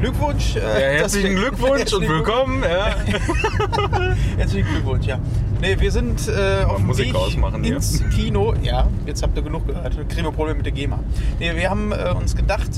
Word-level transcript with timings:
Glückwunsch. 0.00 0.56
äh, 0.56 0.60
Ja, 0.60 0.98
herzlichen 0.98 1.36
Glückwunsch 1.36 1.70
und 1.92 2.02
Herzlichen 2.02 2.08
willkommen. 2.08 2.62
Ja. 2.62 2.96
Herzlichen 4.36 4.68
Glückwunsch, 4.68 5.06
ja. 5.06 5.18
Nee, 5.60 5.76
wir 5.78 5.90
sind 5.90 6.28
äh, 6.28 6.64
auf 6.64 6.78
dem 6.78 6.86
Musik 6.86 7.06
Weg 7.06 7.14
ausmachen 7.14 7.62
ins 7.64 8.02
Kino. 8.10 8.54
Ja, 8.62 8.88
jetzt 9.06 9.22
habt 9.22 9.36
ihr 9.36 9.42
genug 9.42 9.66
gehört. 9.66 9.96
Kriegen 10.08 10.24
wir 10.24 10.32
Probleme 10.32 10.56
mit 10.56 10.66
der 10.66 10.72
GEMA. 10.72 10.98
Nee, 11.38 11.54
wir 11.54 11.70
haben 11.70 11.92
äh, 11.92 12.10
uns 12.10 12.34
gedacht, 12.34 12.70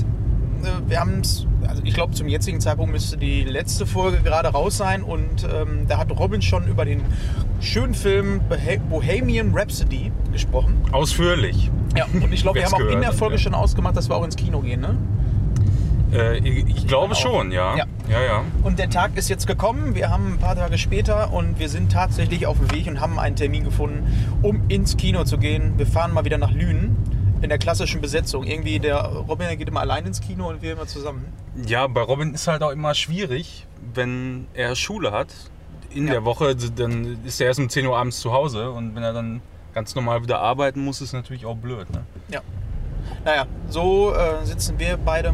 äh, 0.63 0.67
wir 0.89 0.99
haben 0.99 1.21
es, 1.21 1.46
also 1.67 1.81
ich 1.83 1.93
glaube 1.93 2.13
zum 2.13 2.27
jetzigen 2.27 2.59
Zeitpunkt 2.59 2.91
müsste 2.91 3.17
die 3.17 3.43
letzte 3.43 3.85
Folge 3.85 4.19
gerade 4.19 4.49
raus 4.49 4.77
sein 4.77 5.03
und 5.03 5.43
ähm, 5.43 5.85
da 5.87 5.97
hat 5.97 6.11
Robin 6.11 6.41
schon 6.41 6.67
über 6.67 6.85
den 6.85 7.01
schönen 7.59 7.93
Film 7.93 8.41
Bohe- 8.49 8.79
Bohemian 8.89 9.51
Rhapsody 9.55 10.11
gesprochen. 10.31 10.75
Ausführlich. 10.91 11.71
Ja, 11.95 12.05
und 12.13 12.31
ich 12.31 12.41
glaube, 12.41 12.59
wir 12.59 12.65
haben 12.65 12.73
auch 12.73 12.91
in 12.91 13.01
der 13.01 13.13
Folge 13.13 13.35
ja. 13.35 13.41
schon 13.41 13.53
ausgemacht, 13.53 13.97
dass 13.97 14.09
wir 14.09 14.15
auch 14.15 14.23
ins 14.23 14.35
Kino 14.35 14.59
gehen, 14.59 14.81
ne? 14.81 14.97
Äh, 16.13 16.37
ich, 16.37 16.67
ich 16.67 16.87
glaube 16.87 17.13
auch. 17.13 17.17
schon, 17.17 17.51
ja. 17.51 17.75
Ja. 17.75 17.85
ja, 18.09 18.21
ja. 18.21 18.41
Und 18.63 18.79
der 18.79 18.89
Tag 18.89 19.17
ist 19.17 19.29
jetzt 19.29 19.47
gekommen. 19.47 19.93
Wir 19.95 20.09
haben 20.09 20.33
ein 20.33 20.37
paar 20.37 20.55
Tage 20.55 20.77
später 20.77 21.33
und 21.33 21.59
wir 21.59 21.69
sind 21.69 21.91
tatsächlich 21.91 22.45
auf 22.47 22.57
dem 22.59 22.71
Weg 22.71 22.87
und 22.87 23.01
haben 23.01 23.19
einen 23.19 23.35
Termin 23.35 23.63
gefunden, 23.63 24.07
um 24.41 24.61
ins 24.69 24.95
Kino 24.95 25.23
zu 25.25 25.37
gehen. 25.37 25.73
Wir 25.77 25.85
fahren 25.85 26.13
mal 26.13 26.23
wieder 26.23 26.37
nach 26.37 26.51
Lünen 26.51 26.95
in 27.41 27.49
der 27.49 27.57
klassischen 27.57 28.01
Besetzung. 28.01 28.43
Irgendwie 28.43 28.79
der 28.79 28.97
Robin 29.05 29.47
geht 29.57 29.67
immer 29.67 29.81
allein 29.81 30.05
ins 30.05 30.21
Kino 30.21 30.49
und 30.49 30.61
wir 30.61 30.73
immer 30.73 30.87
zusammen. 30.87 31.25
Ja, 31.65 31.87
bei 31.87 32.01
Robin 32.01 32.33
ist 32.33 32.47
halt 32.47 32.63
auch 32.63 32.71
immer 32.71 32.93
schwierig, 32.93 33.65
wenn 33.93 34.47
er 34.53 34.75
Schule 34.75 35.11
hat. 35.11 35.27
In 35.93 36.07
Ja. 36.07 36.13
der 36.13 36.25
Woche, 36.25 36.55
dann 36.55 37.17
ist 37.25 37.39
er 37.39 37.47
erst 37.47 37.59
um 37.59 37.69
10 37.69 37.85
Uhr 37.85 37.97
abends 37.97 38.19
zu 38.19 38.31
Hause 38.33 38.71
und 38.71 38.95
wenn 38.95 39.03
er 39.03 39.13
dann 39.13 39.41
ganz 39.73 39.95
normal 39.95 40.21
wieder 40.23 40.39
arbeiten 40.39 40.83
muss, 40.83 41.01
ist 41.01 41.13
natürlich 41.13 41.45
auch 41.45 41.55
blöd. 41.55 41.89
Ne? 41.91 42.03
Ja. 42.29 42.41
Naja, 43.23 43.45
so 43.69 44.13
äh, 44.13 44.43
sitzen 44.45 44.79
wir 44.79 44.97
beide, 44.97 45.33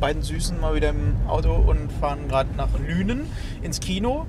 beiden 0.00 0.22
Süßen 0.22 0.60
mal 0.60 0.74
wieder 0.74 0.90
im 0.90 1.16
Auto 1.26 1.52
und 1.52 1.90
fahren 1.92 2.28
gerade 2.28 2.50
nach 2.56 2.68
Lünen 2.78 3.28
ins 3.62 3.80
Kino 3.80 4.26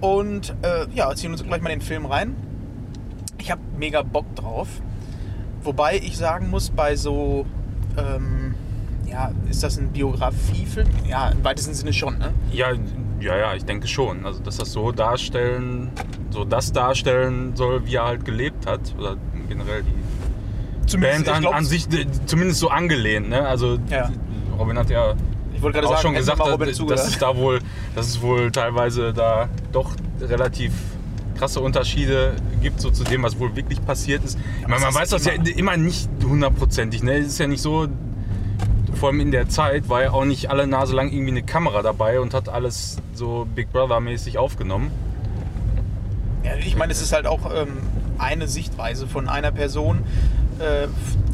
und 0.00 0.54
äh, 0.62 0.86
ja, 0.94 1.12
ziehen 1.14 1.32
uns 1.32 1.42
gleich 1.42 1.60
mal 1.62 1.70
den 1.70 1.80
Film 1.80 2.06
rein. 2.06 2.36
Ich 3.38 3.50
habe 3.50 3.60
mega 3.76 4.02
Bock 4.02 4.26
drauf. 4.36 4.68
Wobei 5.68 5.98
ich 5.98 6.16
sagen 6.16 6.48
muss, 6.48 6.70
bei 6.70 6.96
so, 6.96 7.44
ähm, 7.98 8.54
ja, 9.04 9.32
ist 9.50 9.62
das 9.62 9.76
ein 9.76 9.92
Biografiefilm? 9.92 10.88
Ja, 11.06 11.28
im 11.28 11.44
weitesten 11.44 11.74
Sinne 11.74 11.92
schon, 11.92 12.16
ne? 12.16 12.32
Ja, 12.50 12.68
ja, 13.20 13.36
ja, 13.36 13.54
ich 13.54 13.66
denke 13.66 13.86
schon. 13.86 14.24
Also, 14.24 14.40
dass 14.42 14.56
das 14.56 14.72
so 14.72 14.92
darstellen, 14.92 15.90
so 16.30 16.46
das 16.46 16.72
darstellen 16.72 17.54
soll, 17.54 17.84
wie 17.84 17.96
er 17.96 18.06
halt 18.06 18.24
gelebt 18.24 18.66
hat. 18.66 18.80
Oder 18.98 19.16
generell 19.46 19.82
die 20.90 20.96
Band 20.96 21.26
ich 21.26 21.32
an, 21.34 21.42
glaub, 21.42 21.54
an 21.54 21.66
sich 21.66 21.86
äh, 21.92 22.06
zumindest 22.24 22.60
so 22.60 22.70
angelehnt. 22.70 23.28
Ne? 23.28 23.46
Also, 23.46 23.78
Ja. 23.90 24.10
Robin 24.58 24.78
hat 24.78 24.88
ja 24.88 25.16
Ich 25.54 25.60
wollte 25.60 25.80
gerade 25.80 25.88
auch 25.88 26.00
sagen, 26.00 26.02
schon 26.02 26.14
gesagt, 26.14 26.40
dass, 26.88 27.08
es 27.08 27.18
da 27.18 27.36
wohl, 27.36 27.58
dass 27.94 28.06
es 28.06 28.22
wohl 28.22 28.50
teilweise 28.50 29.12
da 29.12 29.50
doch 29.70 29.92
relativ 30.18 30.72
krasse 31.38 31.60
Unterschiede 31.60 32.34
gibt 32.60 32.80
so 32.80 32.90
zu 32.90 33.04
dem, 33.04 33.22
was 33.22 33.38
wohl 33.38 33.54
wirklich 33.56 33.84
passiert 33.84 34.24
ist. 34.24 34.38
Ich 34.60 34.68
meine, 34.68 34.82
man 34.84 34.94
weiß 34.94 35.10
das 35.10 35.24
ja 35.24 35.32
immer- 35.32 35.76
nicht 35.76 36.08
hundertprozentig. 36.22 37.02
Ne? 37.02 37.18
Es 37.18 37.28
ist 37.28 37.38
ja 37.38 37.46
nicht 37.46 37.62
so, 37.62 37.86
vor 38.94 39.10
allem 39.10 39.20
in 39.20 39.30
der 39.30 39.48
Zeit 39.48 39.88
war 39.88 40.02
ja 40.02 40.10
auch 40.12 40.24
nicht 40.24 40.50
alle 40.50 40.66
Nase 40.66 40.94
lang 40.96 41.10
irgendwie 41.12 41.30
eine 41.30 41.42
Kamera 41.42 41.82
dabei 41.82 42.20
und 42.20 42.34
hat 42.34 42.48
alles 42.48 42.98
so 43.14 43.46
Big 43.54 43.72
Brother 43.72 44.00
mäßig 44.00 44.38
aufgenommen. 44.38 44.90
Ja, 46.44 46.52
ich 46.56 46.76
meine, 46.76 46.92
es 46.92 47.00
ist 47.02 47.12
halt 47.12 47.26
auch 47.26 47.50
ähm, 47.54 47.68
eine 48.18 48.48
Sichtweise 48.48 49.06
von 49.06 49.28
einer 49.28 49.52
Person, 49.52 50.00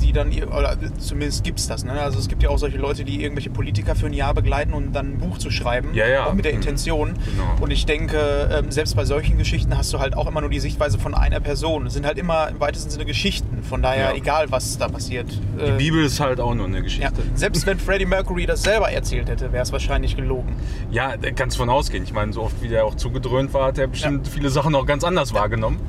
die 0.03 0.13
dann, 0.13 0.31
oder 0.45 0.77
zumindest 0.99 1.45
gibt 1.45 1.59
es 1.59 1.67
das. 1.67 1.85
Ne? 1.85 1.93
Also 1.93 2.19
es 2.19 2.29
gibt 2.29 2.43
ja 2.43 2.51
auch 2.51 2.59
solche 2.59 2.77
Leute, 2.79 3.05
die 3.05 3.23
irgendwelche 3.23 3.51
Politiker 3.51 3.95
für 3.95 4.07
ein 4.07 4.13
Jahr 4.13 4.35
begleiten 4.35 4.73
und 4.75 4.93
dann 4.93 5.13
ein 5.15 5.19
Buch 5.19 5.39
zu 5.39 5.51
schreiben. 5.51 5.95
Ja, 5.95 6.07
ja. 6.07 6.27
Auch 6.27 6.35
mit 6.35 6.45
der 6.45 6.53
Mhm. 6.53 6.59
Intention. 6.59 7.15
Genau. 7.15 7.63
Und 7.63 7.71
ich 7.71 7.87
denke, 7.87 8.51
ähm, 8.53 8.71
selbst 8.71 8.95
bei 8.97 9.05
solchen 9.05 9.39
Geschichten 9.39 9.77
hast 9.77 9.93
du 9.93 9.99
halt 9.99 10.17
auch 10.17 10.27
immer 10.27 10.41
nur 10.41 10.51
die 10.51 10.61
Sichtweise 10.61 10.99
von 10.99 11.15
einer 11.15 11.41
Person. 11.41 11.87
Es 11.87 11.95
sind 11.95 12.05
halt 12.07 12.19
immer 12.19 12.49
im 12.49 12.61
weitesten 12.61 12.91
Sinne 12.91 13.05
Geschichten. 13.07 13.63
Von 13.63 13.81
daher, 13.83 14.11
Ja. 14.11 14.15
egal 14.17 14.51
was 14.51 14.77
da 14.79 14.89
passiert. 14.89 15.27
Die 15.59 15.63
Äh, 15.71 15.77
Bibel 15.79 16.05
ist 16.05 16.21
halt 16.21 16.39
auch 16.41 16.55
nur 16.55 16.67
eine. 16.67 16.83
Geschichte. 16.83 17.13
Selbst 17.35 17.67
wenn 17.67 17.79
Freddie 17.79 18.05
Mercury 18.05 18.45
das 18.47 18.63
selber 18.63 18.91
erzählt 18.91 19.29
hätte, 19.31 19.53
wäre 19.53 19.63
es 19.63 19.73
wahrscheinlich 19.73 20.17
gelogen. 20.17 20.55
Ja, 20.91 21.17
da 21.17 21.31
kannst 21.31 21.57
du 21.57 21.61
von 21.61 21.71
ausgehen. 21.71 22.05
Ich 22.05 22.13
meine, 22.13 22.33
so 22.33 22.43
oft 22.43 22.61
wie 22.63 22.69
der 22.69 22.85
auch 22.85 22.95
zugedröhnt 22.97 23.55
war, 23.55 23.69
hat 23.69 23.79
er 23.79 23.87
bestimmt 23.87 24.29
viele 24.29 24.51
Sachen 24.51 24.75
auch 24.75 24.85
ganz 24.85 25.03
anders 25.03 25.33
wahrgenommen. 25.33 25.81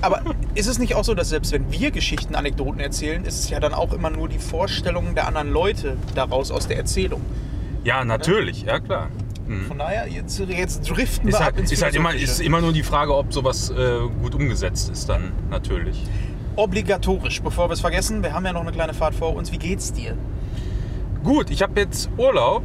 Aber 0.00 0.22
ist 0.54 0.66
es 0.66 0.78
nicht 0.78 0.94
auch 0.94 1.04
so, 1.04 1.14
dass 1.14 1.30
selbst 1.30 1.52
wenn 1.52 1.70
wir 1.72 1.90
Geschichten, 1.90 2.34
Anekdoten 2.34 2.80
erzählen, 2.80 3.24
ist 3.24 3.38
es 3.38 3.50
ja 3.50 3.60
dann 3.60 3.74
auch 3.74 3.92
immer 3.92 4.10
nur 4.10 4.28
die 4.28 4.38
Vorstellung 4.38 5.14
der 5.14 5.26
anderen 5.26 5.50
Leute 5.50 5.96
daraus 6.14 6.50
aus 6.50 6.68
der 6.68 6.76
Erzählung? 6.76 7.22
Ja, 7.84 8.04
natürlich, 8.04 8.62
ja 8.62 8.78
klar. 8.78 9.08
Mhm. 9.46 9.66
Von 9.66 9.78
daher, 9.78 10.08
jetzt, 10.08 10.38
jetzt 10.38 10.88
driften 10.88 11.28
Ist 11.28 11.34
wir 11.34 11.44
halt, 11.44 11.54
ab 11.54 11.60
ins 11.60 11.72
ist 11.72 11.82
halt 11.82 11.94
immer, 11.94 12.14
ist 12.14 12.40
immer 12.40 12.60
nur 12.60 12.72
die 12.72 12.82
Frage, 12.82 13.14
ob 13.14 13.32
sowas 13.32 13.70
äh, 13.70 14.00
gut 14.20 14.34
umgesetzt 14.34 14.90
ist 14.90 15.08
dann 15.08 15.32
natürlich. 15.50 16.02
Obligatorisch, 16.56 17.40
bevor 17.42 17.68
wir 17.68 17.74
es 17.74 17.80
vergessen, 17.80 18.22
wir 18.22 18.34
haben 18.34 18.44
ja 18.44 18.52
noch 18.52 18.60
eine 18.60 18.72
kleine 18.72 18.94
Fahrt 18.94 19.14
vor 19.14 19.34
uns. 19.34 19.52
Wie 19.52 19.58
geht's 19.58 19.92
dir? 19.92 20.16
Gut, 21.24 21.50
ich 21.50 21.62
habe 21.62 21.80
jetzt 21.80 22.10
Urlaub 22.18 22.62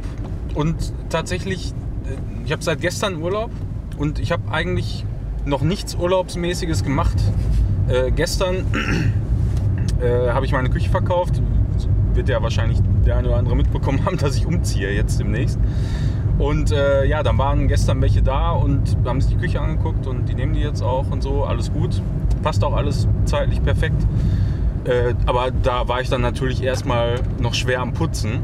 und 0.54 0.92
tatsächlich, 1.08 1.72
äh, 2.04 2.44
ich 2.44 2.52
habe 2.52 2.62
seit 2.62 2.80
gestern 2.80 3.16
Urlaub 3.16 3.50
und 3.96 4.18
ich 4.18 4.30
habe 4.30 4.50
eigentlich 4.50 5.04
noch 5.44 5.62
nichts 5.62 5.94
Urlaubsmäßiges 5.94 6.84
gemacht. 6.84 7.16
Äh, 7.88 8.10
gestern 8.10 8.56
äh, 10.00 10.30
habe 10.30 10.46
ich 10.46 10.52
meine 10.52 10.70
Küche 10.70 10.90
verkauft. 10.90 11.40
Wird 12.14 12.28
ja 12.28 12.42
wahrscheinlich 12.42 12.78
der 13.06 13.16
eine 13.16 13.28
oder 13.28 13.36
andere 13.38 13.56
mitbekommen 13.56 14.04
haben, 14.06 14.18
dass 14.18 14.36
ich 14.36 14.46
umziehe 14.46 14.92
jetzt 14.92 15.18
demnächst. 15.18 15.58
Und 16.38 16.70
äh, 16.70 17.04
ja, 17.04 17.22
dann 17.22 17.36
waren 17.38 17.66
gestern 17.66 18.00
welche 18.00 18.22
da 18.22 18.52
und 18.52 18.96
haben 19.04 19.20
sich 19.20 19.30
die 19.34 19.38
Küche 19.38 19.60
angeguckt 19.60 20.06
und 20.06 20.28
die 20.28 20.34
nehmen 20.34 20.54
die 20.54 20.60
jetzt 20.60 20.82
auch 20.82 21.10
und 21.10 21.22
so. 21.22 21.44
Alles 21.44 21.72
gut. 21.72 22.00
Passt 22.42 22.62
auch 22.62 22.74
alles 22.74 23.08
zeitlich 23.24 23.62
perfekt. 23.62 24.06
Äh, 24.84 25.14
aber 25.26 25.50
da 25.50 25.88
war 25.88 26.00
ich 26.00 26.08
dann 26.08 26.20
natürlich 26.20 26.62
erstmal 26.62 27.16
noch 27.40 27.54
schwer 27.54 27.80
am 27.80 27.92
Putzen. 27.92 28.40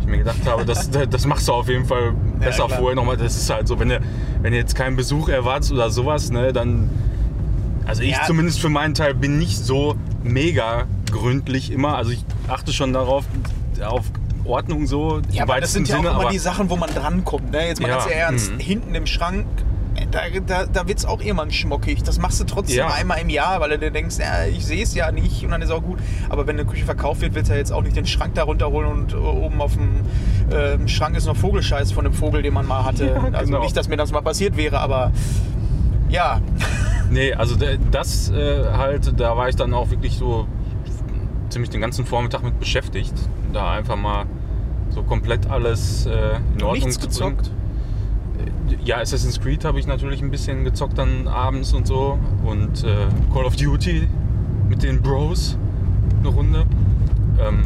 Ich 0.00 0.06
mir 0.06 0.18
gedacht 0.18 0.46
habe, 0.46 0.66
das, 0.66 0.90
das 1.10 1.26
machst 1.26 1.48
du 1.48 1.52
auf 1.52 1.68
jeden 1.68 1.86
Fall 1.86 2.12
besser 2.38 2.66
klar. 2.66 2.78
vorher 2.78 2.96
nochmal. 2.96 3.16
Das 3.16 3.36
ist 3.36 3.48
halt 3.48 3.68
so, 3.68 3.80
wenn 3.80 3.88
du, 3.88 4.00
wenn 4.42 4.52
du 4.52 4.58
jetzt 4.58 4.74
keinen 4.74 4.96
Besuch 4.96 5.28
erwartest 5.28 5.72
oder 5.72 5.90
sowas, 5.90 6.30
ne, 6.30 6.52
dann. 6.52 6.90
Also 7.88 8.02
ich 8.02 8.10
Ja. 8.12 8.22
zumindest 8.26 8.60
für 8.60 8.68
meinen 8.68 8.94
Teil 8.94 9.14
bin 9.14 9.38
nicht 9.38 9.56
so 9.58 9.96
mega 10.22 10.84
gründlich 11.10 11.72
immer. 11.72 11.96
Also 11.96 12.10
ich 12.12 12.24
achte 12.46 12.72
schon 12.72 12.92
darauf, 12.92 13.24
auf 13.84 14.04
Ordnung 14.44 14.86
so. 14.86 15.20
Ja, 15.30 15.42
aber 15.42 15.60
das 15.60 15.72
sind 15.72 15.88
ja 15.88 15.96
auch 15.96 16.02
Sinne, 16.02 16.14
immer 16.20 16.30
die 16.30 16.38
Sachen, 16.38 16.70
wo 16.70 16.76
man 16.76 16.90
drankommt. 16.90 17.50
Ne? 17.50 17.66
Jetzt 17.66 17.80
mal 17.80 17.88
Ja, 17.88 17.96
ganz 17.98 18.10
ernst, 18.10 18.52
mhm. 18.54 18.58
hinten 18.60 18.94
im 18.94 19.06
Schrank, 19.06 19.46
äh, 19.94 20.06
da, 20.10 20.20
da, 20.46 20.66
da 20.66 20.86
wird 20.88 20.98
es 20.98 21.04
auch 21.06 21.20
irgendwann 21.22 21.50
schmockig. 21.50 22.02
Das 22.02 22.18
machst 22.18 22.40
du 22.40 22.44
trotzdem 22.44 22.76
Ja. 22.78 22.88
einmal 22.88 23.18
im 23.20 23.30
Jahr, 23.30 23.60
weil 23.60 23.70
du 23.70 23.78
dir 23.78 23.90
denkst, 23.90 24.16
ja, 24.18 24.44
ich 24.44 24.64
sehe 24.66 24.82
es 24.82 24.94
ja 24.94 25.10
nicht 25.12 25.42
und 25.44 25.50
dann 25.50 25.62
ist 25.62 25.70
auch 25.70 25.82
gut. 25.82 25.98
Aber 26.28 26.46
wenn 26.46 26.58
eine 26.58 26.68
Küche 26.68 26.84
verkauft 26.84 27.20
wird, 27.22 27.34
willst 27.34 27.48
du 27.48 27.54
ja 27.54 27.58
jetzt 27.58 27.72
auch 27.72 27.82
nicht 27.82 27.96
den 27.96 28.06
Schrank 28.06 28.34
da 28.34 28.44
runterholen 28.44 28.90
und 28.90 29.12
äh, 29.14 29.16
oben 29.16 29.60
auf 29.62 29.72
dem 29.74 30.00
äh, 30.54 30.88
Schrank 30.88 31.16
ist 31.16 31.26
noch 31.26 31.36
Vogelscheiß 31.36 31.92
von 31.92 32.04
dem 32.04 32.12
Vogel, 32.12 32.42
den 32.42 32.52
man 32.54 32.66
mal 32.66 32.84
hatte. 32.84 33.06
Ja, 33.32 33.38
Also 33.38 33.52
genau. 33.52 33.62
nicht, 33.64 33.76
dass 33.76 33.88
mir 33.88 33.96
das 33.96 34.12
mal 34.12 34.20
passiert 34.22 34.56
wäre, 34.58 34.78
aber 34.78 35.10
ja. 36.10 36.40
Nee, 37.10 37.32
also 37.32 37.56
das 37.90 38.30
äh, 38.30 38.64
halt, 38.72 39.18
da 39.18 39.36
war 39.36 39.48
ich 39.48 39.56
dann 39.56 39.72
auch 39.74 39.90
wirklich 39.90 40.16
so 40.16 40.46
ziemlich 41.48 41.70
den 41.70 41.80
ganzen 41.80 42.04
Vormittag 42.04 42.42
mit 42.42 42.58
beschäftigt. 42.60 43.14
Da 43.52 43.72
einfach 43.72 43.96
mal 43.96 44.26
so 44.90 45.02
komplett 45.02 45.50
alles 45.50 46.06
äh, 46.06 46.36
in 46.56 46.62
Ordnung 46.62 46.72
Nichts 46.72 46.98
zu 46.98 47.20
bringen. 47.20 47.36
gezockt. 47.38 47.50
Ja, 48.84 48.98
Assassin's 48.98 49.40
Creed 49.40 49.64
habe 49.64 49.78
ich 49.78 49.86
natürlich 49.86 50.22
ein 50.22 50.30
bisschen 50.30 50.64
gezockt 50.64 50.98
dann 50.98 51.26
abends 51.26 51.72
und 51.72 51.86
so. 51.86 52.18
Und 52.44 52.84
äh, 52.84 53.06
Call 53.32 53.44
of 53.44 53.56
Duty 53.56 54.06
mit 54.68 54.82
den 54.82 55.00
Bros 55.00 55.56
eine 56.20 56.28
Runde. 56.28 56.66
Ähm, 57.40 57.62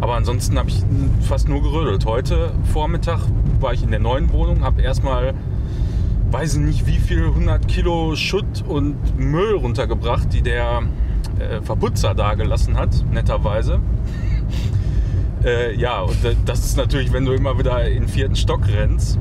aber 0.00 0.14
ansonsten 0.14 0.58
habe 0.58 0.68
ich 0.68 0.82
fast 1.20 1.48
nur 1.48 1.62
gerödelt. 1.62 2.04
Heute 2.04 2.52
Vormittag 2.72 3.20
war 3.60 3.72
ich 3.72 3.82
in 3.82 3.90
der 3.90 4.00
neuen 4.00 4.32
Wohnung, 4.32 4.62
habe 4.62 4.82
erstmal, 4.82 5.32
weiß 6.32 6.54
ich 6.54 6.60
nicht 6.60 6.86
wie 6.86 6.98
viel, 6.98 7.24
100 7.26 7.68
Kilo 7.68 8.16
Schutt 8.16 8.64
und 8.66 8.96
Müll 9.18 9.54
runtergebracht, 9.54 10.32
die 10.32 10.42
der 10.42 10.82
äh, 11.38 11.60
Verputzer 11.62 12.14
da 12.14 12.34
gelassen 12.34 12.76
hat, 12.76 13.04
netterweise. 13.10 13.78
Äh, 15.44 15.74
ja, 15.74 16.02
und 16.02 16.16
das 16.46 16.60
ist 16.64 16.76
natürlich, 16.76 17.12
wenn 17.12 17.24
du 17.24 17.32
immer 17.32 17.58
wieder 17.58 17.84
in 17.88 18.02
den 18.02 18.08
vierten 18.08 18.36
Stock 18.36 18.60
rennst, 18.68 19.18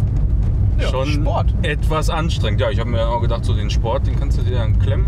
Ja, 0.79 0.87
schon 0.89 1.07
Sport. 1.07 1.51
etwas 1.63 2.11
anstrengend. 2.11 2.61
Ja, 2.61 2.69
ich 2.69 2.79
habe 2.79 2.91
mir 2.91 3.07
auch 3.07 3.21
gedacht, 3.21 3.43
so 3.43 3.55
den 3.55 3.71
Sport, 3.71 4.05
den 4.05 4.19
kannst 4.19 4.37
du 4.37 4.43
dir 4.43 4.57
dann 4.59 4.77
klemmen 4.77 5.07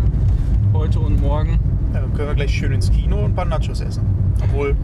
heute 0.72 0.98
und 0.98 1.20
morgen. 1.20 1.60
Ja, 1.92 2.00
dann 2.00 2.12
können 2.14 2.28
wir 2.30 2.34
gleich 2.34 2.50
schön 2.52 2.72
ins 2.72 2.90
Kino 2.90 3.18
und 3.18 3.26
ein 3.26 3.34
paar 3.36 3.44
Nachos 3.44 3.80
essen. 3.80 4.02
Obwohl, 4.42 4.74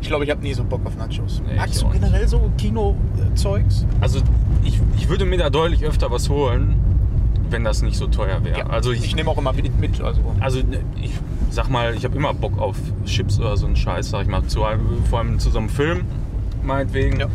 ich 0.00 0.08
glaube, 0.08 0.24
ich 0.24 0.30
habe 0.30 0.40
nie 0.40 0.54
so 0.54 0.64
Bock 0.64 0.80
auf 0.86 0.96
Nachos. 0.96 1.42
Nee, 1.46 1.54
Magst 1.56 1.82
du 1.82 1.88
generell 1.90 2.26
so 2.26 2.50
Kino-Zeugs? 2.56 3.84
Also 4.00 4.20
ich, 4.64 4.80
ich 4.96 5.08
würde 5.08 5.24
mir 5.24 5.38
da 5.38 5.50
deutlich 5.50 5.84
öfter 5.84 6.10
was 6.10 6.28
holen, 6.28 6.76
wenn 7.50 7.64
das 7.64 7.82
nicht 7.82 7.96
so 7.96 8.06
teuer 8.06 8.42
wäre. 8.44 8.60
Ja. 8.60 8.66
Also 8.66 8.92
ich, 8.92 9.04
ich, 9.04 9.14
nehme 9.14 9.30
auch 9.30 9.38
immer 9.38 9.52
mit. 9.52 9.78
mit 9.78 10.00
also. 10.00 10.20
also 10.40 10.60
ich 11.00 11.12
sag 11.50 11.68
mal, 11.68 11.94
ich 11.94 12.04
habe 12.04 12.16
immer 12.16 12.34
Bock 12.34 12.58
auf 12.58 12.76
Chips 13.04 13.38
oder 13.38 13.56
so 13.56 13.66
einen 13.66 13.76
Scheiß, 13.76 14.10
sag 14.10 14.22
ich 14.22 14.28
mal, 14.28 14.44
zu, 14.46 14.64
vor 15.08 15.18
allem 15.18 15.38
zu 15.38 15.50
so 15.50 15.58
einem 15.58 15.68
Film, 15.68 16.04
meinetwegen. 16.62 17.20
Ja. 17.20 17.28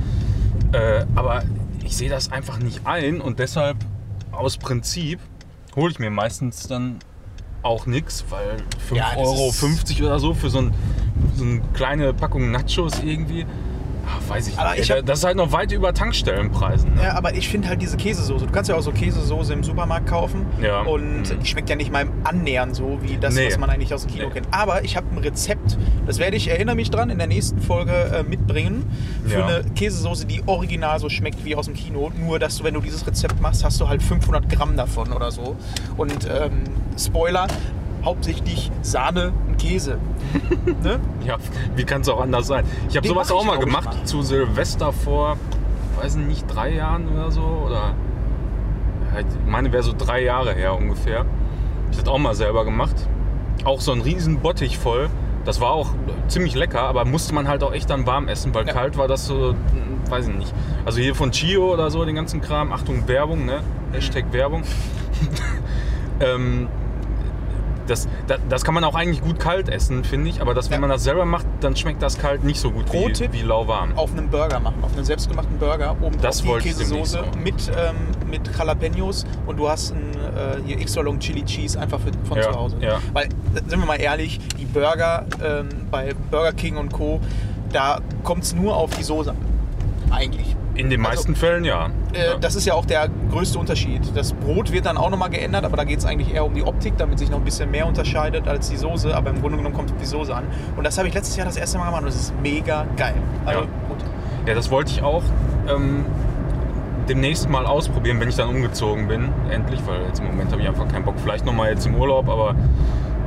Äh, 0.71 1.05
aber 1.15 1.43
ich 1.83 1.95
sehe 1.95 2.09
das 2.09 2.31
einfach 2.31 2.59
nicht 2.59 2.85
ein 2.85 3.21
und 3.21 3.39
deshalb 3.39 3.77
aus 4.31 4.57
Prinzip 4.57 5.19
hole 5.75 5.91
ich 5.91 5.99
mir 5.99 6.09
meistens 6.09 6.67
dann 6.67 6.99
auch 7.61 7.85
nichts, 7.85 8.25
weil 8.29 8.57
5,50 8.91 8.95
Ja, 8.95 9.17
Euro 9.17 9.53
oder 9.99 10.19
so 10.19 10.33
für 10.33 10.49
so, 10.49 10.59
ein, 10.59 10.73
so 11.35 11.43
eine 11.43 11.61
kleine 11.73 12.13
Packung 12.13 12.51
Nachos 12.51 13.01
irgendwie, 13.03 13.45
ah, 14.09 14.19
weiß 14.27 14.47
ich 14.49 14.57
Aber 14.59 14.71
nicht. 14.71 14.81
ich 14.83 14.91
hab- 14.91 15.05
das 15.05 15.19
ist 15.19 15.25
halt 15.25 15.37
noch 15.37 15.51
weit 15.51 15.71
über 15.71 15.93
Tankstellenpreisen. 15.93 16.95
Ne? 16.95 17.03
Ja, 17.03 17.15
aber 17.15 17.33
ich 17.35 17.47
finde 17.49 17.67
halt 17.69 17.81
diese 17.81 17.97
Käsesoße. 17.97 18.45
Du 18.45 18.51
kannst 18.51 18.69
ja 18.69 18.75
auch 18.75 18.81
so 18.81 18.91
Käsesoße 18.91 19.53
im 19.53 19.63
Supermarkt 19.63 20.07
kaufen. 20.07 20.45
Ja. 20.61 20.81
Und 20.81 21.21
Mhm. 21.29 21.39
die 21.41 21.45
schmeckt 21.45 21.69
ja 21.69 21.75
nicht 21.75 21.91
mal 21.91 22.01
im 22.01 22.11
Annähern 22.23 22.73
so 22.73 22.99
wie 23.01 23.17
das, 23.17 23.35
Nee. 23.35 23.47
was 23.47 23.57
man 23.57 23.69
eigentlich 23.69 23.93
aus 23.93 24.03
dem 24.05 24.11
Kino 24.11 24.27
Nee. 24.27 24.33
kennt. 24.33 24.47
Aber 24.51 24.83
ich 24.83 24.95
habe 24.97 25.07
ein 25.11 25.17
Rezept, 25.19 25.77
das 26.07 26.19
werde 26.19 26.35
ich, 26.37 26.49
erinnere 26.49 26.75
mich 26.75 26.89
dran, 26.91 27.09
in 27.09 27.17
der 27.17 27.27
nächsten 27.27 27.61
Folge 27.61 27.91
äh, 27.91 28.23
mitbringen. 28.23 28.85
Für 29.25 29.39
Ja. 29.39 29.45
eine 29.47 29.63
Käsesoße, 29.75 30.25
die 30.25 30.41
original 30.45 30.99
so 30.99 31.09
schmeckt 31.09 31.45
wie 31.45 31.55
aus 31.55 31.65
dem 31.65 31.75
Kino. 31.75 32.11
Nur, 32.19 32.39
dass 32.39 32.57
du, 32.57 32.63
wenn 32.63 32.73
du 32.73 32.81
dieses 32.81 33.05
Rezept 33.05 33.39
machst, 33.41 33.63
hast 33.63 33.79
du 33.79 33.87
halt 33.87 34.01
500 34.01 34.49
Gramm 34.49 34.75
davon 34.75 35.11
oder 35.13 35.31
so. 35.31 35.55
Und 35.97 36.25
ähm, 36.25 36.63
Spoiler, 36.97 37.47
hauptsächlich 38.03 38.71
Sahne 38.81 39.33
und 39.47 39.57
Käse. 39.57 39.97
ne? 40.83 40.99
Ja, 41.25 41.37
wie 41.75 41.83
kann 41.83 42.01
es 42.01 42.09
auch 42.09 42.21
anders 42.21 42.47
sein? 42.47 42.65
Ich 42.89 42.97
habe 42.97 43.07
sowas 43.07 43.31
auch 43.31 43.43
mal 43.43 43.57
glaub 43.57 43.67
ich, 43.67 43.73
gemacht 43.75 43.97
mal. 43.97 44.05
zu 44.05 44.21
Silvester 44.21 44.91
vor, 44.93 45.37
weiß 46.01 46.15
nicht, 46.15 46.45
drei 46.47 46.73
Jahren 46.73 47.07
oder 47.09 47.31
so. 47.31 47.41
Oder 47.41 47.93
ja, 49.13 49.19
ich 49.19 49.25
meine, 49.47 49.71
wäre 49.71 49.83
so 49.83 49.93
drei 49.97 50.23
Jahre 50.23 50.53
her 50.53 50.75
ungefähr. 50.75 51.25
Ich 51.91 51.97
habe 51.97 52.05
das 52.05 52.07
auch 52.07 52.19
mal 52.19 52.35
selber 52.35 52.65
gemacht. 52.65 52.95
Auch 53.65 53.81
so 53.81 53.91
ein 53.91 54.01
riesen 54.01 54.39
Bottich 54.39 54.77
voll. 54.77 55.09
Das 55.45 55.59
war 55.61 55.71
auch 55.71 55.89
ziemlich 56.27 56.53
lecker, 56.53 56.81
aber 56.81 57.05
musste 57.05 57.33
man 57.33 57.47
halt 57.47 57.63
auch 57.63 57.73
echt 57.73 57.89
dann 57.89 58.05
warm 58.05 58.27
essen, 58.27 58.53
weil 58.53 58.67
Ja. 58.67 58.73
kalt 58.73 58.97
war 58.97 59.07
das 59.07 59.25
so, 59.25 59.49
hm, 59.49 59.55
weiß 60.11 60.27
ich 60.27 60.35
nicht. 60.35 60.53
Also 60.85 60.99
hier 60.99 61.15
von 61.15 61.31
Chio 61.31 61.73
oder 61.73 61.89
so, 61.89 62.05
den 62.05 62.15
ganzen 62.15 62.41
Kram. 62.41 62.71
Achtung, 62.71 63.07
Werbung, 63.07 63.45
ne? 63.45 63.61
Hashtag 63.91 64.25
Werbung. 64.31 64.63
ähm, 66.19 66.67
das, 67.89 68.07
das, 68.27 68.39
das 68.49 68.63
kann 68.63 68.73
man 68.73 68.83
auch 68.83 68.95
eigentlich 68.95 69.21
gut 69.21 69.39
kalt 69.39 69.69
essen, 69.69 70.03
finde 70.03 70.29
ich. 70.29 70.41
Aber 70.41 70.53
das, 70.53 70.69
wenn 70.69 70.75
Ja. 70.75 70.81
man 70.81 70.89
das 70.89 71.03
selber 71.03 71.25
macht, 71.25 71.45
dann 71.61 71.75
schmeckt 71.75 72.01
das 72.01 72.17
kalt 72.17 72.43
nicht 72.43 72.59
so 72.59 72.71
gut 72.71 72.85
Pro-Tipp, 72.85 73.33
wie, 73.33 73.39
wie 73.39 73.43
lauwarm. 73.43 73.97
auf 73.97 74.11
einem 74.11 74.29
Burger 74.29 74.59
machen, 74.59 74.83
auf 74.83 74.93
einen 74.95 75.05
selbstgemachten 75.05 75.57
Burger, 75.57 75.95
oben 76.01 76.19
Das 76.21 76.41
drauf 76.43 76.57
die 76.59 76.69
Käsesoße 76.69 77.21
mit, 77.43 77.55
ähm, 77.77 77.95
mit 78.29 78.41
Jalapenos 78.57 79.25
und 79.47 79.57
du 79.57 79.67
hast 79.69 79.91
ein 79.93 80.11
äh, 80.13 80.61
hier 80.65 80.79
Extra 80.79 81.01
Long 81.01 81.19
Chili 81.19 81.43
Cheese 81.43 81.79
einfach 81.79 81.99
für, 81.99 82.11
von 82.27 82.37
Ja, 82.37 82.51
zu 82.51 82.55
Hause. 82.59 82.77
ja. 82.81 82.99
Weil, 83.13 83.29
sind 83.67 83.79
wir 83.79 83.85
mal 83.85 83.99
ehrlich, 83.99 84.39
die 84.59 84.65
Burger 84.65 85.25
ähm, 85.43 85.69
bei 85.91 86.13
Burger 86.31 86.53
King 86.53 86.77
und 86.77 86.91
Co., 86.93 87.19
da 87.71 87.99
kommt 88.23 88.43
es 88.43 88.53
nur 88.55 88.75
auf 88.75 88.95
die 88.97 89.03
Soße 89.03 89.29
an. 89.31 89.37
Eigentlich. 90.11 90.55
In 90.75 90.89
den 90.89 91.01
Also, 91.05 91.09
meisten 91.17 91.35
Fällen 91.35 91.65
ja. 91.65 91.87
Äh, 92.13 92.27
ja. 92.27 92.37
Das 92.39 92.55
ist 92.55 92.65
ja 92.65 92.73
auch 92.73 92.85
der 92.85 93.09
größte 93.31 93.59
Unterschied. 93.59 94.01
Das 94.15 94.31
Brot 94.33 94.71
wird 94.71 94.85
dann 94.85 94.97
auch 94.97 95.09
nochmal 95.09 95.29
geändert, 95.29 95.65
aber 95.65 95.75
da 95.77 95.83
geht 95.83 95.99
es 95.99 96.05
eigentlich 96.05 96.33
eher 96.33 96.45
um 96.45 96.53
die 96.53 96.63
Optik, 96.63 96.93
damit 96.97 97.19
sich 97.19 97.29
noch 97.29 97.37
ein 97.39 97.43
bisschen 97.43 97.69
mehr 97.69 97.85
unterscheidet 97.85 98.47
als 98.47 98.69
die 98.69 98.77
Soße. 98.77 99.13
Aber 99.15 99.29
im 99.29 99.41
Grunde 99.41 99.57
genommen 99.57 99.75
kommt 99.75 99.91
die 99.99 100.05
Soße 100.05 100.33
an. 100.33 100.45
Und 100.77 100.85
das 100.85 100.97
habe 100.97 101.07
ich 101.07 101.13
letztes 101.13 101.35
Jahr 101.35 101.45
das 101.45 101.57
erste 101.57 101.77
Mal 101.77 101.85
gemacht 101.87 102.01
und 102.03 102.07
das 102.07 102.15
ist 102.15 102.33
mega 102.41 102.85
geil. 102.95 103.15
Also 103.45 103.61
Ja. 103.61 103.65
gut. 103.89 103.97
Ja, 104.47 104.55
das 104.55 104.71
wollte 104.71 104.91
ich 104.91 105.01
auch 105.03 105.23
ähm, 105.67 106.05
demnächst 107.09 107.49
mal 107.49 107.65
ausprobieren, 107.65 108.19
wenn 108.21 108.29
ich 108.29 108.35
dann 108.35 108.49
umgezogen 108.49 109.07
bin, 109.07 109.29
endlich, 109.49 109.81
weil 109.85 110.03
jetzt 110.07 110.19
im 110.19 110.27
Moment 110.27 110.51
habe 110.51 110.61
ich 110.61 110.67
einfach 110.67 110.87
keinen 110.87 111.03
Bock. 111.03 111.15
Vielleicht 111.21 111.45
nochmal 111.45 111.71
jetzt 111.71 111.85
im 111.85 111.95
Urlaub, 111.95 112.29
aber 112.29 112.55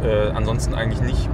äh, 0.02 0.30
ansonsten 0.34 0.74
eigentlich 0.74 1.00
nicht. 1.02 1.28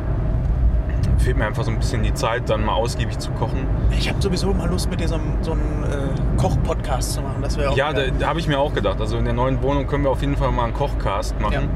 Fehlt 1.19 1.37
mir 1.37 1.47
einfach 1.47 1.65
so 1.65 1.71
ein 1.71 1.79
bisschen 1.79 2.03
die 2.03 2.15
Zeit, 2.15 2.49
dann 2.49 2.65
mal 2.65 2.75
ausgiebig 2.75 3.19
zu 3.19 3.31
kochen. 3.33 3.67
Ich 3.91 4.09
habe 4.09 4.21
sowieso 4.23 4.53
mal 4.55 4.69
Lust, 4.69 4.89
mit 4.89 5.01
dir 5.01 5.09
so 5.09 5.17
einen, 5.17 5.39
so 5.43 5.53
einen 5.53 5.85
äh, 5.85 6.41
Koch-Podcast 6.41 7.15
zu 7.15 7.21
machen. 7.23 7.43
Das 7.43 7.57
wäre 7.59 7.71
auch 7.71 7.77
Ja, 7.77 7.93
da, 7.93 8.03
geil. 8.03 8.13
da 8.19 8.29
habe 8.29 8.39
ich 8.41 8.47
mir 8.49 8.59
auch 8.59 8.73
gedacht. 8.73 9.01
Also 9.01 9.19
in 9.19 9.25
der 9.25 9.35
neuen 9.35 9.61
Wohnung 9.63 9.87
können 9.87 10.05
wir 10.05 10.11
auf 10.11 10.21
jeden 10.21 10.37
Fall 10.37 10.53
mal 10.53 10.65
einen 10.65 10.75
Kochcast 10.75 11.39
machen. 11.41 11.69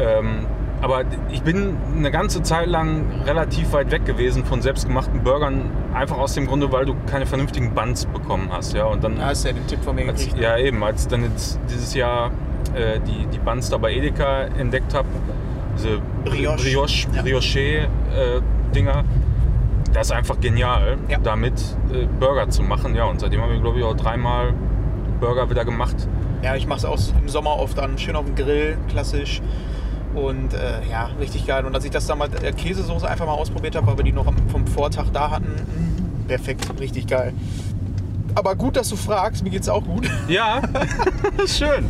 Ähm, 0.00 0.46
aber 0.82 1.04
ich 1.30 1.42
bin 1.42 1.76
eine 1.96 2.10
ganze 2.10 2.42
Zeit 2.42 2.66
lang 2.66 3.04
relativ 3.24 3.72
weit 3.72 3.90
weg 3.90 4.04
gewesen 4.04 4.44
von 4.44 4.60
selbstgemachten 4.60 5.22
Burgern, 5.22 5.62
einfach 5.94 6.18
aus 6.18 6.34
dem 6.34 6.46
Grunde, 6.46 6.72
weil 6.72 6.84
du 6.84 6.94
keine 7.06 7.24
vernünftigen 7.26 7.72
Buns 7.74 8.04
bekommen 8.06 8.50
hast. 8.52 8.74
Ja, 8.74 8.84
und 8.86 9.02
dann 9.02 9.16
Da 9.16 9.26
hast 9.26 9.44
du 9.44 9.48
ja 9.48 9.54
den 9.54 9.66
Tipp 9.66 9.82
von 9.82 9.94
mir 9.94 10.08
Als, 10.08 10.24
gekriegt. 10.24 10.42
ja, 10.42 10.58
eben, 10.58 10.82
als 10.84 11.02
ich 11.02 11.08
dann 11.08 11.22
jetzt 11.22 11.58
dieses 11.70 11.94
Jahr 11.94 12.32
äh, 12.74 12.98
die, 13.00 13.26
die 13.28 13.38
Buns 13.38 13.70
da 13.70 13.78
bei 13.78 13.94
Edeka 13.94 14.42
entdeckt 14.58 14.92
habe, 14.92 15.08
diese 15.78 16.00
Brioche. 16.24 16.56
Brioche, 16.56 17.08
Ja. 17.14 17.22
Brioche-Dinger, 18.74 19.04
das 19.92 20.08
ist 20.08 20.12
einfach 20.12 20.40
genial, 20.40 20.98
Ja. 21.08 21.18
damit 21.22 21.54
äh, 21.92 22.06
Burger 22.18 22.48
zu 22.50 22.62
machen. 22.62 22.94
Ja, 22.94 23.04
und 23.04 23.20
seitdem 23.20 23.40
haben 23.40 23.52
wir, 23.52 23.60
glaube 23.60 23.78
ich, 23.78 23.84
auch 23.84 23.94
dreimal 23.96 24.52
Burger 25.20 25.48
wieder 25.48 25.64
gemacht. 25.64 25.94
Ja, 26.42 26.56
ich 26.56 26.66
mache 26.66 26.78
es 26.78 26.84
auch 26.84 26.98
im 27.20 27.28
Sommer 27.28 27.56
oft 27.58 27.78
dann 27.78 27.96
schön 27.98 28.16
auf 28.16 28.26
dem 28.26 28.34
Grill, 28.34 28.76
klassisch. 28.88 29.40
Und 30.14 30.52
äh, 30.54 30.88
ja, 30.90 31.10
richtig 31.18 31.46
geil. 31.46 31.64
Und 31.64 31.74
als 31.74 31.84
ich 31.84 31.90
das 31.90 32.06
damals 32.06 32.32
der 32.40 32.52
Käsesoße 32.52 33.08
einfach 33.08 33.26
mal 33.26 33.32
ausprobiert 33.32 33.76
habe, 33.76 33.86
weil 33.86 33.96
wir 33.96 34.04
die 34.04 34.12
noch 34.12 34.26
vom 34.48 34.66
Vortag 34.66 35.06
da 35.12 35.30
hatten, 35.30 35.46
mh, 35.54 36.28
perfekt, 36.28 36.66
richtig 36.80 37.06
geil. 37.06 37.32
Aber 38.36 38.54
gut, 38.56 38.76
dass 38.76 38.88
du 38.88 38.96
fragst, 38.96 39.44
mir 39.44 39.50
geht's 39.50 39.68
auch 39.68 39.84
gut. 39.84 40.08
Ja, 40.28 40.60
schön. 41.46 41.86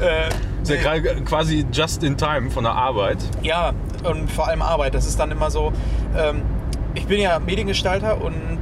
äh, 0.00 0.28
Ist 0.64 0.84
ja 0.84 0.98
quasi 1.24 1.66
just 1.72 2.02
in 2.02 2.16
time 2.16 2.50
von 2.50 2.64
der 2.64 2.72
Arbeit. 2.72 3.18
Ja, 3.42 3.72
und 4.02 4.30
vor 4.30 4.48
allem 4.48 4.62
Arbeit. 4.62 4.94
Das 4.94 5.06
ist 5.06 5.18
dann 5.20 5.30
immer 5.30 5.50
so. 5.50 5.72
Ähm, 6.16 6.42
ich 6.94 7.06
bin 7.06 7.20
ja 7.20 7.38
Mediengestalter 7.38 8.20
und 8.22 8.58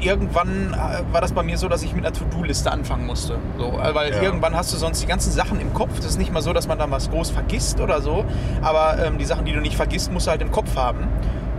irgendwann 0.00 0.72
äh, 0.74 1.12
war 1.12 1.20
das 1.20 1.32
bei 1.32 1.42
mir 1.42 1.58
so, 1.58 1.68
dass 1.68 1.82
ich 1.82 1.94
mit 1.94 2.04
einer 2.06 2.14
To-Do-Liste 2.14 2.70
anfangen 2.72 3.06
musste. 3.06 3.36
So, 3.58 3.78
äh, 3.78 3.94
weil 3.94 4.12
Ja. 4.12 4.22
irgendwann 4.22 4.54
hast 4.54 4.72
du 4.72 4.76
sonst 4.78 5.02
die 5.02 5.06
ganzen 5.06 5.30
Sachen 5.32 5.60
im 5.60 5.74
Kopf. 5.74 5.96
Das 5.96 6.06
ist 6.06 6.18
nicht 6.18 6.32
mal 6.32 6.40
so, 6.42 6.52
dass 6.52 6.68
man 6.68 6.78
dann 6.78 6.90
was 6.90 7.10
groß 7.10 7.30
vergisst 7.30 7.80
oder 7.80 8.00
so. 8.00 8.24
Aber 8.62 9.04
ähm, 9.04 9.18
die 9.18 9.24
Sachen, 9.26 9.44
die 9.44 9.52
du 9.52 9.60
nicht 9.60 9.76
vergisst, 9.76 10.12
musst 10.12 10.26
du 10.26 10.30
halt 10.30 10.42
im 10.42 10.50
Kopf 10.50 10.74
haben. 10.76 11.08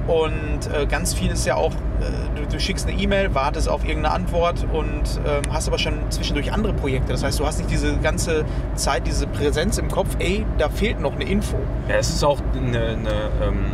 Und 0.08 0.74
äh, 0.74 0.88
ganz 0.88 1.14
viel 1.14 1.30
ist 1.32 1.46
ja 1.46 1.56
auch, 1.56 1.72
du, 2.36 2.46
du 2.48 2.60
schickst 2.60 2.88
eine 2.88 3.00
E-Mail, 3.00 3.34
wartest 3.34 3.70
auf 3.70 3.84
irgendeine 3.86 4.14
Antwort 4.16 4.66
und 4.72 5.20
ähm, 5.26 5.42
hast 5.52 5.68
aber 5.68 5.78
schon 5.78 5.94
zwischendurch 6.10 6.52
andere 6.52 6.74
Projekte. 6.74 7.12
Das 7.12 7.24
heißt, 7.24 7.40
du 7.40 7.46
hast 7.46 7.58
nicht 7.60 7.72
diese 7.72 7.96
ganze 7.98 8.46
Zeit, 8.76 9.06
diese 9.08 9.28
Präsenz 9.28 9.78
im 9.78 9.90
Kopf, 9.90 10.16
ey, 10.20 10.46
da 10.58 10.70
fehlt 10.70 11.00
noch 11.00 11.14
eine 11.14 11.26
Info. 11.26 11.58
Ja, 11.88 11.96
es 11.96 12.10
ist 12.10 12.24
auch 12.24 12.40
eine, 12.56 12.78
eine 12.80 13.10
ähm, 13.44 13.66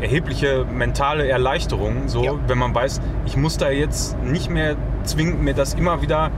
erhebliche 0.00 0.64
mentale 0.64 1.28
Erleichterung, 1.28 2.06
so 2.08 2.22
Ja. 2.24 2.32
wenn 2.46 2.58
man 2.58 2.74
weiß, 2.74 3.00
ich 3.26 3.36
muss 3.36 3.56
da 3.58 3.70
jetzt 3.70 4.16
nicht 4.22 4.50
mehr 4.50 4.76
zwingend 5.04 5.42
mir 5.42 5.54
das 5.54 5.74
immer 5.74 6.02
wieder 6.02 6.30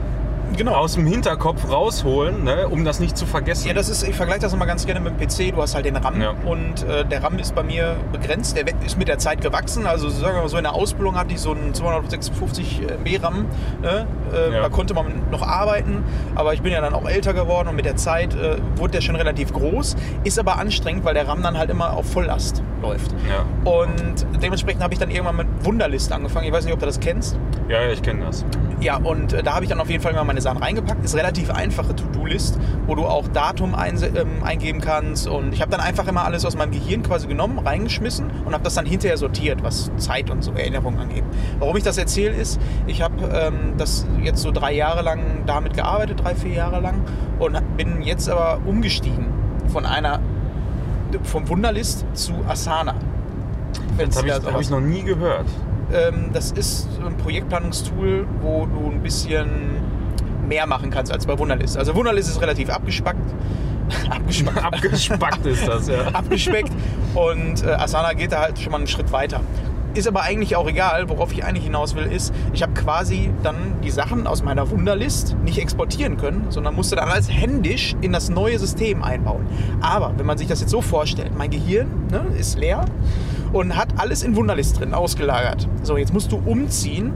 Genau. 0.57 0.73
aus 0.75 0.93
dem 0.93 1.05
Hinterkopf 1.05 1.69
rausholen, 1.69 2.43
ne, 2.43 2.67
um 2.67 2.83
das 2.85 2.99
nicht 2.99 3.17
zu 3.17 3.25
vergessen. 3.25 3.67
Ja, 3.67 3.73
das 3.73 3.89
ist, 3.89 4.03
ich 4.07 4.15
vergleiche 4.15 4.41
das 4.41 4.53
immer 4.53 4.65
ganz 4.65 4.85
gerne 4.85 4.99
mit 4.99 5.19
dem 5.19 5.27
PC. 5.27 5.55
Du 5.55 5.61
hast 5.61 5.75
halt 5.75 5.85
den 5.85 5.95
RAM 5.95 6.21
Ja. 6.21 6.33
und 6.45 6.83
äh, 6.83 7.05
der 7.05 7.23
RAM 7.23 7.37
ist 7.39 7.55
bei 7.55 7.63
mir 7.63 7.95
begrenzt. 8.11 8.55
Der 8.57 8.65
ist 8.85 8.97
mit 8.97 9.07
der 9.07 9.17
Zeit 9.17 9.41
gewachsen. 9.41 9.85
Also 9.85 10.09
sagen 10.09 10.35
wir 10.35 10.41
mal 10.43 10.49
so, 10.49 10.57
in 10.57 10.63
der 10.63 10.73
Ausbildung 10.73 11.15
hatte 11.17 11.33
ich 11.33 11.39
so 11.39 11.51
einen 11.53 11.73
256 11.73 12.81
MB 12.81 13.23
RAM. 13.23 13.45
Ne? 13.81 14.05
Äh, 14.33 14.53
Ja. 14.53 14.61
Da 14.61 14.69
konnte 14.69 14.93
man 14.93 15.29
noch 15.31 15.41
arbeiten, 15.41 16.03
aber 16.35 16.53
ich 16.53 16.61
bin 16.61 16.71
ja 16.71 16.81
dann 16.81 16.93
auch 16.93 17.07
älter 17.07 17.33
geworden 17.33 17.69
und 17.69 17.75
mit 17.75 17.85
der 17.85 17.95
Zeit 17.95 18.33
äh, 18.35 18.57
wurde 18.75 18.93
der 18.93 19.01
schon 19.01 19.15
relativ 19.15 19.53
groß. 19.53 19.95
Ist 20.23 20.39
aber 20.39 20.57
anstrengend, 20.57 21.03
weil 21.05 21.13
der 21.13 21.27
RAM 21.27 21.41
dann 21.43 21.57
halt 21.57 21.69
immer 21.69 21.93
auf 21.93 22.05
Volllast 22.11 22.61
läuft. 22.81 23.11
ja. 23.29 23.45
Und 23.69 24.25
dementsprechend 24.41 24.81
habe 24.83 24.93
ich 24.93 24.99
dann 24.99 25.11
irgendwann 25.11 25.35
mit 25.37 25.47
Wunderlist 25.63 26.11
angefangen. 26.11 26.47
Ich 26.47 26.53
weiß 26.53 26.65
nicht, 26.65 26.73
ob 26.73 26.79
du 26.79 26.85
das 26.85 26.99
kennst. 26.99 27.37
ja, 27.69 27.81
ja, 27.83 27.91
ich 27.91 28.01
kenne 28.01 28.25
das. 28.25 28.43
Ja, 28.79 28.97
und 28.97 29.33
äh, 29.33 29.43
da 29.43 29.53
habe 29.53 29.63
ich 29.63 29.69
dann 29.69 29.79
auf 29.79 29.89
jeden 29.91 30.01
Fall 30.01 30.13
mal 30.13 30.23
meine 30.23 30.40
Sachen 30.41 30.61
reingepackt. 30.61 31.03
Ist 31.05 31.15
relativ 31.15 31.49
einfache 31.51 31.95
To-Do-List, 31.95 32.59
wo 32.87 32.95
du 32.95 33.05
auch 33.05 33.27
Datum 33.29 33.75
einse- 33.75 34.15
ähm, 34.15 34.43
eingeben 34.43 34.81
kannst. 34.81 35.27
Und 35.27 35.53
ich 35.53 35.61
habe 35.61 35.71
dann 35.71 35.79
einfach 35.79 36.07
immer 36.07 36.25
alles 36.25 36.45
aus 36.45 36.55
meinem 36.57 36.71
Gehirn 36.71 37.03
quasi 37.03 37.27
genommen, 37.27 37.59
reingeschmissen 37.59 38.29
und 38.45 38.53
habe 38.53 38.63
das 38.63 38.75
dann 38.75 38.85
hinterher 38.85 39.17
sortiert, 39.17 39.63
was 39.63 39.91
Zeit 39.97 40.29
und 40.29 40.43
so 40.43 40.51
Erinnerungen 40.51 40.99
angeht. 40.99 41.23
Warum 41.59 41.77
ich 41.77 41.83
das 41.83 41.97
erzähle, 41.97 42.35
ist, 42.35 42.59
ich 42.87 43.01
habe 43.01 43.15
ähm, 43.33 43.73
das 43.77 44.05
jetzt 44.21 44.41
so 44.41 44.51
drei 44.51 44.73
Jahre 44.73 45.01
lang 45.03 45.43
damit 45.45 45.73
gearbeitet, 45.73 46.21
drei, 46.23 46.35
vier 46.35 46.53
Jahre 46.53 46.81
lang, 46.81 47.01
und 47.39 47.57
bin 47.77 48.01
jetzt 48.01 48.29
aber 48.29 48.59
umgestiegen 48.65 49.27
von 49.71 49.85
einer 49.85 50.19
vom 51.23 51.47
Wunderlist 51.49 52.05
zu 52.13 52.33
Asana. 52.47 52.95
Das 53.97 54.17
habe 54.17 54.27
ich, 54.27 54.33
hab 54.33 54.61
ich 54.61 54.69
noch 54.69 54.79
nie 54.79 55.03
gehört. 55.03 55.45
ähm, 55.93 56.29
das 56.33 56.51
ist 56.51 56.87
ein 57.05 57.17
Projektplanungstool, 57.17 58.25
wo 58.41 58.65
du 58.65 58.91
ein 58.91 59.01
bisschen 59.01 59.49
mehr 60.51 60.67
machen 60.67 60.91
kannst 60.91 61.13
als 61.13 61.25
bei 61.25 61.39
Wunderlist. 61.39 61.77
Also 61.77 61.95
Wunderlist 61.95 62.29
ist 62.29 62.41
relativ 62.41 62.69
abgespackt. 62.69 63.21
abgespackt. 64.09 64.63
Abgespackt 64.63 65.45
ist 65.45 65.65
das, 65.65 65.87
ja. 65.87 66.07
abgespeckt. 66.13 66.71
Und 67.15 67.63
äh, 67.63 67.71
Asana 67.71 68.11
geht 68.13 68.33
da 68.33 68.41
halt 68.41 68.59
schon 68.59 68.73
mal 68.73 68.79
einen 68.79 68.87
Schritt 68.87 69.13
weiter. 69.13 69.39
ist 69.93 70.09
aber 70.09 70.23
eigentlich 70.23 70.57
auch 70.57 70.67
egal. 70.67 71.07
Worauf 71.07 71.31
ich 71.31 71.45
eigentlich 71.45 71.63
hinaus 71.63 71.95
will, 71.95 72.03
ist, 72.03 72.33
ich 72.51 72.63
habe 72.63 72.73
quasi 72.73 73.31
dann 73.43 73.55
die 73.81 73.91
Sachen 73.91 74.27
aus 74.27 74.43
meiner 74.43 74.69
Wunderlist 74.69 75.37
nicht 75.45 75.57
exportieren 75.57 76.17
können, 76.17 76.47
sondern 76.49 76.75
musste 76.75 76.97
dann 76.97 77.07
alles 77.07 77.31
händisch 77.31 77.95
in 78.01 78.11
das 78.11 78.29
neue 78.29 78.59
System 78.59 79.03
einbauen. 79.03 79.45
Aber 79.79 80.11
wenn 80.17 80.25
man 80.25 80.37
sich 80.37 80.49
das 80.49 80.59
jetzt 80.59 80.71
so 80.71 80.81
vorstellt, 80.81 81.31
mein 81.37 81.49
Gehirn 81.49 82.07
ne, 82.11 82.25
ist 82.37 82.59
leer 82.59 82.83
und 83.53 83.77
hat 83.77 83.87
alles 83.95 84.21
in 84.23 84.35
Wunderlist 84.35 84.81
drin 84.81 84.93
ausgelagert. 84.93 85.65
So, 85.83 85.95
jetzt 85.95 86.13
musst 86.13 86.29
du 86.33 86.41
umziehen 86.45 87.13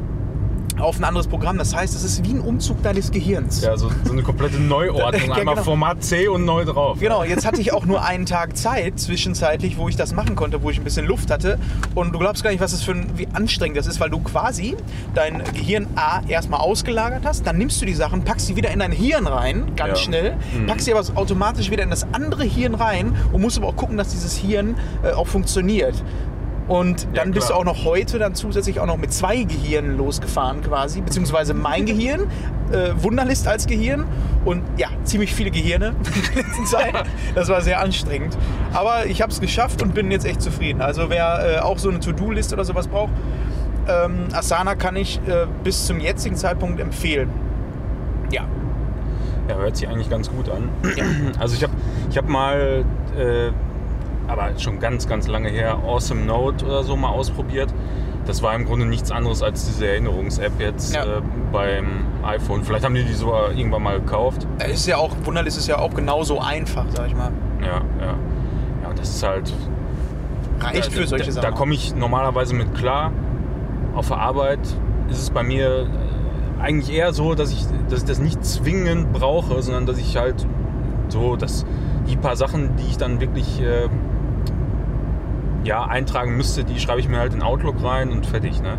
auf 0.79 0.97
ein 0.99 1.03
anderes 1.03 1.27
Programm. 1.27 1.57
Das 1.57 1.75
heißt, 1.75 1.95
es 1.95 2.03
ist 2.03 2.23
wie 2.25 2.33
ein 2.33 2.41
Umzug 2.41 2.81
deines 2.83 3.11
Gehirns. 3.11 3.61
Ja, 3.63 3.77
so, 3.77 3.89
so 4.03 4.11
eine 4.11 4.23
komplette 4.23 4.57
Neuordnung. 4.59 5.05
Ja, 5.25 5.35
Einmal 5.35 5.55
genau. 5.55 5.63
Format 5.65 6.03
C 6.03 6.27
und 6.27 6.45
neu 6.45 6.65
drauf. 6.65 6.99
Genau, 6.99 7.23
jetzt 7.23 7.45
hatte 7.45 7.59
ich 7.61 7.73
auch 7.73 7.85
nur 7.85 8.03
einen 8.03 8.25
Tag 8.25 8.55
Zeit 8.57 8.99
zwischenzeitlich, 8.99 9.77
wo 9.77 9.89
ich 9.89 9.95
das 9.95 10.13
machen 10.13 10.35
konnte, 10.35 10.61
wo 10.61 10.69
ich 10.69 10.77
ein 10.77 10.83
bisschen 10.83 11.05
Luft 11.05 11.31
hatte. 11.31 11.57
Und 11.95 12.13
du 12.13 12.19
glaubst 12.19 12.43
gar 12.43 12.51
nicht, 12.51 12.59
was 12.61 12.71
das 12.71 12.83
für 12.83 12.91
ein, 12.91 13.07
wie 13.15 13.27
anstrengend 13.33 13.77
das 13.77 13.87
ist, 13.87 13.99
weil 13.99 14.09
du 14.09 14.19
quasi 14.19 14.75
dein 15.13 15.41
Gehirn 15.53 15.87
A 15.95 16.21
erstmal 16.27 16.59
ausgelagert 16.59 17.25
hast, 17.25 17.45
dann 17.47 17.57
nimmst 17.57 17.81
du 17.81 17.85
die 17.85 17.93
Sachen, 17.93 18.23
packst 18.23 18.47
sie 18.47 18.55
wieder 18.55 18.71
in 18.71 18.79
dein 18.79 18.91
Hirn 18.91 19.27
rein, 19.27 19.75
ganz 19.75 19.99
Ja. 19.99 20.05
schnell, 20.05 20.37
packst 20.67 20.85
sie 20.85 20.93
aber 20.93 21.03
automatisch 21.15 21.71
wieder 21.71 21.83
in 21.83 21.89
das 21.89 22.05
andere 22.13 22.43
Hirn 22.43 22.75
rein 22.75 23.15
und 23.31 23.41
musst 23.41 23.57
aber 23.57 23.67
auch 23.67 23.75
gucken, 23.75 23.97
dass 23.97 24.09
dieses 24.09 24.35
Hirn 24.35 24.75
äh, 25.03 25.11
auch 25.11 25.27
funktioniert. 25.27 25.95
Und 26.67 27.07
dann 27.13 27.27
Ja, 27.29 27.33
bist 27.33 27.49
du 27.49 27.53
auch 27.53 27.63
noch 27.63 27.85
heute 27.85 28.17
dann 28.17 28.33
zusätzlich 28.33 28.79
auch 28.79 28.87
noch 28.87 28.97
mit 28.97 29.13
zwei 29.13 29.43
Gehirnen 29.43 29.97
losgefahren 29.97 30.61
quasi, 30.63 31.01
beziehungsweise 31.01 31.53
mein 31.53 31.85
Gehirn, 31.85 32.21
äh, 32.71 32.91
Wunderlist 32.97 33.47
als 33.47 33.67
Gehirn 33.67 34.05
und 34.45 34.63
ja, 34.77 34.87
ziemlich 35.03 35.33
viele 35.33 35.51
Gehirne 35.51 35.89
in 36.15 36.33
der 36.33 36.43
letzten 36.43 36.65
Zeit. 36.65 36.93
Das 37.35 37.49
war 37.49 37.61
sehr 37.61 37.79
anstrengend. 37.81 38.35
Aber 38.73 39.05
ich 39.05 39.21
habe 39.21 39.31
es 39.31 39.39
geschafft 39.39 39.81
und 39.83 39.93
bin 39.93 40.09
jetzt 40.09 40.25
echt 40.25 40.41
zufrieden. 40.41 40.81
Also 40.81 41.09
wer 41.09 41.57
äh, 41.57 41.59
auch 41.59 41.77
so 41.77 41.89
eine 41.89 41.99
To-Do-Liste 41.99 42.55
oder 42.55 42.65
sowas 42.65 42.87
braucht, 42.87 43.11
ähm, 43.87 44.27
Asana 44.33 44.73
kann 44.73 44.95
ich 44.95 45.19
äh, 45.27 45.45
bis 45.63 45.85
zum 45.85 45.99
jetzigen 45.99 46.35
Zeitpunkt 46.35 46.79
empfehlen. 46.79 47.29
Ja. 48.31 48.45
Ja, 49.47 49.57
hört 49.57 49.77
sich 49.77 49.87
eigentlich 49.87 50.09
ganz 50.09 50.31
gut 50.31 50.49
an. 50.49 50.69
Also 51.39 51.55
ich 51.55 51.61
habe 51.61 51.73
ich 52.09 52.17
hab 52.17 52.27
mal, 52.27 52.83
äh, 53.15 53.51
aber 54.27 54.57
schon 54.57 54.79
ganz, 54.79 55.07
ganz 55.07 55.27
lange 55.27 55.49
her, 55.49 55.77
Awesome 55.85 56.25
Note 56.25 56.65
oder 56.65 56.83
so 56.83 56.95
mal 56.95 57.09
ausprobiert. 57.09 57.73
Das 58.25 58.41
war 58.41 58.55
im 58.55 58.65
Grunde 58.65 58.87
nichts 58.87 59.11
anderes 59.11 59.43
als 59.43 59.65
diese 59.67 59.87
Erinnerungs-App 59.87 60.53
jetzt 60.59 60.95
Ja. 60.95 61.03
äh, 61.03 61.21
beim 61.51 61.85
iPhone. 62.23 62.63
Vielleicht 62.63 62.83
haben 62.83 62.95
die 62.95 63.03
die 63.03 63.13
sogar 63.13 63.51
irgendwann 63.51 63.83
mal 63.83 63.99
gekauft. 63.99 64.47
Es 64.57 64.71
ist 64.79 64.87
ja 64.87 64.97
auch, 64.97 65.11
Wunderlist 65.25 65.57
ist 65.57 65.67
ja 65.67 65.77
auch 65.77 65.93
genauso 65.93 66.39
einfach, 66.39 66.85
sag 66.89 67.07
ich 67.07 67.15
mal. 67.15 67.31
Ja, 67.61 67.81
ja. 68.03 68.15
Ja, 68.83 68.93
das 68.95 69.09
ist 69.09 69.23
halt. 69.23 69.53
Reicht 70.59 70.91
für 70.91 71.05
solche 71.05 71.25
da, 71.25 71.31
Sachen. 71.33 71.51
Da 71.51 71.51
komme 71.51 71.73
ich 71.75 71.95
normalerweise 71.95 72.55
mit 72.55 72.73
klar. 72.75 73.11
Auf 73.95 74.07
der 74.07 74.17
Arbeit 74.17 74.59
ist 75.09 75.21
es 75.21 75.29
bei 75.29 75.43
mir 75.43 75.81
äh, 75.81 76.61
eigentlich 76.61 76.95
eher 76.95 77.13
so, 77.13 77.35
dass 77.35 77.51
ich, 77.51 77.65
dass 77.89 77.99
ich 77.99 78.05
das 78.05 78.19
nicht 78.19 78.43
zwingend 78.43 79.13
brauche, 79.13 79.61
sondern 79.61 79.85
dass 79.85 79.99
ich 79.99 80.17
halt 80.17 80.47
so, 81.09 81.35
dass 81.35 81.65
die 82.07 82.15
paar 82.15 82.35
Sachen, 82.35 82.75
die 82.77 82.87
ich 82.89 82.97
dann 82.97 83.19
wirklich 83.19 83.61
äh, 83.61 83.87
ja, 85.65 85.83
eintragen 85.83 86.37
müsste, 86.37 86.63
die 86.63 86.79
schreibe 86.79 86.99
ich 86.99 87.09
mir 87.09 87.17
halt 87.17 87.33
in 87.33 87.41
Outlook 87.41 87.83
rein 87.83 88.11
und 88.11 88.25
fertig. 88.25 88.61
Ne? 88.61 88.77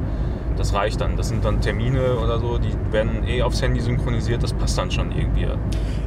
Das 0.57 0.73
reicht 0.73 1.01
dann. 1.01 1.17
Das 1.17 1.29
sind 1.29 1.45
dann 1.45 1.61
Termine 1.61 2.17
oder 2.17 2.39
so, 2.39 2.59
die 2.59 2.73
werden 2.91 3.27
eh 3.27 3.43
aufs 3.43 3.61
Handy 3.61 3.81
synchronisiert, 3.81 4.43
das 4.43 4.53
passt 4.53 4.79
dann 4.79 4.91
schon 4.91 5.13
irgendwie. 5.13 5.49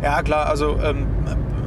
Ja, 0.01 0.23
klar, 0.23 0.47
also 0.47 0.77
ähm, 0.81 1.05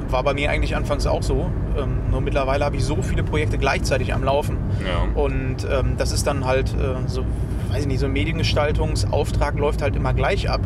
war 0.09 0.23
bei 0.23 0.35
mir 0.35 0.51
eigentlich 0.51 0.77
anfangs 0.77 1.07
auch 1.07 1.23
so. 1.23 1.51
Ähm, 1.77 2.11
nur 2.11 2.21
mittlerweile 2.21 2.65
habe 2.65 2.77
ich 2.77 2.85
so 2.85 3.01
viele 3.03 3.23
Projekte 3.23 3.59
gleichzeitig 3.59 4.13
am 4.13 4.25
Laufen. 4.25 4.59
Ja. 4.85 5.21
Und 5.21 5.67
ähm, 5.71 5.95
das 5.97 6.13
ist 6.13 6.27
dann 6.27 6.45
halt 6.45 6.71
äh, 6.75 6.97
so, 7.07 7.25
weiß 7.71 7.83
ich 7.83 7.87
nicht, 7.87 8.01
so 8.01 8.07
ein 8.07 8.13
Mediengestaltungsauftrag 8.13 9.59
läuft 9.59 9.83
halt 9.83 9.97
immer 9.97 10.13
gleich 10.13 10.51
ab. 10.51 10.61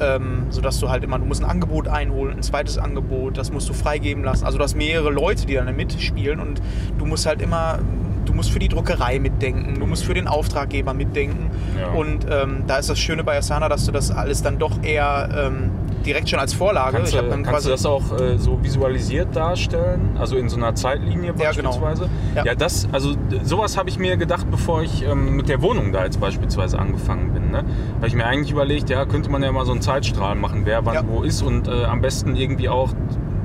Ähm, 0.00 0.46
sodass 0.50 0.78
du 0.78 0.88
halt 0.88 1.04
immer, 1.04 1.18
du 1.18 1.24
musst 1.24 1.42
ein 1.42 1.50
Angebot 1.50 1.88
einholen, 1.88 2.36
ein 2.36 2.42
zweites 2.42 2.78
Angebot, 2.78 3.36
das 3.36 3.52
musst 3.52 3.68
du 3.68 3.72
freigeben 3.72 4.24
lassen. 4.24 4.44
Also 4.44 4.58
du 4.58 4.64
hast 4.64 4.74
mehrere 4.74 5.10
Leute, 5.10 5.46
die 5.46 5.54
dann 5.54 5.74
mitspielen 5.74 6.40
und 6.40 6.60
du 6.98 7.06
musst 7.06 7.26
halt 7.26 7.42
immer, 7.42 7.78
du 8.24 8.32
musst 8.32 8.50
für 8.50 8.58
die 8.58 8.68
Druckerei 8.68 9.18
mitdenken, 9.18 9.78
du 9.78 9.86
musst 9.86 10.04
für 10.04 10.14
den 10.14 10.28
Auftraggeber 10.28 10.94
mitdenken. 10.94 11.50
Ja. 11.78 11.88
Und 11.92 12.26
ähm, 12.30 12.64
da 12.66 12.78
ist 12.78 12.90
das 12.90 12.98
Schöne 12.98 13.24
bei 13.24 13.36
Asana, 13.36 13.68
dass 13.68 13.86
du 13.86 13.92
das 13.92 14.10
alles 14.10 14.42
dann 14.42 14.58
doch 14.58 14.82
eher 14.82 15.28
ähm, 15.36 15.70
direkt 16.04 16.28
schon 16.28 16.38
als 16.38 16.52
Vorlage. 16.54 16.96
Kannst, 16.96 17.14
ich 17.14 17.20
dann 17.20 17.42
kannst 17.42 17.66
du 17.66 17.70
das 17.70 17.84
auch 17.86 18.18
äh, 18.18 18.38
so 18.38 18.58
visualisiert 18.62 19.34
darstellen? 19.34 20.16
Also 20.18 20.36
in 20.36 20.48
so 20.48 20.56
einer 20.56 20.74
Zeitlinie 20.74 21.34
Ja, 21.38 21.52
genau. 21.52 21.70
beispielsweise? 21.78 22.08
Ja. 22.34 22.44
Ja, 22.44 22.54
das, 22.54 22.88
also 22.92 23.14
sowas 23.42 23.76
habe 23.76 23.88
ich 23.88 23.98
mir 23.98 24.16
gedacht, 24.16 24.46
bevor 24.50 24.82
ich 24.82 25.04
ähm, 25.06 25.36
mit 25.36 25.48
der 25.48 25.62
Wohnung 25.62 25.92
da 25.92 26.04
jetzt 26.04 26.20
beispielsweise 26.20 26.78
angefangen 26.78 27.32
bin. 27.32 27.50
Ne? 27.50 27.64
Weil 28.00 28.08
ich 28.08 28.14
mir 28.14 28.26
eigentlich 28.26 28.50
überlegt, 28.52 28.90
ja, 28.90 29.04
könnte 29.04 29.30
man 29.30 29.42
ja 29.42 29.52
mal 29.52 29.64
so 29.66 29.72
einen 29.72 29.82
Zeitstrahl 29.82 30.34
machen, 30.34 30.62
wer 30.64 30.84
wann 30.86 30.94
Ja. 30.94 31.02
wo 31.06 31.22
ist 31.22 31.42
und 31.42 31.68
äh, 31.68 31.84
am 31.84 32.00
besten 32.00 32.36
irgendwie 32.36 32.68
auch 32.68 32.90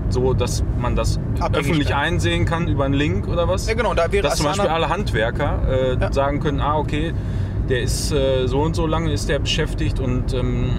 so, 0.09 0.33
dass 0.33 0.63
man 0.79 0.95
das 0.95 1.19
Abhängig 1.39 1.57
öffentlich 1.67 1.89
werden. 1.89 1.99
einsehen 2.01 2.45
kann 2.45 2.67
über 2.67 2.85
einen 2.85 2.93
Link 2.93 3.27
oder 3.27 3.47
was? 3.47 3.67
Ja, 3.67 3.73
genau, 3.73 3.93
da 3.95 4.11
wäre 4.11 4.23
dass 4.23 4.35
zum 4.37 4.45
Beispiel 4.45 4.67
alle 4.67 4.89
Handwerker 4.89 5.59
äh, 5.67 5.97
Ja. 5.99 6.11
sagen 6.13 6.39
können, 6.39 6.59
ah, 6.61 6.77
okay, 6.77 7.13
der 7.69 7.81
ist 7.81 8.11
äh, 8.11 8.45
so 8.45 8.61
und 8.61 8.75
so 8.75 8.85
lange 8.85 9.11
ist 9.11 9.29
der 9.29 9.39
beschäftigt 9.39 9.99
und 9.99 10.33
ähm, 10.33 10.71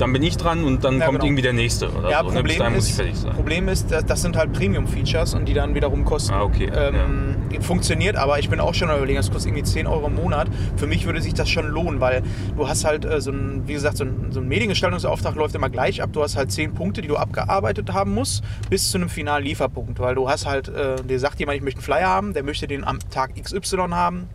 dann 0.00 0.12
bin 0.12 0.22
ich 0.22 0.36
dran 0.36 0.64
und 0.64 0.82
dann 0.84 0.98
Ja, 0.98 1.06
kommt 1.06 1.18
genau. 1.18 1.24
irgendwie 1.26 1.42
der 1.42 1.52
nächste 1.52 1.90
oder 1.92 2.10
Ja, 2.10 2.20
so. 2.22 2.30
ne? 2.30 2.30
Bis 2.30 2.34
Problem, 2.40 2.58
dahin 2.58 2.74
muss 2.74 2.84
ich 2.84 2.90
ist, 2.90 2.96
fertig 2.96 3.16
sein. 3.16 3.32
Problem 3.34 3.68
ist, 3.68 3.90
das- 3.90 4.20
sind 4.22 4.36
halt 4.36 4.52
Premium-Features 4.52 5.34
und 5.34 5.46
die 5.46 5.54
dann 5.54 5.74
wiederum 5.74 6.04
kosten. 6.04 6.34
Ah, 6.34 6.42
okay, 6.42 6.70
Ähm, 6.74 7.36
Funktioniert, 7.62 8.16
aber 8.16 8.38
ich 8.38 8.48
bin 8.48 8.60
auch 8.60 8.74
schon 8.74 8.88
überlegen, 8.90 9.16
das 9.16 9.30
kostet 9.30 9.48
irgendwie 9.48 9.64
10 9.64 9.86
Euro 9.86 10.06
im 10.06 10.14
Monat. 10.14 10.48
Für 10.76 10.86
mich 10.86 11.04
würde 11.06 11.20
sich 11.20 11.34
das 11.34 11.48
schon 11.48 11.66
lohnen, 11.68 12.00
weil 12.00 12.22
du 12.56 12.68
hast 12.68 12.84
halt 12.84 13.04
äh, 13.04 13.20
so 13.20 13.32
ein, 13.32 13.62
wie 13.66 13.72
gesagt, 13.72 13.96
so 13.96 14.04
ein, 14.04 14.28
so 14.30 14.40
ein 14.40 14.46
Mediengestaltungsauftrag 14.48 15.34
läuft 15.34 15.54
immer 15.56 15.68
gleich 15.68 16.00
ab. 16.02 16.10
Du 16.12 16.22
hast 16.22 16.36
halt 16.36 16.52
10 16.52 16.74
Punkte, 16.74 17.02
die 17.02 17.08
du 17.08 17.16
abgearbeitet 17.16 17.92
haben 17.92 18.14
musst, 18.14 18.44
bis 18.70 18.90
zu 18.90 18.98
einem 18.98 19.08
finalen 19.08 19.44
Lieferpunkt. 19.44 19.98
Weil 19.98 20.14
du 20.14 20.28
hast 20.30 20.46
halt, 20.46 20.68
äh, 20.68 21.02
dir 21.02 21.18
sagt 21.18 21.40
jemand, 21.40 21.56
ich 21.58 21.62
möchte 21.64 21.78
einen 21.78 21.84
Flyer 21.84 22.08
haben, 22.08 22.34
der 22.34 22.44
möchte 22.44 22.66
den 22.68 22.84
am 22.84 22.98
Tag 23.10 23.32
XY 23.40 23.88
haben. 23.90 24.28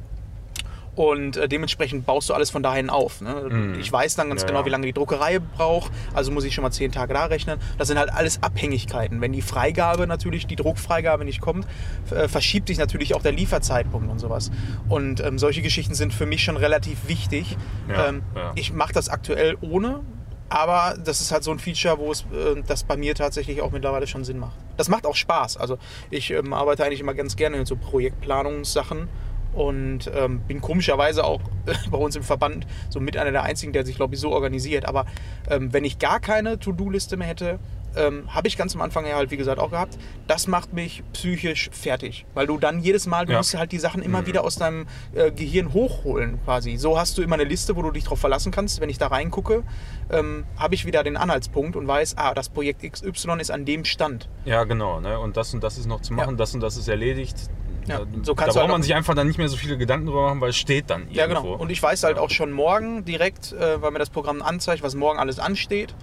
Und 0.95 1.35
äh, 1.35 1.49
dementsprechend 1.49 2.05
baust 2.05 2.29
du 2.29 2.33
alles 2.33 2.49
von 2.49 2.63
dahin 2.63 2.89
auf. 2.89 3.19
Ne? 3.21 3.47
Mhm. 3.49 3.79
Ich 3.79 3.91
weiß 3.91 4.15
dann 4.15 4.29
ganz 4.29 4.41
Ja, 4.41 4.47
genau, 4.47 4.59
ja. 4.61 4.65
wie 4.65 4.69
lange 4.69 4.85
die 4.85 4.93
Druckerei 4.93 5.39
braucht. 5.39 5.91
Also 6.13 6.31
muss 6.31 6.45
ich 6.45 6.53
schon 6.53 6.61
mal 6.61 6.71
zehn 6.71 6.91
Tage 6.91 7.13
da 7.13 7.25
rechnen. 7.25 7.59
Das 7.77 7.89
sind 7.89 7.99
halt 7.99 8.11
alles 8.13 8.41
Abhängigkeiten. 8.41 9.19
Wenn 9.19 9.33
die 9.33 9.41
Freigabe 9.41 10.07
natürlich, 10.07 10.47
die 10.47 10.55
Druckfreigabe 10.55 11.25
nicht 11.25 11.41
kommt, 11.41 11.67
äh, 12.11 12.27
verschiebt 12.27 12.69
sich 12.69 12.77
natürlich 12.77 13.13
auch 13.13 13.21
der 13.21 13.33
Lieferzeitpunkt 13.33 14.09
und 14.09 14.19
sowas. 14.19 14.51
Und 14.87 15.19
ähm, 15.19 15.37
solche 15.37 15.61
Geschichten 15.61 15.95
sind 15.95 16.13
für 16.13 16.25
mich 16.25 16.43
schon 16.43 16.55
relativ 16.57 17.07
wichtig. 17.07 17.57
Ja, 17.89 18.07
ähm. 18.07 18.23
Ich 18.55 18.71
mache 18.71 18.93
das 18.93 19.09
aktuell 19.09 19.57
ohne. 19.61 20.01
Aber 20.47 20.95
das 21.03 21.21
ist 21.21 21.31
halt 21.31 21.43
so 21.43 21.49
ein 21.51 21.57
Feature, 21.57 21.97
wo 21.97 22.11
es 22.11 22.21
äh, 22.21 22.61
das 22.67 22.83
bei 22.83 22.95
mir 22.95 23.15
tatsächlich 23.15 23.61
auch 23.61 23.71
mittlerweile 23.71 24.05
schon 24.05 24.23
Sinn 24.23 24.37
macht. 24.37 24.53
Das 24.77 24.89
macht 24.89 25.05
auch 25.07 25.15
Spaß. 25.15 25.57
Also 25.57 25.79
ich 26.11 26.29
ähm, 26.31 26.53
arbeite 26.53 26.85
eigentlich 26.85 26.99
immer 26.99 27.15
ganz 27.15 27.35
gerne 27.35 27.57
mit 27.57 27.67
so 27.67 27.75
Projektplanungssachen 27.75 29.09
und 29.55 30.11
ähm, 30.13 30.41
bin 30.41 30.61
komischerweise 30.61 31.23
auch 31.23 31.41
bei 31.91 31.97
uns 31.97 32.15
im 32.15 32.23
Verband 32.23 32.67
so 32.89 32.99
mit 32.99 33.17
einer 33.17 33.31
der 33.31 33.43
einzigen, 33.43 33.73
der 33.73 33.85
sich, 33.85 33.95
glaube 33.95 34.15
ich, 34.15 34.19
so 34.21 34.31
organisiert. 34.31 34.85
Aber 34.85 35.05
ähm, 35.49 35.73
wenn 35.73 35.83
ich 35.85 35.97
gar 35.99 36.19
keine 36.19 36.59
To-Do-Liste 36.59 37.17
mehr 37.17 37.27
hätte, 37.27 37.59
ähm, 37.97 38.25
habe 38.35 38.49
ich 38.49 38.57
ganz 38.57 38.75
am 38.75 38.81
Anfang 38.81 39.05
ja 39.05 39.15
halt, 39.15 39.31
wie 39.31 39.37
gesagt, 39.37 39.57
auch 39.57 39.71
gehabt, 39.71 39.97
das 40.27 40.47
macht 40.47 40.73
mich 40.73 41.01
psychisch 41.13 41.69
fertig. 41.71 42.25
Weil 42.33 42.45
du 42.45 42.57
dann 42.57 42.79
jedes 42.81 43.07
Mal, 43.07 43.25
du 43.25 43.31
Ja. 43.31 43.37
musst 43.37 43.55
halt 43.57 43.71
die 43.71 43.79
Sachen 43.79 44.01
immer 44.01 44.21
Mhm. 44.21 44.25
wieder 44.27 44.43
aus 44.43 44.57
deinem 44.57 44.85
äh, 45.13 45.31
Gehirn 45.31 45.71
hochholen 45.73 46.37
quasi. 46.43 46.75
So 46.75 46.99
hast 46.99 47.17
du 47.17 47.21
immer 47.21 47.35
eine 47.35 47.45
Liste, 47.45 47.77
wo 47.77 47.81
du 47.81 47.91
dich 47.91 48.03
drauf 48.03 48.19
verlassen 48.19 48.51
kannst. 48.51 48.81
Wenn 48.81 48.89
ich 48.89 48.97
da 48.97 49.07
reingucke, 49.07 49.63
ähm, 50.11 50.43
habe 50.57 50.75
ich 50.75 50.85
wieder 50.85 51.03
den 51.05 51.15
Anhaltspunkt 51.15 51.77
und 51.77 51.87
weiß, 51.87 52.17
ah, 52.17 52.33
das 52.33 52.49
Projekt 52.49 52.83
XY 52.83 53.39
ist 53.39 53.49
an 53.49 53.63
dem 53.63 53.85
Stand. 53.85 54.27
Ja, 54.43 54.65
genau. 54.65 54.99
Ne? 54.99 55.17
Und 55.17 55.37
das 55.37 55.53
und 55.53 55.63
das 55.63 55.77
ist 55.77 55.85
noch 55.87 56.01
zu 56.01 56.11
machen, 56.13 56.31
Ja. 56.31 56.35
das 56.35 56.53
und 56.53 56.59
das 56.59 56.75
ist 56.75 56.89
erledigt. 56.89 57.49
Ja, 57.87 57.99
Da, 57.99 58.05
so 58.23 58.33
da 58.33 58.45
braucht 58.45 58.57
halt 58.57 58.69
man 58.69 58.83
sich 58.83 58.93
einfach 58.93 59.15
dann 59.15 59.27
nicht 59.27 59.37
mehr 59.37 59.49
so 59.49 59.57
viele 59.57 59.77
Gedanken 59.77 60.07
drüber 60.07 60.23
machen, 60.23 60.41
weil 60.41 60.49
es 60.49 60.57
steht 60.57 60.89
dann 60.89 61.03
irgendwo. 61.03 61.19
Ja, 61.19 61.27
genau. 61.27 61.53
Und 61.53 61.69
ich 61.71 61.81
weiß 61.81 62.03
halt 62.03 62.17
auch 62.17 62.29
schon 62.29 62.51
morgen 62.51 63.05
direkt, 63.05 63.53
äh, 63.53 63.81
weil 63.81 63.91
mir 63.91 63.99
das 63.99 64.09
Programm 64.09 64.41
anzeigt, 64.41 64.83
was 64.83 64.95
morgen 64.95 65.19
alles 65.19 65.39
ansteht. 65.39 65.93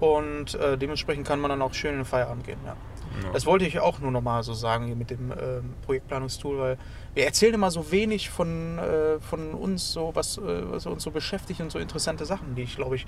Und 0.00 0.54
äh, 0.54 0.78
dementsprechend 0.78 1.26
kann 1.26 1.40
man 1.40 1.50
dann 1.50 1.62
auch 1.62 1.74
schön 1.74 1.92
in 1.92 1.98
den 1.98 2.04
Feierabend 2.06 2.44
gehen. 2.44 2.58
Ja. 2.64 2.76
Ja. 3.22 3.30
Das 3.32 3.46
wollte 3.46 3.66
ich 3.66 3.78
auch 3.80 3.98
nur 3.98 4.10
noch 4.10 4.22
mal 4.22 4.42
so 4.42 4.54
sagen 4.54 4.86
hier 4.86 4.96
mit 4.96 5.10
dem 5.10 5.32
ähm, 5.32 5.74
Projektplanungstool, 5.84 6.58
weil 6.58 6.78
wir 7.14 7.24
erzählen 7.24 7.54
immer 7.54 7.70
so 7.70 7.90
wenig 7.90 8.30
von, 8.30 8.78
äh, 8.78 9.18
von 9.20 9.52
uns, 9.52 9.92
so 9.92 10.12
was, 10.14 10.38
äh, 10.38 10.42
was 10.70 10.86
uns 10.86 11.02
so 11.02 11.10
beschäftigt 11.10 11.60
und 11.60 11.72
so 11.72 11.78
interessante 11.78 12.24
Sachen, 12.24 12.54
die 12.54 12.62
ich 12.62 12.76
glaube 12.76 12.96
ich, 12.96 13.06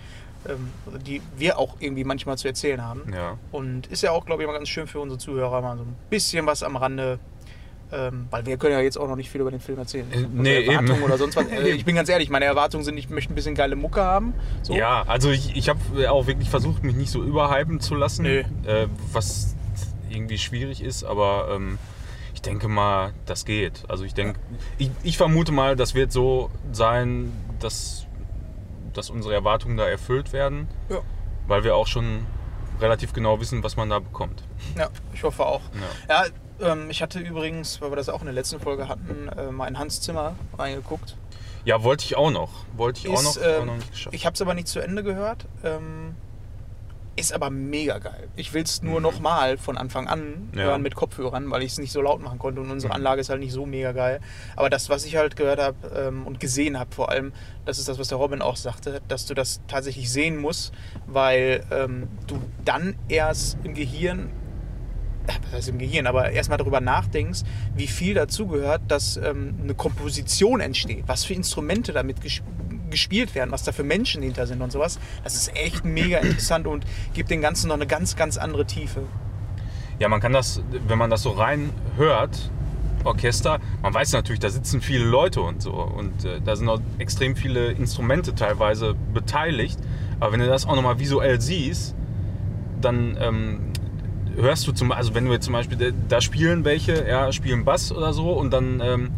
ähm, 0.48 0.70
die 1.06 1.22
wir 1.36 1.58
auch 1.58 1.76
irgendwie 1.78 2.04
manchmal 2.04 2.36
zu 2.36 2.48
erzählen 2.48 2.82
haben. 2.82 3.12
Ja. 3.12 3.38
Und 3.52 3.86
ist 3.86 4.02
ja 4.02 4.10
auch, 4.10 4.26
glaube 4.26 4.42
ich, 4.42 4.48
mal 4.48 4.54
ganz 4.54 4.68
schön 4.68 4.86
für 4.86 5.00
unsere 5.00 5.18
Zuhörer, 5.18 5.60
mal 5.62 5.76
so 5.76 5.84
ein 5.84 5.96
bisschen 6.10 6.46
was 6.46 6.62
am 6.62 6.76
Rande. 6.76 7.18
Ähm, 7.92 8.26
weil 8.30 8.46
wir 8.46 8.56
können 8.56 8.72
ja 8.72 8.80
jetzt 8.80 8.96
auch 8.96 9.06
noch 9.06 9.16
nicht 9.16 9.30
viel 9.30 9.42
über 9.42 9.50
den 9.50 9.60
Film 9.60 9.78
erzählen. 9.78 10.10
Äh, 10.12 10.26
nee, 10.32 10.64
Erwartungen 10.64 10.94
eben. 10.96 11.02
oder 11.02 11.18
sonst 11.18 11.36
was. 11.36 11.46
Äh, 11.48 11.68
ich 11.74 11.84
bin 11.84 11.94
ganz 11.94 12.08
ehrlich, 12.08 12.30
meine 12.30 12.46
Erwartungen 12.46 12.84
sind, 12.84 12.96
ich 12.96 13.10
möchte 13.10 13.32
ein 13.32 13.34
bisschen 13.36 13.54
geile 13.54 13.76
Mucke 13.76 14.02
haben. 14.02 14.32
So. 14.62 14.74
Ja, 14.74 15.02
also 15.06 15.30
ich, 15.30 15.54
ich 15.56 15.68
habe 15.68 15.80
auch 16.10 16.26
wirklich 16.26 16.48
versucht, 16.48 16.82
mich 16.84 16.96
nicht 16.96 17.10
so 17.10 17.22
überhypen 17.22 17.80
zu 17.80 17.94
lassen, 17.94 18.22
Nö. 18.22 18.40
äh, 18.64 18.86
was 19.12 19.54
irgendwie 20.10 20.38
schwierig 20.38 20.82
ist, 20.82 21.04
aber 21.04 21.48
ähm, 21.54 21.78
Ich 22.34 22.40
denke 22.42 22.66
mal, 22.68 23.12
das 23.26 23.44
geht. 23.44 23.84
Also 23.88 24.04
ich 24.04 24.14
denke, 24.14 24.40
ich, 24.78 24.90
ich 25.02 25.16
vermute 25.16 25.52
mal, 25.52 25.76
das 25.76 25.94
wird 25.94 26.12
so 26.12 26.50
sein, 26.72 27.32
dass, 27.60 28.06
dass 28.94 29.10
unsere 29.10 29.34
Erwartungen 29.34 29.76
da 29.76 29.86
erfüllt 29.86 30.32
werden, 30.32 30.66
Ja. 30.88 30.98
weil 31.46 31.62
wir 31.62 31.76
auch 31.76 31.86
schon 31.86 32.26
relativ 32.80 33.12
genau 33.12 33.38
wissen, 33.38 33.62
was 33.62 33.76
man 33.76 33.90
da 33.90 34.00
bekommt. 34.00 34.42
Ja, 34.76 34.88
ich 35.12 35.22
hoffe 35.22 35.44
auch. 35.46 35.60
Ja, 36.08 36.24
ähm, 36.60 36.90
ich 36.90 37.02
hatte 37.02 37.18
übrigens, 37.20 37.80
weil 37.80 37.90
wir 37.90 37.96
das 37.96 38.08
auch 38.08 38.20
in 38.20 38.26
der 38.26 38.34
letzten 38.34 38.60
Folge 38.60 38.88
hatten, 38.88 39.28
äh, 39.36 39.50
mal 39.50 39.66
in 39.68 39.78
Hans 39.78 40.00
Zimmer 40.00 40.34
reingeguckt. 40.58 41.16
Ja, 41.64 41.82
wollte 41.84 42.04
ich 42.04 42.16
auch 42.16 42.30
noch. 42.30 42.50
Wollte 42.76 43.00
ich 43.06 43.14
auch 43.16 43.22
noch, 43.22 43.36
ähm, 43.42 43.66
noch 43.66 43.74
nicht 43.76 43.90
geschafft. 43.92 44.14
ich 44.16 44.26
habe 44.26 44.34
es 44.34 44.42
aber 44.42 44.54
nicht 44.54 44.68
zu 44.68 44.80
Ende 44.80 45.02
gehört. 45.02 45.46
Ähm, 45.64 46.16
ist 47.14 47.34
aber 47.34 47.50
mega 47.50 47.98
geil. 47.98 48.26
Ich 48.36 48.54
will 48.54 48.62
es 48.62 48.82
nur 48.82 48.96
Mhm. 48.98 49.02
nochmal 49.02 49.58
von 49.58 49.76
Anfang 49.76 50.08
an 50.08 50.48
Ja. 50.54 50.62
hören 50.62 50.80
mit 50.82 50.94
Kopfhörern, 50.94 51.50
weil 51.50 51.62
ich 51.62 51.72
es 51.72 51.78
nicht 51.78 51.92
so 51.92 52.00
laut 52.00 52.22
machen 52.22 52.38
konnte 52.38 52.62
und 52.62 52.70
unsere 52.70 52.90
Mhm. 52.90 52.96
Anlage 52.96 53.20
ist 53.20 53.28
halt 53.28 53.40
nicht 53.40 53.52
so 53.52 53.66
mega 53.66 53.92
geil. 53.92 54.20
Aber 54.56 54.70
das, 54.70 54.88
was 54.88 55.04
ich 55.04 55.16
halt 55.16 55.36
gehört 55.36 55.60
habe 55.60 55.76
ähm, 55.94 56.26
und 56.26 56.40
gesehen 56.40 56.78
habe 56.78 56.92
vor 56.94 57.10
allem, 57.10 57.34
das 57.66 57.78
ist 57.78 57.86
das, 57.86 57.98
was 57.98 58.08
der 58.08 58.16
Robin 58.16 58.40
auch 58.40 58.56
sagte, 58.56 59.02
dass 59.08 59.26
du 59.26 59.34
das 59.34 59.60
tatsächlich 59.68 60.10
sehen 60.10 60.38
musst, 60.38 60.72
weil 61.06 61.64
ähm, 61.70 62.08
du 62.26 62.40
dann 62.64 62.96
erst 63.10 63.58
im 63.62 63.74
Gehirn 63.74 64.30
was 65.26 65.52
heißt 65.52 65.68
im 65.68 65.78
Gehirn, 65.78 66.06
aber 66.06 66.30
erstmal 66.30 66.58
darüber 66.58 66.80
nachdenkst, 66.80 67.42
wie 67.76 67.86
viel 67.86 68.14
dazugehört, 68.14 68.82
dass 68.88 69.16
ähm, 69.16 69.54
eine 69.62 69.74
Komposition 69.74 70.60
entsteht, 70.60 71.04
was 71.06 71.24
für 71.24 71.34
Instrumente 71.34 71.92
damit 71.92 72.20
ges 72.20 72.42
gespielt 72.90 73.34
werden, 73.34 73.50
was 73.52 73.62
da 73.62 73.72
für 73.72 73.84
Menschen 73.84 74.22
hinter 74.22 74.46
sind 74.46 74.60
und 74.60 74.70
sowas. 74.70 74.98
Das 75.24 75.34
ist 75.34 75.56
echt 75.56 75.82
mega 75.82 76.18
interessant 76.18 76.66
und 76.66 76.84
gibt 77.14 77.30
dem 77.30 77.40
Ganzen 77.40 77.68
noch 77.68 77.76
eine 77.76 77.86
ganz, 77.86 78.16
ganz 78.16 78.36
andere 78.36 78.66
Tiefe. 78.66 79.04
Ja, 79.98 80.10
man 80.10 80.20
kann 80.20 80.34
das, 80.34 80.62
wenn 80.88 80.98
man 80.98 81.08
das 81.08 81.22
so 81.22 81.30
rein 81.30 81.70
hört, 81.96 82.50
Orchester, 83.04 83.60
man 83.82 83.92
weiß 83.92 84.12
natürlich, 84.12 84.40
da 84.40 84.50
sitzen 84.50 84.80
viele 84.80 85.04
Leute 85.04 85.40
und 85.40 85.62
so 85.62 85.72
und 85.72 86.24
äh, 86.24 86.40
da 86.44 86.54
sind 86.54 86.68
auch 86.68 86.80
extrem 86.98 87.34
viele 87.34 87.72
Instrumente 87.72 88.34
teilweise 88.34 88.94
beteiligt. 89.14 89.78
Aber 90.20 90.32
wenn 90.32 90.40
du 90.40 90.46
das 90.46 90.66
auch 90.66 90.76
nochmal 90.76 90.98
visuell 90.98 91.40
siehst, 91.40 91.96
dann 92.80 93.16
ähm, 93.20 93.71
hörst 94.36 94.66
du 94.66 94.72
zum 94.72 94.92
also 94.92 95.14
wenn 95.14 95.24
du 95.26 95.32
jetzt 95.32 95.44
zum 95.44 95.52
Beispiel, 95.54 95.76
da- 95.78 95.96
da 96.08 96.20
spielen 96.20 96.64
welche, 96.64 97.06
ja, 97.08 97.32
spielen 97.32 97.64
Bass 97.64 97.92
oder 97.92 98.12
so 98.12 98.30
und 98.32 98.50
dann 98.52 98.80
ähm, 98.80 99.10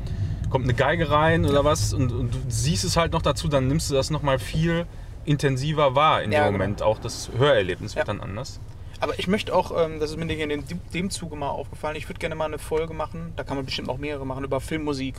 kommt 0.50 0.64
eine 0.64 0.74
Geige 0.74 1.10
rein 1.10 1.44
oder 1.46 1.64
was 1.64 1.92
und, 1.92 2.12
und 2.12 2.34
du 2.34 2.38
siehst 2.48 2.84
es 2.84 2.96
halt 2.96 3.12
noch 3.12 3.22
dazu, 3.22 3.48
dann 3.48 3.68
nimmst 3.68 3.90
du 3.90 3.94
das 3.94 4.10
nochmal 4.10 4.38
viel 4.38 4.86
intensiver 5.24 5.94
wahr 5.94 6.22
in 6.22 6.32
Ja, 6.32 6.40
dem 6.40 6.46
genau. 6.46 6.52
Moment. 6.58 6.82
Auch 6.82 6.98
das 6.98 7.30
Hörerlebnis 7.36 7.96
wird 7.96 8.06
Ja. 8.06 8.12
dann 8.14 8.22
anders. 8.22 8.60
Aber 9.00 9.18
ich 9.18 9.26
möchte 9.26 9.54
auch, 9.54 9.72
ähm, 9.76 10.00
das 10.00 10.10
ist 10.10 10.16
mir 10.16 10.30
in 10.30 10.48
dem, 10.48 10.64
dem 10.94 11.10
Zuge 11.10 11.34
mal 11.36 11.48
aufgefallen, 11.48 11.96
ich 11.96 12.08
würde 12.08 12.18
gerne 12.20 12.34
mal 12.34 12.46
eine 12.46 12.58
Folge 12.58 12.94
machen, 12.94 13.32
da 13.36 13.42
kann 13.42 13.56
man 13.56 13.66
bestimmt 13.66 13.88
auch 13.88 13.98
mehrere 13.98 14.24
machen, 14.26 14.44
über 14.44 14.60
Filmmusik. 14.60 15.16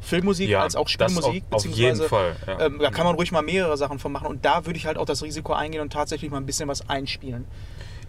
Filmmusik 0.00 0.48
Ja, 0.48 0.62
als 0.62 0.76
auch 0.76 0.88
Spielmusik. 0.88 1.44
auf- 1.50 1.56
auf 1.56 1.64
jeden 1.66 1.76
beziehungsweise, 1.98 2.08
Fall, 2.08 2.36
ja. 2.46 2.60
Ähm, 2.66 2.78
da 2.80 2.90
kann 2.90 3.04
man 3.04 3.14
ruhig 3.16 3.32
mal 3.32 3.42
mehrere 3.42 3.76
Sachen 3.76 3.98
von 3.98 4.10
machen 4.10 4.26
und 4.28 4.44
da 4.46 4.64
würde 4.64 4.78
ich 4.78 4.86
halt 4.86 4.96
auch 4.96 5.04
das 5.04 5.22
Risiko 5.22 5.52
eingehen 5.52 5.82
und 5.82 5.92
tatsächlich 5.92 6.30
mal 6.30 6.38
ein 6.38 6.46
bisschen 6.46 6.68
was 6.68 6.88
einspielen. 6.88 7.44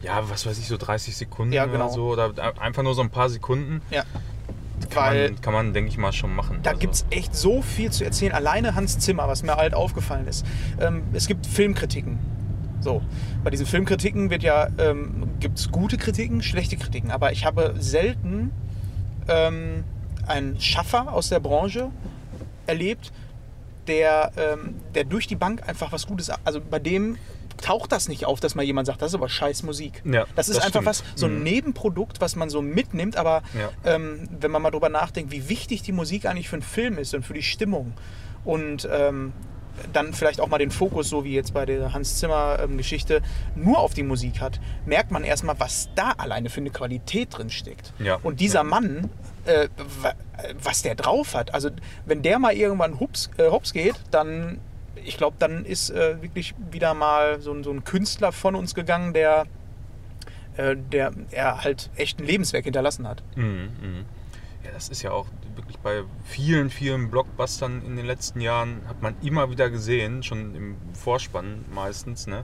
Ja, 0.04 0.30
was 0.30 0.46
weiß 0.46 0.58
ich, 0.60 0.68
so 0.68 0.78
30 0.78 1.16
Sekunden 1.16 1.54
Ja, 1.54 1.66
genau. 1.66 1.86
oder 1.86 1.94
so. 1.94 2.08
Oder 2.12 2.34
einfach 2.62 2.84
nur 2.84 2.96
so 2.96 3.02
ein 3.02 3.10
paar 3.10 3.30
Sekunden. 3.30 3.82
Ja. 3.92 4.04
Kann 4.90 5.04
Weil 5.14 5.32
man, 5.32 5.42
kann 5.42 5.54
man 5.54 5.74
denke 5.74 5.90
ich 5.90 5.98
mal, 5.98 6.12
schon 6.12 6.36
machen. 6.36 6.60
Da 6.64 6.72
Also, 6.72 6.80
gibt 6.82 6.94
es 6.96 7.06
echt 7.12 7.36
so 7.36 7.62
viel 7.62 7.92
zu 7.92 8.04
erzählen. 8.04 8.34
Alleine 8.34 8.76
Hans 8.76 8.98
Zimmer, 9.00 9.28
was 9.28 9.44
mir 9.44 9.56
halt 9.56 9.74
aufgefallen 9.74 10.28
ist. 10.28 10.46
Ähm, 10.80 11.04
es 11.14 11.28
gibt 11.28 11.46
Filmkritiken. 11.46 12.18
So, 12.82 13.04
bei 13.44 13.52
diesen 13.52 13.68
Filmkritiken 13.68 14.32
wird 14.32 14.42
ja, 14.42 14.68
ähm, 14.80 15.30
gibt 15.40 15.60
es 15.60 15.72
gute 15.72 15.98
Kritiken, 15.98 16.42
schlechte 16.42 16.78
Kritiken. 16.78 17.12
Aber 17.12 17.32
ich 17.32 17.46
habe 17.46 17.76
selten 17.78 18.52
ähm, 19.28 19.84
einen 20.26 20.60
Schaffer 20.60 21.14
aus 21.14 21.30
der 21.30 21.40
Branche 21.40 21.90
erlebt, 22.66 23.12
der, 23.88 24.32
ähm, 24.36 24.76
der 24.96 25.04
durch 25.04 25.28
die 25.28 25.36
Bank 25.36 25.68
einfach 25.70 25.92
was 25.92 26.08
Gutes. 26.08 26.32
Also 26.44 26.60
bei 26.60 26.80
dem 26.80 27.18
taucht 27.62 27.92
das 27.92 28.08
nicht 28.10 28.26
auf, 28.26 28.40
dass 28.40 28.56
mal 28.56 28.64
jemand 28.64 28.88
sagt, 28.88 29.02
das 29.02 29.12
ist 29.12 29.16
aber 29.16 29.30
scheiß 29.30 29.64
Musik. 29.64 30.02
Ja, 30.06 30.26
das 30.36 30.50
ist 30.50 30.58
das 30.58 30.66
einfach 30.66 30.82
stimmt. 30.82 30.86
was, 30.88 31.04
so 31.16 31.26
ein 31.28 31.38
Mhm. 31.38 31.44
Nebenprodukt, 31.44 32.20
was 32.22 32.36
man 32.36 32.50
so 32.50 32.62
mitnimmt, 32.62 33.16
aber 33.16 33.44
Ja. 33.58 33.70
ähm, 33.96 34.28
wenn 34.40 34.52
man 34.52 34.62
mal 34.62 34.72
drüber 34.72 34.90
nachdenkt, 34.90 35.32
wie 35.32 35.48
wichtig 35.50 35.82
die 35.84 35.92
Musik 35.94 36.26
eigentlich 36.26 36.50
für 36.50 36.58
einen 36.58 36.64
Film 36.64 36.98
ist 36.98 37.14
und 37.14 37.26
für 37.26 37.34
die 37.34 37.44
Stimmung 37.44 37.94
und 38.44 38.88
ähm, 38.92 39.32
dann 39.94 40.14
vielleicht 40.14 40.42
auch 40.42 40.48
mal 40.48 40.58
den 40.58 40.70
Fokus, 40.70 41.10
so 41.10 41.24
wie 41.24 41.34
jetzt 41.34 41.54
bei 41.54 41.66
der 41.66 41.94
Hans 41.94 42.20
Zimmer 42.20 42.60
ähm, 42.62 42.78
Geschichte, 42.78 43.22
nur 43.56 43.80
auf 43.80 43.94
die 43.94 44.04
Musik 44.04 44.42
hat, 44.42 44.60
merkt 44.86 45.12
man 45.12 45.24
erstmal, 45.24 45.60
was 45.60 45.90
da 45.96 46.12
alleine 46.12 46.50
für 46.50 46.60
eine 46.60 46.70
Qualität 46.72 47.30
drin 47.38 47.50
steckt. 47.50 47.94
Ja. 47.98 48.20
Und 48.22 48.42
dieser 48.42 48.64
Mann, 48.64 49.10
äh, 49.46 49.70
wa- 50.02 50.14
was 50.62 50.82
der 50.82 50.96
drauf 50.96 51.34
hat, 51.36 51.54
also 51.54 51.70
wenn 52.06 52.22
der 52.22 52.38
mal 52.38 52.54
irgendwann 52.54 53.00
hups, 53.00 53.30
äh, 53.38 53.50
hops 53.50 53.72
geht, 53.74 53.96
dann, 54.12 54.60
ich 54.96 55.18
glaube, 55.18 55.36
dann 55.40 55.66
ist 55.66 55.90
äh, 55.90 56.22
wirklich 56.22 56.54
wieder 56.72 56.94
mal 56.94 57.40
so, 57.42 57.52
ein- 57.54 57.64
so 57.64 57.72
ein 57.72 57.84
Künstler 57.84 58.32
von 58.32 58.56
uns 58.56 58.74
gegangen, 58.76 59.14
der, 59.14 59.46
äh, 60.58 60.76
der 60.76 61.12
er 61.32 61.64
halt 61.64 61.90
echt 61.96 62.20
ein 62.20 62.26
Lebenswerk 62.26 62.64
hinterlassen 62.66 63.08
hat. 63.08 63.24
Mhm, 63.36 63.70
mhm. 63.82 64.06
Ja, 64.64 64.72
das 64.72 64.90
ist 64.90 65.02
ja 65.02 65.12
auch 65.12 65.28
wirklich 65.56 65.78
bei 65.80 66.04
vielen, 66.24 66.70
vielen 66.70 67.10
Blockbustern 67.10 67.82
in 67.86 67.96
den 67.96 68.06
letzten 68.06 68.42
Jahren 68.42 68.82
hat 68.88 69.02
man 69.02 69.16
immer 69.24 69.50
wieder 69.50 69.70
gesehen, 69.70 70.22
schon 70.24 70.54
im 70.56 70.76
Vorspann 70.94 71.66
meistens, 71.74 72.28
ne, 72.28 72.44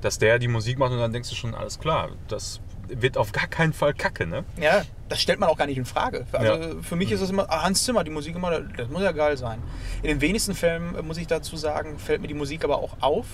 dass 0.00 0.18
der 0.18 0.38
die 0.38 0.48
Musik 0.48 0.78
macht 0.78 0.92
und 0.92 0.98
dann 0.98 1.12
denkst 1.12 1.30
du 1.30 1.34
schon, 1.34 1.54
alles 1.54 1.78
klar, 1.80 2.10
das 2.28 2.60
wird 2.88 3.16
auf 3.16 3.32
gar 3.32 3.46
keinen 3.46 3.72
Fall 3.72 3.94
kacke, 3.94 4.26
ne? 4.26 4.44
Ja, 4.60 4.82
das 5.08 5.20
stellt 5.20 5.38
man 5.40 5.48
auch 5.48 5.56
gar 5.56 5.66
nicht 5.66 5.78
in 5.78 5.84
Frage. 5.84 6.26
Also 6.32 6.52
Ja. 6.52 6.82
für 6.82 6.96
mich 6.96 7.10
ist 7.12 7.20
es 7.20 7.30
immer, 7.30 7.46
ah, 7.50 7.62
Hans 7.62 7.84
Zimmer, 7.84 8.04
die 8.04 8.10
Musik 8.10 8.34
immer, 8.36 8.60
das 8.60 8.88
muss 8.88 9.02
ja 9.02 9.12
geil 9.12 9.36
sein. 9.36 9.62
In 10.02 10.08
den 10.08 10.20
wenigsten 10.20 10.54
Fällen, 10.54 10.94
äh, 10.96 11.02
muss 11.02 11.16
ich 11.18 11.26
dazu 11.26 11.56
sagen, 11.56 11.98
fällt 11.98 12.20
mir 12.22 12.28
die 12.28 12.34
Musik 12.34 12.64
aber 12.64 12.78
auch 12.78 12.96
auf. 13.00 13.26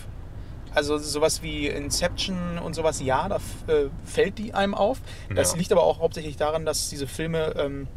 Also 0.74 0.98
sowas 0.98 1.42
wie 1.42 1.66
Inception 1.66 2.58
und 2.58 2.74
sowas, 2.74 3.00
ja, 3.00 3.28
da 3.28 3.36
äh, 3.72 3.88
fällt 4.04 4.38
die 4.38 4.54
einem 4.54 4.74
auf. 4.74 5.00
Das 5.34 5.52
Ja. 5.52 5.58
liegt 5.58 5.72
aber 5.72 5.82
auch 5.82 5.98
hauptsächlich 6.00 6.36
daran, 6.36 6.66
dass 6.66 6.90
diese 6.90 7.06
Filme 7.06 7.54
ähm, 7.56 7.88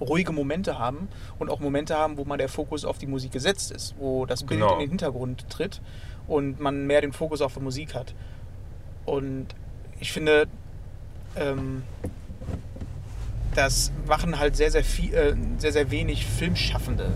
ruhige 0.00 0.32
Momente 0.32 0.78
haben 0.78 1.08
und 1.38 1.50
auch 1.50 1.60
Momente 1.60 1.96
haben, 1.96 2.16
wo 2.16 2.24
mal 2.24 2.38
der 2.38 2.48
Fokus 2.48 2.84
auf 2.86 2.96
die 2.98 3.06
Musik 3.06 3.32
gesetzt 3.32 3.70
ist, 3.70 3.94
wo 3.98 4.24
das 4.24 4.44
Bild 4.44 4.60
Genau. 4.60 4.74
in 4.74 4.78
den 4.80 4.88
Hintergrund 4.90 5.50
tritt 5.50 5.82
und 6.26 6.58
man 6.60 6.86
mehr 6.86 7.00
den 7.02 7.12
Fokus 7.12 7.42
auf 7.42 7.54
die 7.54 7.60
Musik 7.60 7.94
hat. 7.94 8.14
Und 9.04 9.48
ich 10.00 10.12
finde, 10.12 10.46
ähm, 11.36 11.82
das 13.54 13.90
machen 14.06 14.38
halt 14.38 14.56
sehr, 14.56 14.70
sehr 14.70 14.84
viel, 14.84 15.12
äh, 15.14 15.34
sehr, 15.58 15.72
sehr 15.72 15.90
wenig 15.90 16.24
Filmschaffende. 16.26 17.12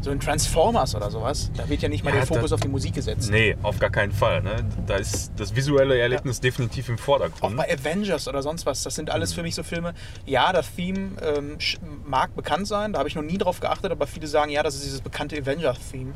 So 0.00 0.12
in 0.12 0.20
Transformers 0.20 0.94
oder 0.94 1.10
sowas, 1.10 1.50
da 1.56 1.68
wird 1.68 1.82
ja 1.82 1.88
nicht 1.88 2.04
mal 2.04 2.10
Ja, 2.10 2.18
der 2.18 2.26
Fokus 2.26 2.50
da- 2.50 2.54
auf 2.54 2.60
die 2.60 2.68
Musik 2.68 2.94
gesetzt. 2.94 3.30
Nee, 3.32 3.56
auf 3.64 3.80
gar 3.80 3.90
keinen 3.90 4.12
Fall. 4.12 4.42
Ne? 4.42 4.64
Da 4.86 4.94
ist 4.96 5.32
das 5.36 5.56
visuelle 5.56 5.98
Erlebnis 5.98 6.38
definitiv 6.40 6.88
im 6.88 6.94
Auch 6.94 7.00
Vordergrund. 7.00 7.56
bei 7.56 7.68
Avengers 7.72 8.28
oder 8.28 8.40
sonst 8.42 8.64
was, 8.64 8.84
das 8.84 8.94
sind 8.94 9.10
alles 9.10 9.32
für 9.32 9.42
mich 9.42 9.56
so 9.56 9.64
Filme. 9.64 9.94
Ja, 10.24 10.52
das 10.52 10.72
Theme 10.74 11.10
ähm, 11.20 11.58
mag 12.06 12.34
bekannt 12.36 12.68
sein, 12.68 12.92
da 12.92 13.00
habe 13.00 13.08
ich 13.08 13.16
noch 13.16 13.22
nie 13.24 13.38
drauf 13.38 13.58
geachtet, 13.58 13.90
aber 13.90 14.06
viele 14.06 14.28
sagen, 14.28 14.52
ja, 14.52 14.62
das 14.62 14.76
ist 14.76 14.84
dieses 14.84 15.00
bekannte 15.00 15.36
Avengers-Theme. 15.36 16.12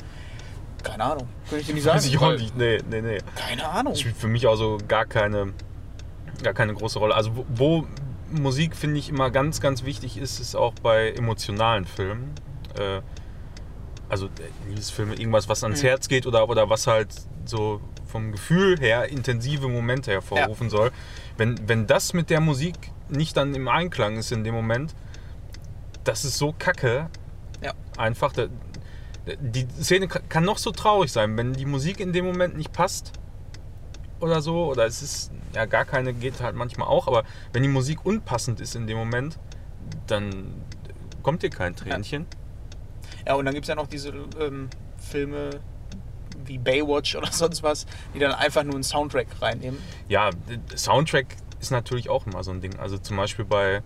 Keine 0.83 1.05
Ahnung, 1.05 1.29
könnte 1.49 1.61
ich 1.61 1.67
dir 1.67 1.75
nicht 1.75 1.85
sagen. 1.85 1.97
Weiß 1.97 2.07
ich 2.07 2.19
auch 2.19 2.33
nicht. 2.33 2.57
Nee, 2.57 2.79
nee, 2.91 3.01
nee. 3.01 3.19
Keine 3.37 3.69
Ahnung. 3.69 3.93
Das 3.93 4.01
spielt 4.01 4.17
für 4.17 4.29
mich 4.29 4.47
auch 4.47 4.57
so 4.57 4.79
gar 4.89 5.05
keine, 5.07 5.53
gar 6.43 6.53
keine 6.55 6.75
große 6.75 6.99
Rolle. 6.99 7.15
Also 7.15 7.35
wo, 7.37 7.47
wo 7.55 7.87
Musik, 8.31 8.75
finde 8.77 8.99
ich, 8.99 9.09
immer 9.09 9.31
ganz, 9.31 9.61
ganz 9.61 9.85
wichtig 9.85 10.17
ist, 10.17 10.41
ist 10.41 10.55
auch 10.55 10.75
bei 10.83 11.11
emotionalen 11.13 11.85
Filmen. 11.85 12.35
Äh, 12.79 13.01
also 14.09 14.27
äh, 14.27 14.69
Liebesfilme, 14.69 15.15
irgendwas, 15.15 15.49
was 15.49 15.63
ans 15.65 15.83
Mhm. 15.83 15.87
Herz 15.87 16.09
geht 16.09 16.27
oder, 16.27 16.49
oder 16.49 16.69
was 16.69 16.87
halt 16.87 17.09
so 17.45 17.81
vom 18.07 18.33
Gefühl 18.33 18.79
her 18.79 19.09
intensive 19.09 19.69
Momente 19.69 20.11
hervorrufen 20.11 20.69
soll. 20.69 20.91
Wenn, 21.39 21.67
wenn 21.69 21.87
das 21.87 22.13
mit 22.13 22.29
der 22.29 22.41
Musik 22.41 22.75
nicht 23.09 23.37
dann 23.37 23.55
im 23.55 23.69
Einklang 23.69 24.17
ist 24.19 24.33
in 24.33 24.45
dem 24.45 24.55
Moment, 24.55 24.95
das 26.05 26.25
ist 26.25 26.37
so 26.37 26.55
kacke. 26.59 27.09
Ja. 27.63 27.73
Einfach, 27.97 28.33
die 29.41 29.67
Szene 29.81 30.09
ka- 30.09 30.21
kann 30.29 30.45
noch 30.45 30.59
so 30.59 30.71
traurig 30.73 31.13
sein, 31.13 31.37
wenn 31.37 31.53
die 31.53 31.67
Musik 31.67 32.01
in 32.01 32.13
dem 32.13 32.25
Moment 32.25 32.57
nicht 32.57 32.73
passt 32.73 33.13
oder 34.21 34.41
so, 34.41 34.67
oder 34.71 34.87
es 34.87 35.03
ist 35.03 35.31
ja 35.55 35.65
gar 35.67 35.85
keine, 35.85 36.13
geht 36.13 36.41
halt 36.41 36.57
manchmal 36.57 36.89
auch, 36.89 37.07
aber 37.07 37.25
wenn 37.53 37.63
die 37.63 37.69
Musik 37.69 38.05
unpassend 38.05 38.61
ist 38.61 38.75
in 38.75 38.87
dem 38.87 38.97
Moment, 38.97 39.39
dann 40.07 40.55
kommt 41.23 41.43
dir 41.43 41.51
kein 41.51 41.77
Tränchen. 41.77 42.27
Ja, 43.27 43.35
und 43.35 43.45
dann 43.45 43.55
gibt 43.55 43.65
es 43.65 43.69
ja 43.69 43.75
noch 43.75 43.87
diese 43.87 44.13
ähm, 44.41 44.69
Filme 44.99 45.51
wie 46.45 46.59
Baywatch 46.59 47.15
oder 47.15 47.27
sonst 47.31 47.63
was, 47.63 47.87
die 48.15 48.19
dann 48.19 48.33
einfach 48.33 48.65
nur 48.65 48.75
einen 48.75 48.83
Soundtrack 48.85 49.27
reinnehmen. 49.41 49.79
Ja, 50.09 50.31
Soundtrack 50.75 51.37
ist 51.61 51.71
natürlich 51.71 52.09
auch 52.11 52.27
immer 52.27 52.43
so 52.43 52.51
ein 52.51 52.61
Ding. 52.61 52.77
Also 52.81 52.99
zum 52.99 53.17
Beispiel 53.17 53.45
bei, 53.45 53.83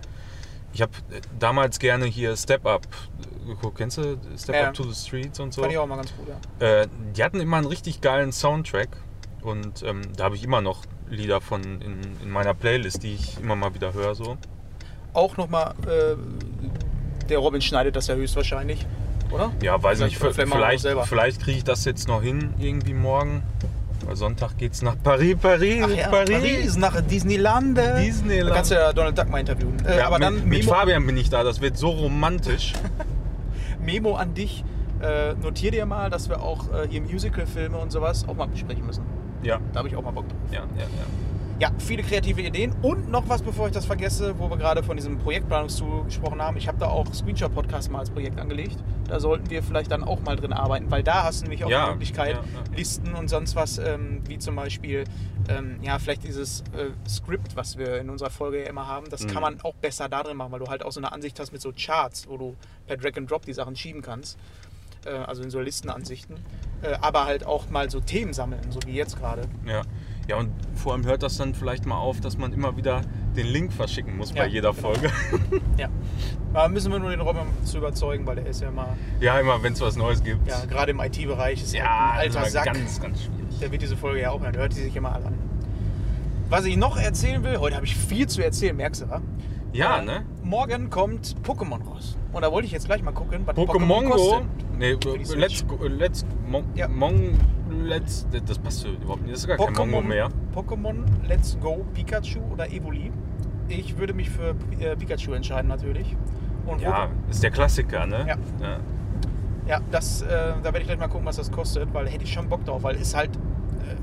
ich 0.77 0.83
habe 0.83 0.93
damals 1.39 1.79
gerne 1.79 2.05
hier 2.05 2.37
Step 2.37 2.67
Up 2.67 2.87
geguckt, 3.47 3.79
kennst 3.79 3.97
du 3.97 4.19
Step 4.37 4.55
Ja. 4.55 4.69
Up 4.69 4.75
to 4.75 4.83
the 4.85 4.95
Streets 4.95 5.41
und 5.41 5.55
so? 5.55 5.63
Fand 5.63 5.73
ich 5.73 5.79
auch 5.79 5.87
mal 5.87 5.97
ganz 5.97 6.13
gut, 6.15 6.27
ja. 6.61 6.67
Äh, 6.83 6.87
die 7.17 7.25
hatten 7.25 7.41
immer 7.41 7.57
einen 7.57 7.67
richtig 7.67 8.03
geilen 8.03 8.31
Soundtrack 8.31 8.89
und 9.41 9.83
ähm, 9.85 10.03
da 10.17 10.25
habe 10.25 10.35
ich 10.37 10.45
immer 10.45 10.61
noch 10.61 10.83
Lieder 11.09 11.41
von 11.41 11.63
in, 11.81 12.01
in 12.23 12.31
meiner 12.31 12.53
Playlist, 12.53 13.03
die 13.03 13.15
ich 13.15 13.41
immer 13.41 13.57
mal 13.57 13.73
wieder 13.75 13.95
höre. 13.95 14.15
So. 14.15 14.37
auch 15.15 15.37
nochmal, 15.39 15.73
äh, 15.87 16.17
der 17.29 17.39
Robin 17.39 17.63
schneidet 17.63 17.97
das 17.97 18.09
ja 18.09 18.15
höchstwahrscheinlich, 18.17 18.85
oder? 19.31 19.51
Ja, 19.63 19.83
weiß 19.83 19.99
Vielleicht- 19.99 20.21
nicht. 20.23 20.35
vielleicht 20.37 20.83
Vielleicht, 20.83 21.09
vielleicht 21.09 21.41
kriege 21.41 21.57
ich 21.59 21.65
das 21.65 21.87
jetzt 21.87 22.07
noch 22.07 22.21
hin, 22.23 22.53
irgendwie 22.59 22.93
morgen. 22.93 23.43
Weil 24.07 24.17
Sonntag 24.17 24.57
geht's 24.57 24.83
nach 24.83 24.97
Paris, 25.03 25.37
Paris, 25.41 25.83
Ach 25.85 25.91
ja, 25.91 26.09
Paris. 26.09 26.31
Paris, 26.31 26.77
nach 26.77 27.01
Disneyland. 27.01 27.77
Disneyland. 27.99 28.51
Da 28.51 28.55
kannst 28.55 28.71
du 28.71 28.75
ja 28.77 28.93
Donald 28.93 29.19
Duck 29.19 29.29
mal 29.29 29.41
interviewen. 29.41 29.77
Äh, 29.85 29.99
Ja, 29.99 30.07
aber 30.07 30.19
mit, 30.19 30.27
dann 30.27 30.35
mit 30.49 30.61
Memo, 30.61 30.73
Fabian 30.73 31.05
bin 31.07 31.17
ich 31.17 31.29
da, 31.29 31.43
das 31.43 31.61
wird 31.61 31.77
so 31.77 31.89
romantisch. 31.91 32.73
Memo 33.85 34.15
an 34.15 34.35
dich. 34.35 34.65
Äh, 35.03 35.35
notier 35.35 35.71
dir 35.73 35.87
mal, 35.87 36.09
dass 36.09 36.29
wir 36.29 36.41
auch 36.41 36.73
äh, 36.73 36.87
hier 36.89 37.03
Musical-Filme 37.03 37.77
und 37.77 37.93
sowas 37.93 38.27
auch 38.29 38.35
mal 38.35 38.47
besprechen 38.49 38.87
müssen. 38.87 39.05
ja, 39.43 39.59
Da 39.73 39.81
habe 39.81 39.89
ich 39.89 39.97
auch 39.97 40.03
mal 40.03 40.13
Bock 40.13 40.29
drauf. 40.29 40.39
ja, 40.51 40.61
ja, 40.61 40.83
ja. 40.83 40.87
Ja, 41.59 41.71
viele 41.79 42.03
kreative 42.03 42.43
Ideen. 42.43 42.75
Und 42.83 43.11
noch 43.11 43.27
was, 43.31 43.41
bevor 43.41 43.67
ich 43.69 43.73
das 43.73 43.87
vergesse, 43.87 44.39
wo 44.39 44.51
wir 44.51 44.59
gerade 44.59 44.83
von 44.83 44.95
diesem 44.97 45.19
Projektplanungstool 45.19 46.05
gesprochen 46.05 46.43
haben. 46.43 46.59
Ich 46.59 46.69
habe 46.69 46.77
da 46.79 46.89
auch 46.89 47.07
Screenshot-Podcast 47.15 47.91
mal 47.91 48.01
als 48.01 48.11
Projekt 48.11 48.39
angelegt. 48.39 48.77
Da 49.09 49.21
sollten 49.21 49.49
wir 49.49 49.63
vielleicht 49.63 49.91
dann 49.91 50.05
auch 50.05 50.21
mal 50.21 50.37
drin 50.37 50.53
arbeiten, 50.53 50.91
weil 50.91 51.03
da 51.03 51.25
hast 51.25 51.41
du 51.41 51.45
nämlich 51.45 51.65
auch 51.65 51.71
Ja, 51.71 51.87
die 51.87 51.93
Möglichkeit, 51.93 52.33
ja, 52.35 52.41
ja. 52.43 52.77
Listen 52.77 53.15
und 53.15 53.29
sonst 53.29 53.57
was, 53.57 53.79
ähm, 53.79 54.21
wie 54.27 54.39
zum 54.39 54.55
Beispiel, 54.57 55.05
ähm, 55.49 55.79
ja, 55.81 55.99
vielleicht 55.99 56.25
dieses 56.25 56.61
äh, 56.77 56.91
Skript, 57.09 57.57
was 57.57 57.79
wir 57.79 58.01
in 58.01 58.11
unserer 58.11 58.31
Folge 58.31 58.63
ja 58.63 58.69
immer 58.69 58.87
haben, 58.87 59.09
das 59.09 59.23
Mhm. 59.23 59.29
kann 59.29 59.41
man 59.43 59.61
auch 59.63 59.75
besser 59.77 60.11
da 60.11 60.23
drin 60.25 60.37
machen, 60.37 60.53
weil 60.53 60.61
du 60.61 60.67
halt 60.67 60.85
auch 60.85 60.93
so 60.93 61.01
eine 61.01 61.11
Ansicht 61.13 61.41
hast 61.41 61.53
mit 61.53 61.63
so 61.63 61.73
Charts, 61.75 62.29
wo 62.29 62.37
du 62.37 62.55
per 62.87 62.99
Drag 62.99 63.17
and 63.17 63.31
Drop 63.31 63.47
die 63.47 63.55
Sachen 63.55 63.77
schieben 63.77 64.03
kannst. 64.03 64.37
Äh, 65.07 65.11
also 65.11 65.43
in 65.43 65.51
so 65.51 65.61
Listenansichten. 65.61 66.37
Äh, 66.83 66.97
aber 67.01 67.25
halt 67.25 67.47
auch 67.47 67.71
mal 67.71 67.89
so 67.91 68.01
Themen 68.01 68.35
sammeln, 68.35 68.61
so 68.71 68.81
wie 68.85 68.93
jetzt 68.93 69.17
gerade. 69.19 69.43
Ja. 69.65 69.83
Ja, 70.29 70.37
und 70.37 70.51
vor 70.75 70.93
allem 70.93 71.05
hört 71.05 71.23
das 71.23 71.37
dann 71.37 71.55
vielleicht 71.55 71.87
mal 71.87 71.97
auf, 71.97 72.21
dass 72.21 72.37
man 72.39 72.53
immer 72.53 72.77
wieder 72.77 73.01
den 73.37 73.47
Link 73.47 73.73
verschicken 73.73 74.17
muss 74.17 74.31
Ja, 74.35 74.43
bei 74.43 74.49
jeder 74.49 74.73
genau. 74.73 74.89
Folge. 74.89 75.11
Ja. 75.79 75.89
Da 76.55 76.69
müssen 76.69 76.91
wir 76.91 76.99
nur 76.99 77.11
den 77.11 77.21
Robin 77.21 77.43
zu 77.65 77.79
überzeugen, 77.79 78.27
weil 78.27 78.37
der 78.37 78.47
ist 78.47 78.63
ja 78.63 78.71
mal, 78.71 78.97
Ja, 79.21 79.39
immer 79.39 79.63
wenn 79.63 79.75
es 79.75 79.81
was 79.81 79.97
Neues 79.97 80.23
gibt. 80.25 80.49
ja, 80.49 80.65
gerade 80.65 80.93
im 80.93 81.01
IT-Bereich 81.01 81.63
ist 81.63 81.75
ja 81.75 81.85
halt 82.15 82.31
ein 82.31 82.37
alter 82.37 82.39
immer 82.41 82.51
Sack. 82.51 82.65
ganz, 82.65 83.01
ganz 83.01 83.23
schwierig. 83.25 83.59
Der 83.61 83.71
wird 83.73 83.83
diese 83.83 83.97
Folge 83.97 84.23
ja 84.23 84.31
auch 84.31 84.41
hören, 84.41 84.57
hört 84.57 84.73
die 84.75 84.81
sich 84.81 84.97
immer 84.97 85.13
alle 85.13 85.27
an. 85.27 85.35
Was 86.49 86.65
ich 86.65 86.77
noch 86.77 86.97
erzählen 86.97 87.43
will, 87.45 87.59
heute 87.59 87.77
habe 87.77 87.85
ich 87.87 87.95
viel 87.97 88.27
zu 88.27 88.43
erzählen, 88.43 88.75
merkst 88.77 89.03
du, 89.03 89.11
wa? 89.11 89.21
Ja, 89.77 89.99
Äh, 89.99 90.05
ne? 90.05 90.25
Morgen 90.43 90.91
kommt 90.91 91.35
Pokémon 91.47 91.83
raus. 91.85 92.17
Und 92.33 92.43
da 92.43 92.51
wollte 92.53 92.67
ich 92.67 92.73
jetzt 92.73 92.87
gleich 92.87 93.03
mal 93.03 93.13
gucken, 93.13 93.43
was 93.47 93.57
Pokémon 93.57 94.05
Go. 94.05 94.11
kostet. 94.11 94.43
Nee, 94.79 94.97
let's 95.37 95.67
go, 95.67 95.79
let's 95.87 96.25
Mon, 96.49 96.65
Ja. 96.75 96.89
Mon, 96.89 97.39
let's 97.85 98.27
das 98.47 98.59
passt 98.59 98.87
überhaupt 98.87 99.23
nicht. 99.23 99.33
Das 99.35 99.41
ist 99.41 99.47
gar 99.49 99.57
kein 99.57 99.89
Mongo 99.91 100.03
mehr. 100.07 100.29
Pokémon 100.55 101.05
Let's 101.27 101.59
Go 101.61 101.85
Pikachu 101.95 102.41
oder 102.53 102.71
Evoli. 102.71 103.11
Ich 103.69 103.99
würde 103.99 104.13
mich 104.15 104.31
für 104.31 104.55
äh, 104.81 104.95
Pikachu 104.97 105.33
entscheiden 105.33 105.69
natürlich. 105.69 106.17
Und 106.67 106.81
Ja, 106.81 107.09
wo- 107.27 107.31
ist 107.31 107.43
der 107.43 107.51
Klassiker, 107.51 108.07
ne? 108.07 108.19
Ja. 108.29 108.37
ja. 108.63 108.79
Ja, 109.69 109.81
das, 109.91 110.23
äh, 110.23 110.29
da 110.29 110.65
werde 110.65 110.79
ich 110.81 110.87
gleich 110.87 110.99
mal 110.99 111.09
gucken, 111.09 111.27
was 111.27 111.37
das 111.37 111.51
kostet, 111.51 111.93
weil 111.93 112.07
hätte 112.09 112.23
ich 112.23 112.33
schon 112.33 112.49
Bock 112.49 112.65
drauf, 112.65 112.83
weil 112.85 112.95
ist 112.97 113.17
halt 113.17 113.31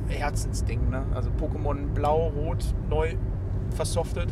äh, 0.09 0.13
Herzensding, 0.13 0.89
ne? 0.89 1.05
Also 1.15 1.29
Pokémon 1.29 1.88
Blau, 1.93 2.33
Rot, 2.36 2.65
neu 2.89 3.15
versoftet. 3.73 4.27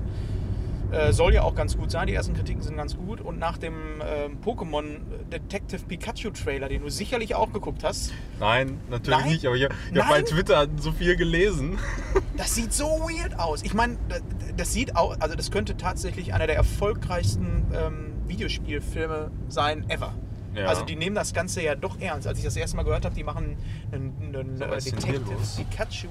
Äh, 0.92 1.14
soll 1.14 1.34
ja 1.34 1.44
auch 1.44 1.56
ganz 1.56 1.78
gut 1.78 1.90
sein, 1.90 2.08
die 2.08 2.14
ersten 2.14 2.34
Kritiken 2.34 2.62
sind 2.62 2.76
ganz 2.76 2.98
gut. 2.98 3.22
Und 3.22 3.40
nach 3.40 3.58
dem 3.58 3.74
ähm, 4.02 4.40
Pokémon 4.44 4.98
Detective 5.32 5.82
Pikachu 5.88 6.32
Trailer, 6.32 6.68
den 6.68 6.82
du 6.82 6.90
sicherlich 6.90 7.34
auch 7.36 7.54
geguckt 7.54 7.84
hast, 7.84 8.12
Nein, 8.40 8.80
natürlich 8.90 9.20
Nein? 9.20 9.30
nicht, 9.30 9.46
aber 9.46 9.56
ich, 9.56 9.64
ich 9.64 10.00
habe 10.02 10.10
bei? 10.10 10.22
Twitter 10.22 10.68
so 10.78 10.92
viel 10.92 11.16
gelesen. 11.16 11.80
das 12.38 12.56
sieht 12.56 12.74
so 12.74 12.86
weird 12.86 13.40
aus. 13.40 13.64
Ich 13.64 13.74
meine, 13.74 13.98
das, 14.10 14.22
das 14.58 14.74
sieht 14.74 14.96
auch, 14.96 15.16
also 15.20 15.36
das 15.36 15.50
könnte 15.50 15.78
tatsächlich 15.78 16.34
einer 16.34 16.48
der 16.48 16.58
erfolgreichsten 16.58 17.66
ähm, 17.74 18.14
Videospielfilme 18.28 19.32
sein 19.48 19.90
ever. 19.90 20.14
Ja. 20.56 20.66
Also 20.66 20.84
die 20.84 20.96
nehmen 20.96 21.16
das 21.16 21.34
Ganze 21.34 21.62
ja 21.62 21.76
doch 21.76 22.00
ernst. 22.00 22.28
Als 22.28 22.38
ich 22.38 22.44
das 22.44 22.56
erste 22.56 22.76
Mal 22.76 22.84
gehört 22.84 23.06
habe, 23.06 23.16
die 23.16 23.24
machen 23.24 23.56
einen, 23.92 24.36
einen 24.36 24.58
So, 24.58 24.66
äh, 24.66 24.78
Detective? 24.80 25.22
Pikachu. 25.58 26.10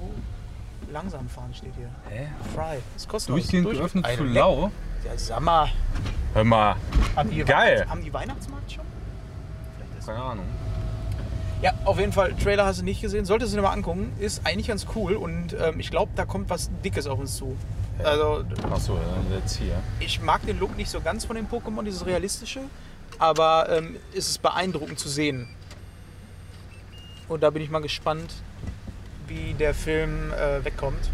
Langsam 0.91 1.29
fahren 1.29 1.53
steht 1.53 1.73
hier. 1.77 1.89
Hä? 2.09 2.27
Fry. 2.53 2.79
Ist 2.95 3.07
kostenlos. 3.07 3.41
Durchgehend 3.41 3.65
Durch- 3.65 3.77
geöffnet 3.77 4.07
für 4.07 4.23
Leck. 4.23 4.35
lau. 4.35 4.71
Ja, 5.05 5.11
sag 5.17 5.39
mal. 5.41 5.69
Hör 6.33 6.43
mal, 6.43 6.75
Haben 7.15 7.29
die 7.29 7.43
Geil. 7.43 7.75
Weihnachts- 7.79 7.89
haben 7.91 8.03
die 8.03 8.13
Weihnachtsmarkt 8.13 8.71
schon? 8.71 8.85
Vielleicht 9.77 9.99
ist- 9.99 10.07
keine 10.07 10.21
Ahnung. 10.21 10.45
Ja, 11.61 11.73
auf 11.85 11.99
jeden 11.99 12.11
Fall. 12.11 12.33
Trailer 12.35 12.65
hast 12.65 12.79
du 12.81 12.83
nicht 12.85 13.01
gesehen. 13.01 13.25
Solltest 13.25 13.53
du 13.53 13.57
dir 13.57 13.61
mal 13.63 13.71
angucken. 13.71 14.11
Ist 14.19 14.45
eigentlich 14.45 14.67
ganz 14.67 14.85
cool 14.95 15.13
und 15.15 15.53
ähm, 15.59 15.79
ich 15.79 15.91
glaube, 15.91 16.11
da 16.15 16.25
kommt 16.25 16.49
was 16.49 16.69
Dickes 16.83 17.05
auf 17.07 17.19
uns 17.19 17.35
zu. 17.37 17.55
Also 18.03 18.43
Achso, 18.71 18.97
jetzt 19.31 19.57
hier. 19.57 19.75
ich 19.99 20.21
mag 20.21 20.43
den 20.47 20.59
Look 20.59 20.75
nicht 20.75 20.89
so 20.89 21.01
ganz 21.01 21.23
von 21.25 21.35
den 21.35 21.47
Pokémon, 21.47 21.83
dieses 21.83 22.03
realistische, 22.05 22.61
aber 23.19 23.69
ähm, 23.69 23.97
es 24.17 24.27
ist 24.29 24.41
beeindruckend 24.41 24.97
zu 24.97 25.07
sehen. 25.07 25.47
Und 27.27 27.43
da 27.43 27.49
bin 27.51 27.61
ich 27.61 27.69
mal 27.69 27.81
gespannt, 27.81 28.33
wie 29.31 29.53
der 29.53 29.73
Film 29.73 30.31
äh, 30.33 30.63
wegkommt. 30.63 31.09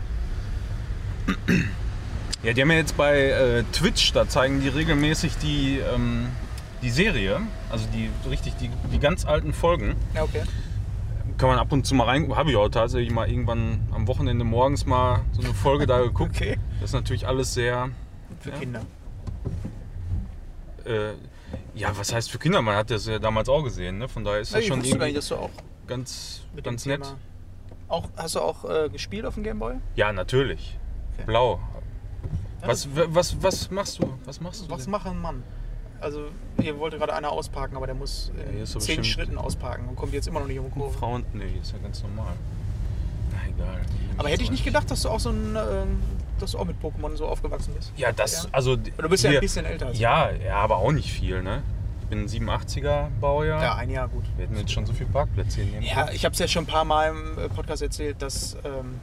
Ja, 2.43 2.53
die 2.53 2.61
haben 2.61 2.71
ja 2.71 2.77
jetzt 2.77 2.95
bei 2.97 3.19
äh, 3.29 3.63
Twitch, 3.73 4.13
da 4.13 4.27
zeigen 4.27 4.61
die 4.61 4.69
regelmäßig 4.69 5.37
die, 5.37 5.79
ähm, 5.93 6.27
die 6.81 6.89
Serie, 6.89 7.41
also 7.69 7.85
die 7.93 8.09
richtig 8.29 8.55
die, 8.57 8.69
die 8.91 8.99
ganz 8.99 9.25
alten 9.25 9.53
Folgen. 9.53 9.95
Ja, 10.13 10.23
okay. 10.23 10.43
Kann 11.37 11.49
man 11.49 11.59
ab 11.59 11.71
und 11.71 11.85
zu 11.85 11.93
mal 11.95 12.05
rein, 12.05 12.33
habe 12.35 12.49
ich 12.51 12.55
auch 12.55 12.69
tatsächlich 12.69 13.11
mal 13.11 13.29
irgendwann 13.29 13.79
am 13.91 14.07
Wochenende 14.07 14.43
morgens 14.45 14.85
mal 14.85 15.21
so 15.33 15.41
eine 15.41 15.53
Folge 15.53 15.85
da 15.85 15.99
geguckt. 16.03 16.35
Okay. 16.35 16.57
Das 16.79 16.91
ist 16.91 16.93
natürlich 16.93 17.27
alles 17.27 17.53
sehr, 17.53 17.89
Für 18.39 18.51
Ja. 18.51 18.57
Kinder. 18.57 18.81
äh, 20.85 21.11
ja, 21.75 21.95
was 21.97 22.13
heißt 22.13 22.31
für 22.31 22.39
Kinder? 22.39 22.61
Man 22.61 22.75
hat 22.75 22.89
das 22.89 23.05
ja 23.05 23.19
damals 23.19 23.49
auch 23.49 23.63
gesehen, 23.63 23.99
ne? 23.99 24.07
Von 24.07 24.23
daher 24.23 24.39
ist 24.39 24.53
das 24.53 24.61
ich 24.61 24.67
schon 24.67 24.77
gar 24.79 24.83
nicht, 24.83 24.93
irgendwie 24.93 25.13
dass 25.13 25.27
du 25.27 25.35
auch 25.35 25.49
ganz, 25.87 26.41
ganz 26.63 26.85
nett. 26.85 27.03
Thema. 27.03 27.15
Auch, 27.89 28.09
hast 28.17 28.35
du 28.35 28.41
auch 28.41 28.65
äh, 28.69 28.89
gespielt 28.89 29.25
auf 29.25 29.35
dem 29.35 29.43
Gameboy? 29.43 29.75
Ja, 29.95 30.11
natürlich. 30.11 30.77
Okay. 31.13 31.23
Blau. 31.25 31.59
Ja, 32.61 32.67
Was, 32.67 32.87
was, 32.93 33.41
was 33.41 33.71
machst 33.71 33.99
du? 33.99 34.09
Was 34.25 34.41
machst 34.41 34.61
du? 34.65 34.69
Was 34.69 34.83
denn? 34.83 34.91
macht 34.91 35.07
ein 35.07 35.19
Mann? 35.21 35.43
Also, 36.01 36.25
hier 36.61 36.77
wollte 36.77 36.97
gerade 36.97 37.13
einer 37.13 37.31
ausparken, 37.31 37.75
aber 37.77 37.85
der 37.87 37.95
muss 37.95 38.31
Ja, 38.37 38.43
in 38.43 38.55
hier 38.57 38.65
so 38.67 38.79
zehn 38.79 39.03
Schritten 39.03 39.37
ausparken 39.37 39.87
und 39.89 39.95
kommt 39.95 40.13
jetzt 40.13 40.27
immer 40.27 40.39
noch 40.41 40.47
nicht 40.47 40.59
um 40.59 40.65
die 40.65 40.71
Kurve. 40.71 40.97
Frauen? 40.97 41.25
Nee, 41.33 41.45
ist 41.61 41.71
ja 41.71 41.79
ganz 41.79 42.03
normal. 42.03 42.33
Na 43.31 43.37
egal. 43.49 43.81
Aber 44.17 44.29
hätte 44.29 44.43
ich 44.43 44.51
nicht 44.51 44.65
gedacht, 44.65 44.91
dass 44.91 45.01
du 45.03 45.09
auch 45.09 45.19
so 45.19 45.29
ein, 45.29 45.55
ähm, 45.55 45.99
dass 46.39 46.51
du 46.51 46.59
auch 46.59 46.65
mit 46.65 46.75
Pokémon 46.83 47.15
so 47.15 47.25
aufgewachsen 47.27 47.73
bist. 47.75 47.93
Ja, 47.97 48.11
das, 48.11 48.43
Ja. 48.43 48.49
also. 48.51 48.75
Du 48.75 49.09
bist 49.09 49.23
ja 49.23 49.31
wir- 49.31 49.39
ein 49.39 49.41
bisschen 49.41 49.65
älter 49.65 49.87
als 49.87 49.97
Ja, 49.99 50.29
ja, 50.31 50.57
aber 50.57 50.77
auch 50.77 50.91
nicht 50.91 51.11
viel, 51.11 51.41
ne? 51.41 51.63
Ich 52.07 52.09
bin 52.09 52.23
ein 52.23 52.27
87er 52.29 53.09
Baujahr. 53.19 53.61
Ja, 53.61 53.75
ein 53.75 53.89
Jahr 53.89 54.07
gut. 54.07 54.23
Wir 54.37 54.45
hätten 54.45 54.57
jetzt 54.57 54.71
schon 54.71 54.85
so 54.85 54.93
viele 54.93 55.09
Parkplätze 55.09 55.61
hier 55.61 55.73
nehmen 55.73 55.85
Ja, 55.85 56.09
ich 56.13 56.23
habe 56.23 56.31
es 56.31 56.39
ja 56.39 56.47
schon 56.47 56.63
ein 56.63 56.67
paar 56.67 56.85
Mal 56.85 57.09
im 57.09 57.37
äh, 57.37 57.49
Podcast 57.49 57.81
erzählt, 57.81 58.21
dass 58.21 58.55
ähm, 58.63 59.01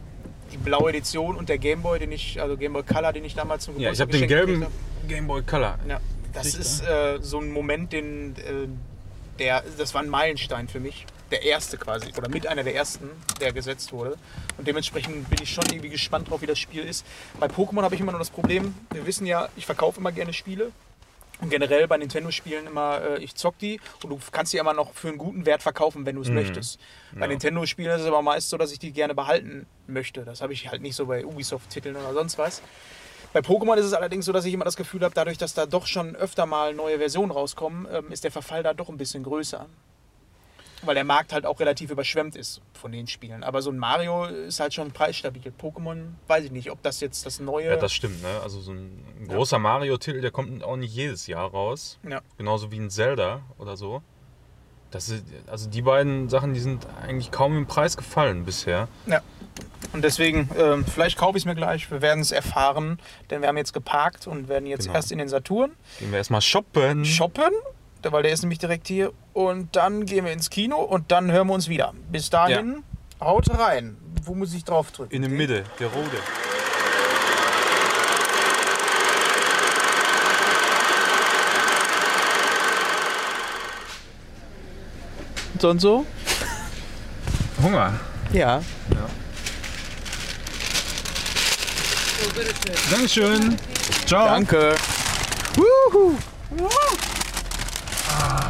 die 0.50 0.56
blaue 0.56 0.88
Edition 0.88 1.36
und 1.36 1.50
der 1.50 1.58
Gameboy, 1.58 1.98
den 1.98 2.12
ich, 2.12 2.40
also 2.40 2.56
Gameboy 2.56 2.82
Color, 2.82 3.12
den 3.12 3.26
ich 3.26 3.34
damals 3.34 3.64
zum 3.64 3.78
Ja, 3.78 3.90
ich 3.90 3.98
Geburtstag 3.98 4.08
habe 4.08 4.18
den 4.18 4.28
gelben 4.28 4.60
gekriegt 4.60 4.94
Game 5.08 5.26
Boy 5.26 5.42
Color. 5.42 5.78
Ja, 5.86 6.00
das 6.32 6.52
Kriegt 6.52 6.60
ist 6.60 6.80
äh, 6.86 7.18
so 7.20 7.40
ein 7.40 7.52
Moment, 7.52 7.92
den, 7.92 8.36
äh, 8.36 8.68
der, 9.38 9.62
das 9.76 9.92
war 9.92 10.02
ein 10.02 10.08
Meilenstein 10.08 10.68
für 10.68 10.80
mich. 10.80 11.04
Der 11.30 11.42
erste 11.42 11.76
quasi, 11.76 12.10
oder 12.16 12.30
mit 12.30 12.46
einer 12.46 12.62
der 12.62 12.74
ersten, 12.74 13.10
der 13.38 13.52
gesetzt 13.52 13.92
wurde. 13.92 14.16
Und 14.56 14.66
dementsprechend 14.66 15.28
bin 15.28 15.38
ich 15.42 15.52
schon 15.52 15.64
irgendwie 15.70 15.90
gespannt 15.90 16.30
drauf, 16.30 16.40
wie 16.40 16.46
das 16.46 16.58
Spiel 16.58 16.84
ist. 16.84 17.04
Bei 17.38 17.48
Pokémon 17.48 17.82
habe 17.82 17.94
ich 17.94 18.00
immer 18.00 18.12
nur 18.12 18.18
das 18.18 18.30
Problem, 18.30 18.74
wir 18.92 19.06
wissen 19.06 19.26
ja, 19.26 19.48
ich 19.56 19.66
verkaufe 19.66 20.00
immer 20.00 20.12
gerne 20.12 20.32
Spiele. 20.32 20.72
Und 21.40 21.50
generell 21.50 21.86
bei 21.88 21.96
Nintendo-Spielen 21.96 22.66
immer, 22.66 23.00
äh, 23.02 23.18
ich 23.22 23.34
zock 23.34 23.58
die 23.58 23.80
und 24.02 24.10
du 24.10 24.18
kannst 24.30 24.52
die 24.52 24.58
immer 24.58 24.72
noch 24.72 24.94
für 24.94 25.08
einen 25.08 25.18
guten 25.18 25.44
Wert 25.46 25.62
verkaufen, 25.62 26.06
wenn 26.06 26.16
du 26.16 26.22
es 26.22 26.28
Mhm. 26.28 26.34
möchtest. 26.34 26.78
Bei 27.12 27.22
Ja. 27.22 27.26
Nintendo-Spielen 27.28 27.90
ist 27.96 28.02
es 28.02 28.06
aber 28.06 28.22
meist 28.22 28.48
so, 28.50 28.56
dass 28.56 28.72
ich 28.72 28.78
die 28.78 28.92
gerne 28.92 29.14
behalten 29.14 29.66
möchte. 29.86 30.24
Das 30.24 30.40
habe 30.40 30.52
ich 30.52 30.68
halt 30.70 30.80
nicht 30.82 30.94
so 30.96 31.06
bei 31.06 31.24
Ubisoft-Titeln 31.26 31.96
oder 31.96 32.12
sonst 32.14 32.38
was. 32.38 32.62
Bei 33.32 33.40
Pokémon 33.40 33.74
ist 33.76 33.86
es 33.86 33.92
allerdings 33.94 34.26
so, 34.26 34.32
dass 34.32 34.44
ich 34.44 34.54
immer 34.54 34.64
das 34.64 34.76
Gefühl 34.76 35.02
habe, 35.02 35.12
dadurch, 35.14 35.36
dass 35.38 35.54
da 35.54 35.66
doch 35.66 35.88
schon 35.88 36.14
öfter 36.14 36.46
mal 36.46 36.72
neue 36.72 36.98
Versionen 36.98 37.32
rauskommen, 37.32 37.88
ähm, 37.90 38.12
ist 38.12 38.22
der 38.22 38.30
Verfall 38.30 38.62
da 38.62 38.72
doch 38.74 38.88
ein 38.88 38.96
bisschen 38.96 39.24
größer. 39.24 39.66
Weil 40.86 40.94
der 40.94 41.04
Markt 41.04 41.32
halt 41.32 41.46
auch 41.46 41.60
relativ 41.60 41.90
überschwemmt 41.90 42.36
ist 42.36 42.60
von 42.72 42.92
den 42.92 43.06
Spielen. 43.06 43.42
Aber 43.44 43.62
so 43.62 43.70
ein 43.70 43.78
Mario 43.78 44.24
ist 44.24 44.60
halt 44.60 44.74
schon 44.74 44.90
preisstabil. 44.92 45.52
Pokémon, 45.60 46.12
weiß 46.26 46.44
ich 46.44 46.50
nicht, 46.50 46.70
ob 46.70 46.82
das 46.82 47.00
jetzt 47.00 47.26
das 47.26 47.40
neue. 47.40 47.68
Ja, 47.70 47.76
das 47.76 47.92
stimmt, 47.92 48.22
ne? 48.22 48.28
Also 48.42 48.60
so 48.60 48.72
ein, 48.72 49.04
großer 49.28 49.58
Mario-Titel, 49.58 50.20
der 50.20 50.30
kommt 50.30 50.62
auch 50.62 50.76
nicht 50.76 50.94
jedes 50.94 51.26
Jahr 51.26 51.50
raus. 51.50 51.98
Ja. 52.08 52.20
Genauso 52.36 52.70
wie 52.70 52.78
ein 52.78 52.90
Zelda 52.90 53.40
oder 53.58 53.76
so. 53.76 54.02
Das 54.90 55.08
ist, 55.08 55.24
also 55.48 55.68
die 55.68 55.82
beiden 55.82 56.28
Sachen, 56.28 56.54
die 56.54 56.60
sind 56.60 56.86
eigentlich 57.02 57.30
kaum 57.32 57.56
im 57.56 57.66
Preis 57.66 57.96
gefallen 57.96 58.44
bisher. 58.44 58.86
Ja. 59.06 59.22
Und 59.92 60.02
deswegen, 60.02 60.48
ähm, 60.56 60.84
vielleicht 60.84 61.18
kaufe 61.18 61.36
ich 61.36 61.42
es 61.42 61.46
mir 61.46 61.54
gleich. 61.54 61.90
Wir 61.90 62.00
werden 62.02 62.20
es 62.20 62.30
erfahren, 62.32 62.98
denn 63.30 63.40
wir 63.40 63.48
haben 63.48 63.56
jetzt 63.56 63.72
geparkt 63.72 64.26
und 64.26 64.48
werden 64.48 64.66
jetzt 64.66 64.84
Genau. 64.84 64.94
erst 64.94 65.10
in 65.12 65.18
den 65.18 65.28
Saturn 65.28 65.72
Gehen 65.98 66.10
wir 66.10 66.18
erstmal 66.18 66.40
shoppen. 66.42 67.04
shoppen, 67.04 67.52
weil 68.12 68.22
der 68.22 68.32
ist 68.32 68.42
nämlich 68.42 68.58
direkt 68.58 68.88
hier. 68.88 69.12
Und 69.32 69.76
dann 69.76 70.06
gehen 70.06 70.24
wir 70.24 70.32
ins 70.32 70.50
Kino 70.50 70.76
und 70.76 71.10
dann 71.12 71.30
hören 71.30 71.48
wir 71.48 71.54
uns 71.54 71.68
wieder. 71.68 71.92
Bis 72.10 72.30
dahin, 72.30 72.82
ja. 73.20 73.26
haut 73.26 73.50
rein. 73.50 73.96
Wo 74.24 74.34
muss 74.34 74.54
ich 74.54 74.64
draufdrücken? 74.64 75.14
In 75.14 75.22
der 75.22 75.30
Mitte, 75.30 75.64
der 75.78 75.88
rote. 75.88 76.16
Und 85.62 85.80
so? 85.80 86.04
Hunger. 87.62 87.98
Ja. 88.32 88.58
ja. 88.58 89.06
Dankeschön. 92.90 93.56
Ciao. 94.06 94.26
Danke. 94.26 94.74
Woohoo. 95.56 96.18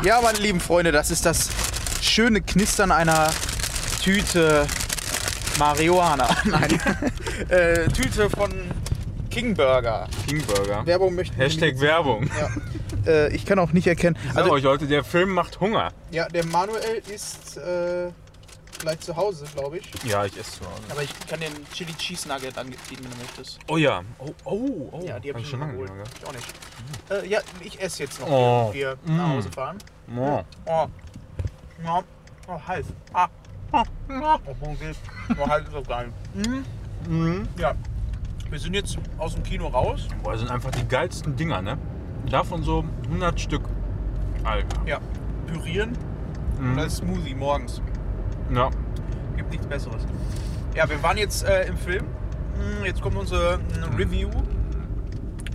Ja, 0.02 0.20
meine 0.20 0.38
lieben 0.38 0.60
Freunde, 0.60 0.92
das 0.92 1.10
ist 1.10 1.24
das 1.24 1.48
schöne 2.02 2.40
Knistern 2.42 2.90
einer 2.92 3.30
Tüte 4.02 4.66
Marihuana. 5.58 6.28
Nein. 6.44 6.78
äh, 7.48 7.88
Tüte 7.88 8.28
von 8.28 8.52
King 9.30 9.54
Burger. 9.54 10.06
King 10.28 10.42
Burger. 10.42 10.84
Werbung 10.84 11.14
möchten 11.14 11.36
wir 11.38 11.44
Hashtag 11.44 11.80
Werbung. 11.80 12.28
Ja. 12.38 13.10
Äh, 13.10 13.34
ich 13.34 13.46
kann 13.46 13.58
auch 13.58 13.72
nicht 13.72 13.86
erkennen. 13.86 14.16
Ich 14.30 14.36
Also, 14.36 14.50
euch 14.52 14.62
Leute, 14.62 14.86
der 14.86 15.04
Film 15.04 15.30
macht 15.30 15.60
Hunger. 15.60 15.92
ja, 16.10 16.28
der 16.28 16.44
Manuel 16.46 17.02
ist 17.12 17.56
äh, 17.56 18.10
vielleicht 18.84 19.02
zu 19.02 19.16
Hause, 19.16 19.46
glaube 19.54 19.78
ich. 19.78 19.90
Ja, 20.04 20.24
ich 20.26 20.36
esse 20.38 20.60
zu 20.60 20.64
Hause. 20.66 20.82
Aber 20.90 21.02
ich 21.02 21.26
kann 21.26 21.40
den 21.40 21.52
Chili 21.72 21.94
Cheese 21.94 22.28
Nugget 22.28 22.56
anbieten, 22.58 22.80
wenn 23.02 23.10
du 23.10 23.16
möchtest. 23.16 23.58
Oh 23.68 23.76
ja. 23.78 24.02
Oh, 24.18 24.30
oh, 24.44 24.88
oh. 24.92 25.00
Ja, 25.06 25.18
die 25.18 25.30
habe 25.30 25.38
Hab 25.38 25.44
ich 25.44 25.50
schon 25.50 25.60
lange 25.60 25.72
geholt. 25.72 25.90
nicht 25.90 25.96
mehr 25.96 26.04
gehabt. 26.04 26.18
Ich 26.22 26.28
auch 26.28 26.32
nicht. 26.32 27.24
Äh, 27.24 27.28
ja, 27.28 27.40
ich 27.60 27.80
esse 27.80 28.02
jetzt 28.02 28.20
noch, 28.20 28.28
Oh. 28.28 28.70
während 28.72 29.06
wir 29.06 29.14
nach 29.14 29.26
Mm. 29.28 29.30
Hause 29.32 29.50
fahren. 29.52 29.78
Oh. 30.16 30.42
Oh. 30.66 30.86
Ja. 31.82 32.02
Oh, 32.46 32.60
heiß. 32.68 32.86
Ah. 33.14 33.28
Oh, 33.72 33.82
oh, 34.08 34.74
geht. 34.78 34.96
Oh, 35.38 35.48
heiß 35.48 35.62
ist 35.64 35.74
das 35.74 35.86
geil. 35.88 36.12
Mhm. 36.34 36.64
Mhm. 37.08 37.48
Ja. 37.58 37.74
Wir 38.50 38.58
sind 38.58 38.74
jetzt 38.74 38.98
aus 39.18 39.34
dem 39.34 39.42
Kino 39.42 39.66
raus. 39.68 40.06
Boah, 40.22 40.32
das 40.32 40.42
sind 40.42 40.50
einfach 40.50 40.70
die 40.70 40.86
geilsten 40.86 41.34
Dinger, 41.34 41.62
ne? 41.62 41.78
Davon 42.30 42.62
so 42.62 42.84
100 43.04 43.40
Stück. 43.40 43.62
Alter. 44.44 44.80
Ja. 44.86 45.00
Pürieren 45.46 45.96
Mhm. 46.60 46.72
und 46.72 46.78
als 46.80 46.96
Smoothie 46.98 47.34
morgens. 47.34 47.80
Ja. 48.52 48.70
Gibt 49.36 49.50
nichts 49.50 49.66
Besseres. 49.66 50.02
Ja, 50.74 50.88
wir 50.88 51.02
waren 51.02 51.16
jetzt 51.16 51.44
äh, 51.44 51.66
im 51.66 51.76
Film. 51.76 52.04
Mm, 52.04 52.84
Jetzt 52.84 53.00
kommt 53.00 53.16
unsere 53.16 53.58
mm, 53.58 53.94
Review. 53.96 54.30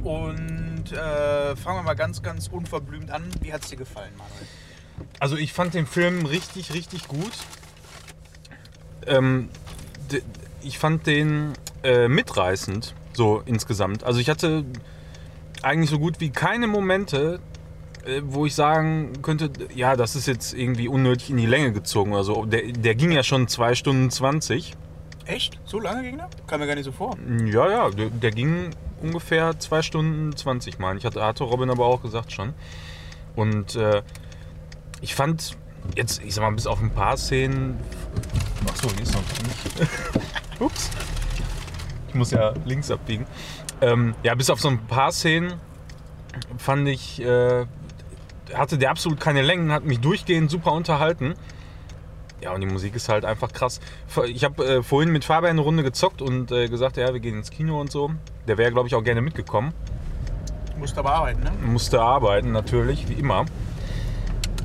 Und 0.04 0.91
äh, 0.91 1.56
fangen 1.56 1.80
wir 1.80 1.84
mal 1.84 1.95
ganz, 1.95 2.21
ganz 2.21 2.47
unverblümt 2.47 3.12
an. 3.12 3.23
Wie 3.41 3.52
hat 3.52 3.63
es 3.63 3.69
dir 3.69 3.75
gefallen, 3.75 4.12
Manuel? 4.17 4.47
Also 5.19 5.36
ich 5.36 5.54
fand 5.54 5.73
den 5.73 5.86
Film 5.86 6.25
richtig, 6.25 6.73
richtig 6.73 7.08
gut. 7.08 7.32
Ähm, 9.06 9.49
ich 10.62 10.78
fand 10.80 11.06
den 11.08 11.54
äh, 11.84 12.08
mitreißend, 12.08 12.93
so 13.13 13.41
insgesamt. 13.45 14.04
Also 14.04 14.19
ich 14.19 14.30
hatte 14.30 14.65
eigentlich 15.62 15.89
so 15.89 15.99
gut 15.99 16.19
wie 16.19 16.30
keine 16.30 16.67
Momente, 16.67 17.39
wo 18.24 18.45
ich 18.45 18.56
sagen 18.56 19.22
könnte, 19.22 19.52
ja, 19.74 19.95
das 19.95 20.15
ist 20.15 20.28
jetzt 20.28 20.54
irgendwie 20.54 20.88
unnötig 20.88 21.30
in 21.30 21.38
die 21.38 21.45
Länge 21.45 21.72
gezogen 21.72 22.13
oder 22.13 22.24
so. 22.24 22.45
Der, 22.45 22.63
der 22.72 22.95
ging 22.95 23.12
ja 23.12 23.24
schon 23.24 23.48
2 23.48 23.76
Stunden 23.76 24.10
20. 24.10 24.76
Echt? 25.26 25.60
So 25.65 25.80
lange 25.80 26.04
ging 26.04 26.17
der? 26.17 26.30
Kam 26.48 26.60
mir 26.60 26.67
gar 26.67 26.76
nicht 26.76 26.86
so 26.86 26.91
vor. 26.91 27.17
Ja, 27.45 27.69
ja, 27.69 27.89
der, 27.89 28.10
der 28.10 28.32
ging 28.32 28.72
ungefähr 29.02 29.60
2 29.60 29.82
Stunden 29.82 30.36
20, 30.36 30.80
meine 30.80 31.00
ich. 31.00 31.06
Hatte, 31.06 31.24
hatte 31.24 31.43
Robin 31.43 31.69
aber 31.69 31.86
auch 31.86 32.02
gesagt 32.02 32.32
schon. 32.32 32.54
Und 33.36 33.76
äh, 33.76 34.02
ich 35.02 35.15
fand 35.15 35.58
jetzt, 35.95 36.22
ich 36.24 36.34
sag 36.34 36.43
mal, 36.43 36.52
bis 36.52 36.67
auf 36.67 36.82
ein 36.82 36.91
paar 36.91 37.17
Szenen. 37.17 37.80
Achso, 38.67 38.89
die 38.89 39.04
ist 39.04 39.13
noch 39.13 39.22
nicht. 39.22 39.89
Ups. 40.60 40.89
Ich 42.08 42.15
muss 42.15 42.32
ja 42.32 42.54
links 42.65 42.89
abbiegen. 42.89 43.26
Ähm, 43.82 44.15
ja, 44.24 44.36
bis 44.36 44.50
auf 44.50 44.60
so 44.60 44.67
ein 44.67 44.86
paar 44.88 45.12
Szenen 45.12 45.54
fand 46.58 46.88
ich, 46.88 47.22
äh, 47.22 47.65
hatte 48.54 48.78
der 48.78 48.92
absolut 48.92 49.20
keine 49.20 49.42
Längen, 49.42 49.72
hat 49.72 49.86
mich 49.86 50.00
durchgehend 50.00 50.50
super 50.50 50.74
unterhalten. 50.74 51.34
Ja, 52.42 52.54
und 52.54 52.62
die 52.62 52.68
Musik 52.68 52.96
ist 52.96 53.10
halt 53.10 53.26
einfach 53.26 53.52
krass. 53.52 53.82
Ich 54.28 54.44
habe 54.46 54.66
äh, 54.66 54.84
vorhin 54.84 55.12
mit 55.12 55.26
Fabian 55.26 55.52
eine 55.52 55.62
Runde 55.62 55.84
gezockt 55.84 56.22
und 56.22 56.52
äh, 56.52 56.70
gesagt, 56.70 56.96
ja, 56.98 57.12
wir 57.12 57.20
gehen 57.20 57.36
ins 57.36 57.52
Kino 57.52 57.80
und 57.80 57.92
so. 57.92 58.12
Der 58.48 58.58
wäre, 58.58 58.72
glaube 58.72 58.88
ich, 58.88 58.96
auch 58.96 59.04
gerne 59.04 59.22
mitgekommen. 59.22 59.74
Musst 60.78 60.98
aber 60.98 61.14
arbeiten, 61.14 61.44
ne? 61.44 61.52
Musste 61.66 62.02
arbeiten, 62.02 62.54
natürlich, 62.54 63.10
wie 63.10 63.14
immer. 63.14 63.46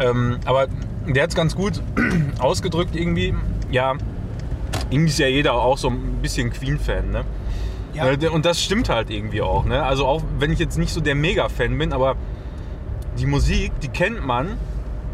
Ähm, 0.00 0.38
aber 0.44 0.68
der 1.08 1.24
hat 1.24 1.30
es 1.30 1.36
ganz 1.36 1.56
gut 1.56 1.82
ausgedrückt 2.38 2.94
irgendwie. 2.94 3.34
Ja, 3.70 3.94
irgendwie 4.90 5.10
ist 5.10 5.18
ja 5.18 5.26
jeder 5.26 5.54
auch 5.54 5.78
so 5.78 5.88
ein 5.88 6.18
bisschen 6.22 6.52
Queen-Fan, 6.52 7.10
ne? 7.10 7.24
Ja. 7.94 8.08
Äh, 8.08 8.28
Und 8.28 8.44
das 8.44 8.62
stimmt 8.62 8.88
halt 8.88 9.10
irgendwie 9.10 9.42
auch, 9.42 9.64
ne? 9.64 9.82
Also 9.82 10.06
auch 10.06 10.22
wenn 10.38 10.52
ich 10.52 10.60
jetzt 10.60 10.78
nicht 10.78 10.92
so 10.92 11.00
der 11.00 11.16
Mega-Fan 11.16 11.76
bin, 11.76 11.92
aber 11.92 12.14
die 13.18 13.26
Musik, 13.26 13.72
die 13.80 13.88
kennt 13.88 14.24
man, 14.26 14.56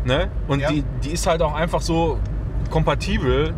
ne? 0.04 0.28
Und 0.48 0.60
Ja. 0.60 0.70
die, 0.70 0.84
die 1.04 1.10
ist 1.10 1.26
halt 1.26 1.42
auch 1.42 1.54
einfach 1.54 1.80
so 1.80 2.18
kompatibel 2.70 3.52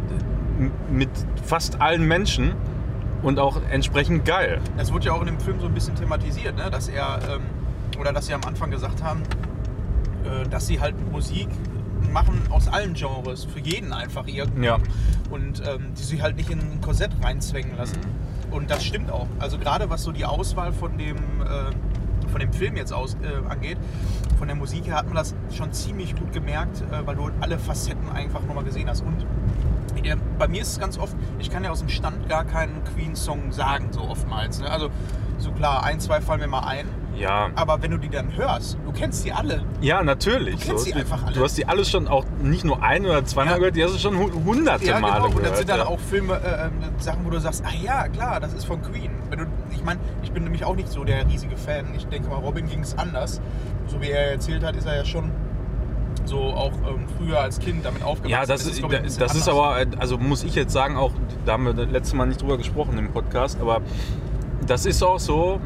mit 0.91 1.11
fast 1.45 1.81
allen 1.81 2.07
Menschen 2.07 2.55
und 3.23 3.39
auch 3.39 3.61
entsprechend 3.71 4.25
geil. 4.25 4.61
Das 4.77 4.93
wurde 4.93 5.07
ja 5.07 5.13
auch 5.13 5.21
in 5.21 5.27
dem 5.27 5.41
Film 5.41 5.61
so 5.61 5.67
ein 5.67 5.75
bisschen 5.75 5.95
thematisiert, 5.95 6.57
ne? 6.57 6.71
dass 6.71 6.89
er, 6.89 7.19
ähm, 7.31 7.43
oder 8.01 8.13
dass 8.13 8.27
sie 8.27 8.35
am 8.35 8.43
Anfang 8.45 8.71
gesagt 8.71 9.03
haben, 9.03 9.23
äh, 10.25 10.49
dass 10.49 10.67
sie 10.67 10.81
halt 10.81 10.95
Musik 11.11 11.49
machen 12.13 12.43
aus 12.51 12.69
allen 12.69 12.95
Genres, 12.95 13.45
für 13.45 13.61
jeden 13.61 13.93
einfach 13.93 14.27
irgendwie. 14.27 14.67
Ja. 14.67 14.79
Und 15.31 15.63
ähm, 15.67 15.93
die 15.97 16.03
sich 16.03 16.21
halt 16.23 16.37
nicht 16.37 16.51
in 16.51 16.59
ein 16.59 16.81
Korsett 16.81 17.11
reinzwängen 17.23 17.77
lassen. 17.77 17.99
Und 18.51 18.71
das 18.71 18.85
stimmt 18.85 19.11
auch. 19.11 19.29
Also 19.39 19.57
gerade 19.59 19.89
was 19.89 20.03
so 20.03 20.13
die 20.13 20.25
Auswahl 20.25 20.73
von 20.73 20.99
dem, 20.99 21.17
äh, 21.17 21.92
von 22.33 22.41
dem 22.41 22.53
Film 22.53 22.77
jetzt 22.77 22.93
aus, 22.93 23.17
äh, 23.23 23.49
angeht, 23.49 23.77
von 24.39 24.49
der 24.49 24.57
Musik 24.57 24.87
her 24.87 24.97
hat 24.97 25.07
man 25.07 25.15
das 25.15 25.35
schon 25.57 25.73
ziemlich 25.73 26.17
gut 26.17 26.33
gemerkt, 26.33 26.81
äh, 26.91 27.07
weil 27.07 27.15
du 27.15 27.31
alle 27.41 27.59
Facetten 27.59 28.11
einfach 28.11 28.41
nochmal 28.43 28.65
gesehen 28.65 28.89
hast. 28.89 29.03
Und 29.03 29.25
äh, 30.05 30.17
bei 30.39 30.49
mir 30.49 30.63
ist 30.63 30.73
es 30.73 30.81
ganz 30.81 30.99
oft, 30.99 31.15
ich 31.39 31.51
kann 31.51 31.63
ja 31.63 31.71
aus 31.71 31.79
dem 31.81 31.89
Stand 31.89 32.29
gar 32.29 32.45
keinen 32.45 32.83
Queen-Song 32.95 33.53
sagen, 33.53 33.89
so 33.93 34.01
oftmals. 34.01 34.59
Ne? 34.61 34.69
Also 34.71 34.89
so 35.39 35.53
klar, 35.53 35.85
ein, 35.85 36.01
zwei 36.01 36.21
fallen 36.21 36.41
mir 36.41 36.49
mal 36.49 36.67
ein. 36.67 36.87
Ja. 37.17 37.51
Aber 37.57 37.83
wenn 37.83 37.91
du 37.91 37.99
die 37.99 38.09
dann 38.09 38.35
hörst, 38.37 38.79
du 38.87 38.91
kennst 38.93 39.25
die 39.27 39.33
alle. 39.35 39.63
Ja, 39.83 40.03
natürlich. 40.03 40.61
Du 40.61 40.67
kennst 40.69 40.87
die 40.87 40.95
einfach 40.95 41.23
alle. 41.25 41.35
Du 41.35 41.45
hast 41.45 41.59
die 41.59 41.67
alle 41.69 41.85
schon 41.85 42.09
auch 42.09 42.25
nicht 42.43 42.65
nur 42.65 42.83
ein 42.83 43.05
oder 43.05 43.23
zweimal 43.27 43.53
Ja. 43.55 43.59
gehört, 43.59 43.77
die 43.77 43.85
hast 43.85 43.95
du 43.95 43.99
schon 43.99 44.19
hu- 44.19 44.45
hunderte 44.47 44.87
Ja, 44.87 44.99
Male 44.99 45.15
genau. 45.17 45.27
Und 45.27 45.33
gehört. 45.37 45.51
das 45.51 45.59
sind 45.59 45.69
dann 45.69 45.79
ja. 45.81 45.87
auch 45.87 46.01
Filme, 46.01 46.35
äh, 46.41 46.67
ähm, 46.67 46.73
Sachen, 46.99 47.25
wo 47.27 47.31
du 47.31 47.39
sagst, 47.39 47.63
ah 47.67 47.75
ja, 47.85 48.09
klar, 48.09 48.41
das 48.41 48.55
ist 48.55 48.65
von 48.65 48.81
Queen. 48.81 49.11
Wenn 49.33 49.39
du, 49.39 49.47
ich 49.71 49.83
meine, 49.83 49.99
ich 50.23 50.31
bin 50.31 50.45
nämlich 50.45 50.63
auch 50.67 50.77
nicht 50.77 50.91
so 50.91 51.05
der 51.05 51.27
riesige 51.27 51.57
Fan. 51.57 51.87
Ich 51.97 52.07
denke 52.07 52.29
mal, 52.29 52.37
Robin 52.37 52.69
ging 52.69 52.81
es 52.81 52.99
anders. 52.99 53.41
So 53.87 53.99
wie 54.03 54.11
er 54.11 54.33
erzählt 54.33 54.63
hat, 54.63 54.77
ist 54.77 54.87
er 54.87 54.97
ja 54.97 55.05
schon 55.07 55.31
so 56.27 56.37
auch 56.37 56.73
ähm, 56.87 57.07
früher 57.17 57.41
als 57.41 57.59
Kind 57.59 57.83
damit 57.83 58.03
aufgewachsen. 58.03 58.31
Ja, 58.31 58.45
das, 58.45 58.67
ist, 58.67 58.79
ich, 58.79 58.85
ein 58.85 58.91
das 59.19 59.35
ist 59.35 59.49
aber, 59.49 59.81
äh, 59.81 59.87
also 59.99 60.19
muss 60.19 60.45
ich 60.45 60.55
jetzt 60.55 60.75
sagen, 60.75 60.97
auch, 60.97 61.13
da 61.47 61.53
haben 61.53 61.65
wir 61.65 61.73
das 61.73 61.91
letzte 61.91 62.15
Mal 62.15 62.27
nicht 62.27 62.43
drüber 62.43 62.59
gesprochen 62.59 62.99
im 62.99 63.11
Podcast, 63.11 63.59
aber 63.59 63.81
das 64.67 64.85
ist 64.85 65.03
auch 65.03 65.19
so, 65.19 65.61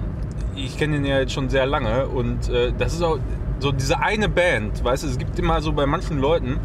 ich 0.55 0.79
kenne 0.79 0.95
den 0.95 1.05
ja 1.05 1.19
jetzt 1.19 1.33
schon 1.33 1.49
sehr 1.49 1.67
lange 1.67 2.07
und 2.07 2.49
äh, 2.49 2.73
das 2.79 2.95
ist 2.95 3.03
auch 3.03 3.19
so 3.59 3.73
diese 3.73 3.99
eine 3.99 4.29
Band, 4.29 4.85
weißt 4.85 5.03
du, 5.03 5.09
es 5.09 5.19
gibt 5.19 5.37
immer 5.41 5.61
so 5.61 5.73
bei 5.73 5.87
manchen 5.87 6.21
Leuten, 6.21 6.61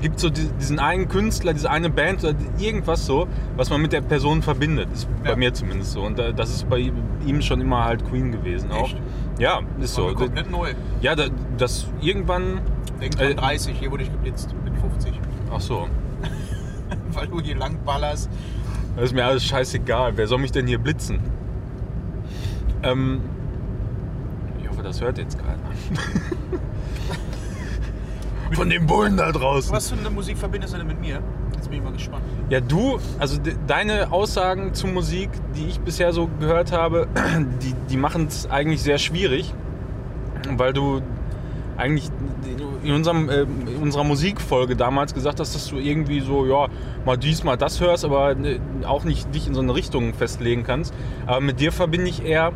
gibt 0.00 0.20
so 0.20 0.30
die- 0.30 0.48
diesen 0.60 0.78
einen 0.78 1.08
Künstler, 1.08 1.52
diese 1.52 1.70
eine 1.70 1.90
Band 1.90 2.22
oder 2.24 2.34
irgendwas 2.58 3.04
so, 3.06 3.26
was 3.56 3.70
man 3.70 3.80
mit 3.82 3.92
der 3.92 4.00
Person 4.00 4.42
verbindet. 4.42 4.88
Ist 4.92 5.08
Ja. 5.24 5.30
bei 5.32 5.36
mir 5.36 5.52
zumindest 5.54 5.92
so. 5.92 6.02
Und 6.02 6.18
das 6.18 6.50
ist 6.50 6.68
bei 6.68 6.90
ihm 7.26 7.42
schon 7.42 7.60
immer 7.60 7.84
halt 7.84 8.08
Queen 8.08 8.30
gewesen 8.32 8.70
auch. 8.70 8.84
Echt? 8.84 9.00
Ja, 9.38 9.60
ist 9.80 9.94
so. 9.94 10.12
Komplett 10.14 10.50
neu. 10.50 10.70
Ja, 11.00 11.14
da- 11.14 11.28
das 11.56 11.86
irgendwann. 12.00 12.60
Von 13.16 13.20
Äh, 13.26 13.34
30, 13.36 13.78
hier 13.78 13.90
wurde 13.92 14.02
ich 14.02 14.10
geblitzt 14.10 14.54
mit 14.64 14.76
50. 14.76 15.12
Ach 15.54 15.60
so. 15.60 15.86
Weil 17.12 17.28
du 17.28 17.40
hier 17.40 17.56
lang 17.56 17.78
ballerst. 17.84 18.28
Das 18.96 19.04
ist 19.06 19.14
mir 19.14 19.24
alles 19.24 19.44
scheißegal. 19.44 20.16
Wer 20.16 20.26
soll 20.26 20.38
mich 20.38 20.50
denn 20.50 20.66
hier 20.66 20.78
blitzen? 20.78 21.20
Ähm, 22.82 23.20
ich 24.60 24.68
hoffe, 24.68 24.82
das 24.82 25.00
hört 25.00 25.18
jetzt 25.18 25.38
keiner. 25.38 25.58
Von 28.52 28.70
den 28.70 28.86
Bullen 28.86 29.16
da 29.16 29.30
draußen. 29.30 29.72
Was 29.72 29.90
für 29.90 29.98
eine 29.98 30.10
Musik 30.10 30.38
verbindest 30.38 30.74
du 30.74 30.78
denn 30.78 30.86
mit 30.86 31.00
mir? 31.00 31.20
Jetzt 31.54 31.68
bin 31.68 31.78
ich 31.78 31.84
mal 31.84 31.92
gespannt. 31.92 32.24
Ja, 32.50 32.60
du, 32.60 32.98
also 33.18 33.38
de 33.38 33.54
deine 33.66 34.10
Aussagen 34.12 34.74
zu 34.74 34.86
Musik, 34.86 35.30
die 35.54 35.66
ich 35.66 35.80
bisher 35.80 36.12
so 36.12 36.28
gehört 36.40 36.72
habe, 36.72 37.08
die, 37.62 37.74
die 37.90 37.96
machen 37.96 38.26
es 38.28 38.48
eigentlich 38.50 38.82
sehr 38.82 38.98
schwierig, 38.98 39.52
weil 40.56 40.72
du 40.72 41.02
eigentlich 41.76 42.10
in, 42.82 42.92
unserem, 42.92 43.28
äh, 43.28 43.42
in 43.42 43.76
unserer 43.82 44.04
Musikfolge 44.04 44.76
damals 44.76 45.14
gesagt 45.14 45.40
hast, 45.40 45.54
dass 45.54 45.68
du 45.68 45.78
irgendwie 45.78 46.20
so, 46.20 46.46
ja, 46.46 46.66
mal 47.04 47.16
dies, 47.16 47.44
mal 47.44 47.56
das 47.56 47.80
hörst, 47.80 48.04
aber 48.04 48.32
äh, 48.32 48.58
auch 48.84 49.04
nicht 49.04 49.34
dich 49.34 49.46
in 49.46 49.54
so 49.54 49.60
eine 49.60 49.74
Richtung 49.74 50.14
festlegen 50.14 50.64
kannst. 50.64 50.92
Aber 51.26 51.40
mit 51.40 51.60
dir 51.60 51.72
verbinde 51.72 52.08
ich 52.08 52.24
eher 52.24 52.52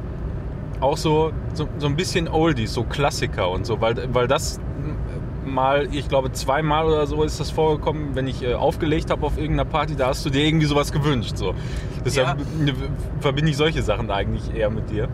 auch 0.80 0.96
so, 0.96 1.32
so, 1.54 1.68
so 1.78 1.86
ein 1.86 1.96
bisschen 1.96 2.28
Oldies, 2.28 2.74
so 2.74 2.82
Klassiker 2.82 3.50
und 3.50 3.64
so, 3.64 3.80
weil, 3.80 4.12
weil 4.12 4.26
das 4.26 4.60
mal, 5.46 5.88
ich 5.92 6.08
glaube 6.08 6.32
zweimal 6.32 6.86
oder 6.86 7.06
so 7.06 7.22
ist 7.22 7.40
das 7.40 7.50
vorgekommen, 7.50 8.14
wenn 8.14 8.26
ich 8.26 8.42
äh, 8.42 8.54
aufgelegt 8.54 9.10
habe 9.10 9.24
auf 9.26 9.36
irgendeiner 9.38 9.68
Party, 9.68 9.96
da 9.96 10.08
hast 10.08 10.24
du 10.24 10.30
dir 10.30 10.44
irgendwie 10.46 10.66
sowas 10.66 10.92
gewünscht. 10.92 11.36
So. 11.36 11.54
Deshalb 12.04 12.38
Ja. 12.38 12.74
verbinde 13.20 13.50
ich 13.50 13.56
solche 13.56 13.82
Sachen 13.82 14.10
eigentlich 14.10 14.54
eher 14.54 14.70
mit 14.70 14.90
dir. 14.90 15.08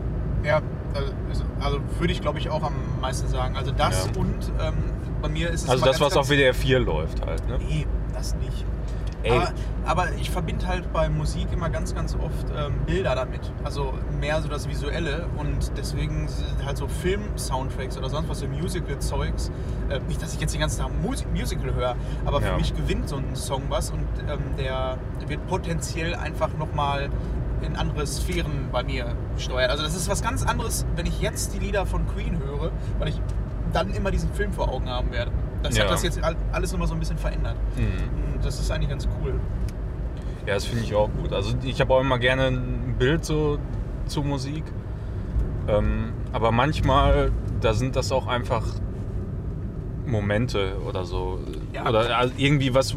Ja, 0.45 0.61
Also, 0.95 1.45
also 1.61 1.79
würde 1.99 2.13
ich 2.13 2.21
glaube 2.21 2.39
ich 2.39 2.49
auch 2.51 2.63
am 2.63 2.73
meisten 3.01 3.29
sagen. 3.29 3.57
Also 3.57 3.71
das 3.73 4.07
Ja. 4.15 4.21
und 4.21 4.53
ähm, 4.61 4.75
bei 5.21 5.29
mir 5.29 5.51
ist 5.51 5.65
es 5.65 5.69
Also 5.69 5.85
das, 5.85 5.99
ganz, 5.99 6.13
was 6.13 6.17
auf 6.17 6.29
WDR 6.31 6.55
4 6.55 6.79
läuft 6.81 7.25
halt. 7.27 7.47
Ne? 7.49 7.59
Nee, 7.69 7.87
das 8.15 8.35
nicht. 8.37 8.65
Aber, 9.27 9.53
aber 9.85 10.13
ich 10.21 10.31
verbinde 10.31 10.67
halt 10.67 10.93
bei 10.93 11.09
Musik 11.09 11.49
immer 11.53 11.69
ganz, 11.71 11.95
ganz 11.95 12.15
oft 12.15 12.47
ähm, 12.57 12.75
Bilder 12.87 13.15
damit. 13.15 13.41
Also 13.65 13.95
mehr 14.21 14.41
so 14.41 14.49
das 14.49 14.69
Visuelle 14.69 15.27
und 15.37 15.73
deswegen 15.77 16.29
sind 16.29 16.65
halt 16.65 16.77
so 16.77 16.87
Film-Soundtracks 16.87 17.99
oder 17.99 18.09
sonst 18.11 18.29
was, 18.29 18.39
so 18.41 18.47
Musical-Zeugs. 18.47 19.51
Äh, 19.91 20.01
nicht, 20.09 20.23
dass 20.23 20.35
ich 20.35 20.41
jetzt 20.41 20.55
den 20.55 20.61
ganzen 20.61 20.81
Tag 20.83 20.91
Mus 21.03 21.25
Musical 21.35 21.75
höre, 21.75 21.97
aber 22.25 22.41
Ja. 22.41 22.49
für 22.53 22.57
mich 22.57 22.75
gewinnt 22.77 23.09
so 23.09 23.17
ein 23.17 23.35
Song 23.35 23.63
was 23.69 23.91
und 23.91 24.07
ähm, 24.29 24.39
der 24.57 24.99
wird 25.27 25.45
potenziell 25.49 26.15
einfach 26.15 26.51
nochmal 26.59 27.09
in 27.61 27.75
andere 27.75 28.07
Sphären 28.07 28.69
bei 28.71 28.85
mir 28.85 29.17
gesteuert. 29.35 29.71
Also 29.71 29.83
das 29.83 29.97
ist 29.97 30.09
was 30.09 30.23
ganz 30.23 30.45
anderes, 30.47 30.87
wenn 30.95 31.07
ich 31.07 31.21
jetzt 31.21 31.55
die 31.55 31.59
Lieder 31.59 31.87
von 31.87 32.07
Queen 32.07 32.39
höre, 32.39 32.71
weil 33.01 33.09
ich 33.09 33.21
dann 33.73 33.93
immer 33.95 34.13
diesen 34.13 34.33
Film 34.33 34.53
vor 34.53 34.69
Augen 34.69 34.89
haben 34.89 35.11
werde. 35.11 35.33
Das 35.63 35.77
Ja. 35.77 35.85
hat 35.85 35.91
das 35.93 36.03
jetzt 36.03 36.23
all- 36.23 36.37
alles 36.53 36.73
nochmal 36.73 36.89
so 36.89 36.95
ein 36.95 37.01
bisschen 37.01 37.19
verändert. 37.19 37.57
Mhm. 37.77 38.41
Das 38.43 38.59
ist 38.61 38.71
eigentlich 38.71 38.91
ganz 38.91 39.09
cool. 39.23 39.35
Ja, 40.47 40.55
das 40.55 40.65
finde 40.65 40.85
ich 40.85 40.95
auch 40.95 41.11
gut. 41.21 41.33
Also 41.33 41.55
ich 41.63 41.81
habe 41.81 41.93
auch 41.95 42.01
immer 42.01 42.19
gerne 42.19 42.47
ein 42.49 42.95
Bild 42.99 43.25
so 43.25 43.59
zu 44.07 44.23
Musik. 44.23 44.63
Ähm, 45.69 46.13
aber 46.33 46.53
manchmal, 46.53 47.31
da 47.61 47.75
sind 47.75 47.97
das 47.97 48.11
auch 48.13 48.27
einfach 48.27 48.65
Momente 50.07 50.77
oder 50.89 51.05
so. 51.05 51.39
Ja. 51.75 51.87
Oder 51.89 52.17
also 52.17 52.33
irgendwie 52.39 52.75
was, 52.75 52.97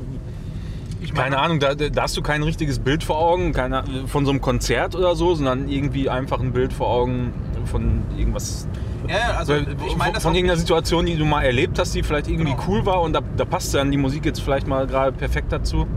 Ich 1.01 1.13
keine 1.13 1.39
Ahnung, 1.39 1.59
da, 1.59 1.73
da 1.75 2.03
hast 2.03 2.15
du 2.15 2.21
kein 2.21 2.43
richtiges 2.43 2.79
Bild 2.79 3.03
vor 3.03 3.17
Augen 3.19 3.51
keine, 3.53 3.83
von 4.07 4.23
so 4.23 4.31
einem 4.31 4.39
Konzert 4.39 4.95
oder 4.95 5.15
so, 5.15 5.33
sondern 5.35 5.67
irgendwie 5.67 6.09
einfach 6.09 6.39
ein 6.39 6.53
Bild 6.53 6.71
vor 6.73 6.87
Augen 6.89 7.33
von 7.65 8.03
irgendwas. 8.17 8.67
Ja, 9.07 9.37
also 9.37 9.53
Weil- 9.53 9.65
ich 9.87 9.95
meine 9.97 10.13
das 10.13 10.23
von 10.23 10.33
irgendeiner 10.35 10.59
Situation, 10.59 11.05
die 11.05 11.15
du 11.17 11.25
mal 11.25 11.41
erlebt 11.43 11.79
hast, 11.79 11.93
die 11.95 12.03
vielleicht 12.03 12.27
irgendwie 12.27 12.51
Genau. 12.51 12.63
cool 12.67 12.85
war 12.85 13.01
und 13.01 13.13
da, 13.13 13.21
da 13.37 13.45
passt 13.45 13.73
dann 13.73 13.91
die 13.91 13.97
Musik 13.97 14.25
jetzt 14.25 14.41
vielleicht 14.41 14.67
mal 14.67 14.85
gerade 14.87 15.11
perfekt 15.11 15.51
dazu. 15.51 15.87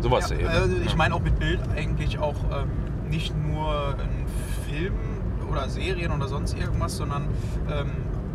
Sowas 0.00 0.30
ja, 0.30 0.36
eben. 0.36 0.48
also 0.48 0.76
ich 0.84 0.96
meine 0.96 1.14
auch 1.14 1.20
mit 1.20 1.38
Bild 1.38 1.60
eigentlich 1.76 2.18
auch 2.18 2.34
ähm, 2.52 2.68
nicht 3.10 3.34
nur 3.46 3.94
ein 3.98 4.26
Film 4.68 4.94
oder 5.50 5.68
Serien 5.68 6.12
oder 6.12 6.28
sonst 6.28 6.58
irgendwas, 6.58 6.96
sondern 6.96 7.24
ähm, 7.70 7.90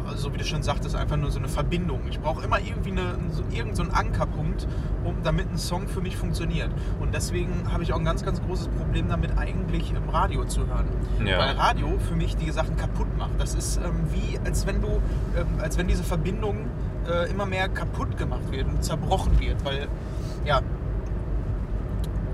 also 0.08 0.24
so 0.24 0.34
wie 0.34 0.38
du 0.38 0.46
schon 0.46 0.64
sagtest, 0.64 0.96
einfach 0.96 1.18
nur 1.18 1.32
so 1.32 1.40
eine 1.40 1.48
Verbindung. 1.48 2.02
Ich 2.10 2.20
brauche 2.20 2.44
immer 2.44 2.60
irgendwie 2.60 2.92
eine, 2.92 3.16
so, 3.32 3.44
irgend 3.52 3.76
so 3.76 3.84
einen 3.84 3.92
Ankerpunkt, 3.92 4.68
um, 5.04 5.16
damit 5.24 5.52
ein 5.52 5.58
Song 5.58 5.88
für 5.88 6.02
mich 6.02 6.18
funktioniert. 6.18 6.70
Und 7.00 7.14
deswegen 7.14 7.72
habe 7.72 7.84
ich 7.84 7.94
auch 7.94 8.00
ein 8.00 8.06
ganz, 8.06 8.24
ganz 8.24 8.42
großes 8.42 8.70
Problem 8.70 9.08
damit, 9.10 9.38
eigentlich 9.38 9.92
im 9.92 10.10
Radio 10.10 10.46
zu 10.46 10.68
hören. 10.68 10.88
Ja. 11.26 11.40
Weil 11.40 11.56
Radio 11.56 11.98
für 12.00 12.16
mich 12.16 12.36
die 12.36 12.52
Sachen 12.52 12.78
kaputt 12.78 13.08
macht. 13.18 13.40
Das 13.40 13.56
ist 13.56 13.78
ähm, 13.78 14.08
wie, 14.12 14.40
als 14.46 14.66
wenn 14.66 14.82
du, 14.82 14.88
ähm, 15.38 15.48
als 15.62 15.78
wenn 15.78 15.88
diese 15.88 16.04
Verbindung 16.04 16.68
äh, 17.10 17.30
immer 17.30 17.46
mehr 17.46 17.70
kaputt 17.70 18.18
gemacht 18.18 18.52
wird 18.52 18.68
und 18.68 18.84
zerbrochen 18.84 19.40
wird, 19.40 19.64
weil, 19.66 19.88
ja, 20.46 20.62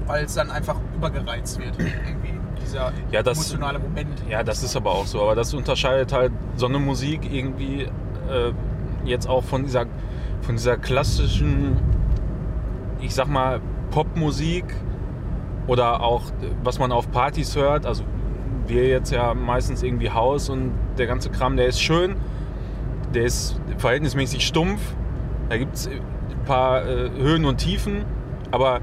weil 0.06 0.26
es 0.26 0.34
dann 0.34 0.52
einfach 0.52 0.76
übergereizt 0.96 1.60
wird. 1.60 1.78
Irgendwie 1.80 2.43
dieser 2.62 2.92
Ja, 3.12 3.24
das- 3.24 3.38
emotionale 3.38 3.80
Moment. 3.80 4.24
Ja, 4.30 4.44
das 4.44 4.64
ist 4.64 4.76
aber 4.76 4.92
auch 4.92 5.06
so. 5.06 5.22
Aber 5.22 5.36
das 5.36 5.54
unterscheidet 5.54 6.12
halt 6.14 6.32
so 6.56 6.68
eine 6.68 6.80
Musik 6.80 7.32
irgendwie 7.32 7.84
äh, 7.84 8.52
jetzt 9.06 9.28
auch 9.28 9.44
von 9.44 9.64
dieser, 9.64 9.86
von 10.42 10.56
dieser 10.56 10.78
klassischen, 10.78 11.78
ich 13.02 13.14
sag 13.14 13.28
mal, 13.28 13.60
Popmusik 13.92 14.66
oder 15.68 16.02
auch 16.02 16.24
was 16.64 16.80
man 16.80 16.92
auf 16.92 17.12
Partys 17.12 17.56
hört. 17.56 17.86
Also 17.86 18.04
wir 18.68 18.88
jetzt 18.88 19.12
ja 19.12 19.34
meistens 19.34 19.84
irgendwie 19.84 20.10
Haus 20.10 20.50
und 20.50 20.72
der 20.98 21.06
ganze 21.08 21.30
Kram, 21.30 21.58
der 21.58 21.68
ist 21.68 21.82
schön, 21.82 22.16
der 23.14 23.26
ist 23.26 23.60
verhältnismäßig 23.78 24.46
stumpf. 24.46 24.82
Da 25.50 25.58
gibt 25.58 25.76
es 25.76 25.88
ein 25.88 26.00
paar 26.46 26.86
äh, 26.88 27.10
Höhen 27.18 27.46
und 27.46 27.58
Tiefen, 27.58 28.06
aber 28.52 28.80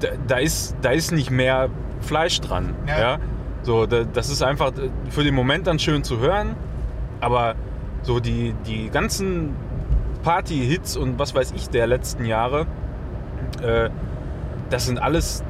da, 0.00 0.08
da, 0.26 0.36
ist, 0.38 0.76
da 0.80 0.90
ist 0.90 1.12
nicht 1.12 1.30
mehr 1.30 1.68
Fleisch 2.00 2.40
dran. 2.40 2.74
Ja. 2.86 3.00
Ja. 3.00 3.18
So, 3.62 3.86
da, 3.86 4.04
das 4.04 4.30
ist 4.30 4.42
einfach 4.42 4.72
für 5.10 5.22
den 5.22 5.34
Moment 5.34 5.66
dann 5.66 5.78
schön 5.78 6.02
zu 6.02 6.18
hören, 6.18 6.56
aber 7.20 7.54
so 8.02 8.20
die, 8.20 8.54
die 8.66 8.88
ganzen 8.90 9.54
Party-Hits 10.22 10.96
und 10.96 11.18
was 11.18 11.34
weiß 11.34 11.52
ich 11.54 11.68
der 11.68 11.86
letzten 11.86 12.24
Jahre, 12.24 12.66
äh, 13.62 13.90
das 14.70 14.86
sind 14.86 15.00
alles 15.00 15.44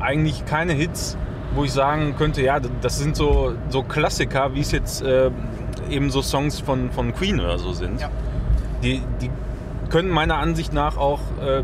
eigentlich 0.00 0.44
keine 0.46 0.72
Hits, 0.72 1.16
wo 1.54 1.64
ich 1.64 1.72
sagen 1.72 2.14
könnte, 2.16 2.42
ja, 2.42 2.60
das 2.60 2.98
sind 2.98 3.16
so, 3.16 3.54
so 3.68 3.82
Klassiker, 3.82 4.54
wie 4.54 4.60
es 4.60 4.72
jetzt 4.72 5.02
äh, 5.02 5.30
eben 5.90 6.10
so 6.10 6.22
Songs 6.22 6.60
von, 6.60 6.90
von 6.90 7.14
Queen 7.14 7.40
oder 7.40 7.58
so 7.58 7.72
sind. 7.72 8.00
Ja. 8.00 8.10
Die, 8.82 9.02
die 9.20 9.30
können 9.88 10.10
meiner 10.10 10.36
Ansicht 10.36 10.72
nach 10.72 10.96
auch 10.96 11.20
äh, 11.40 11.62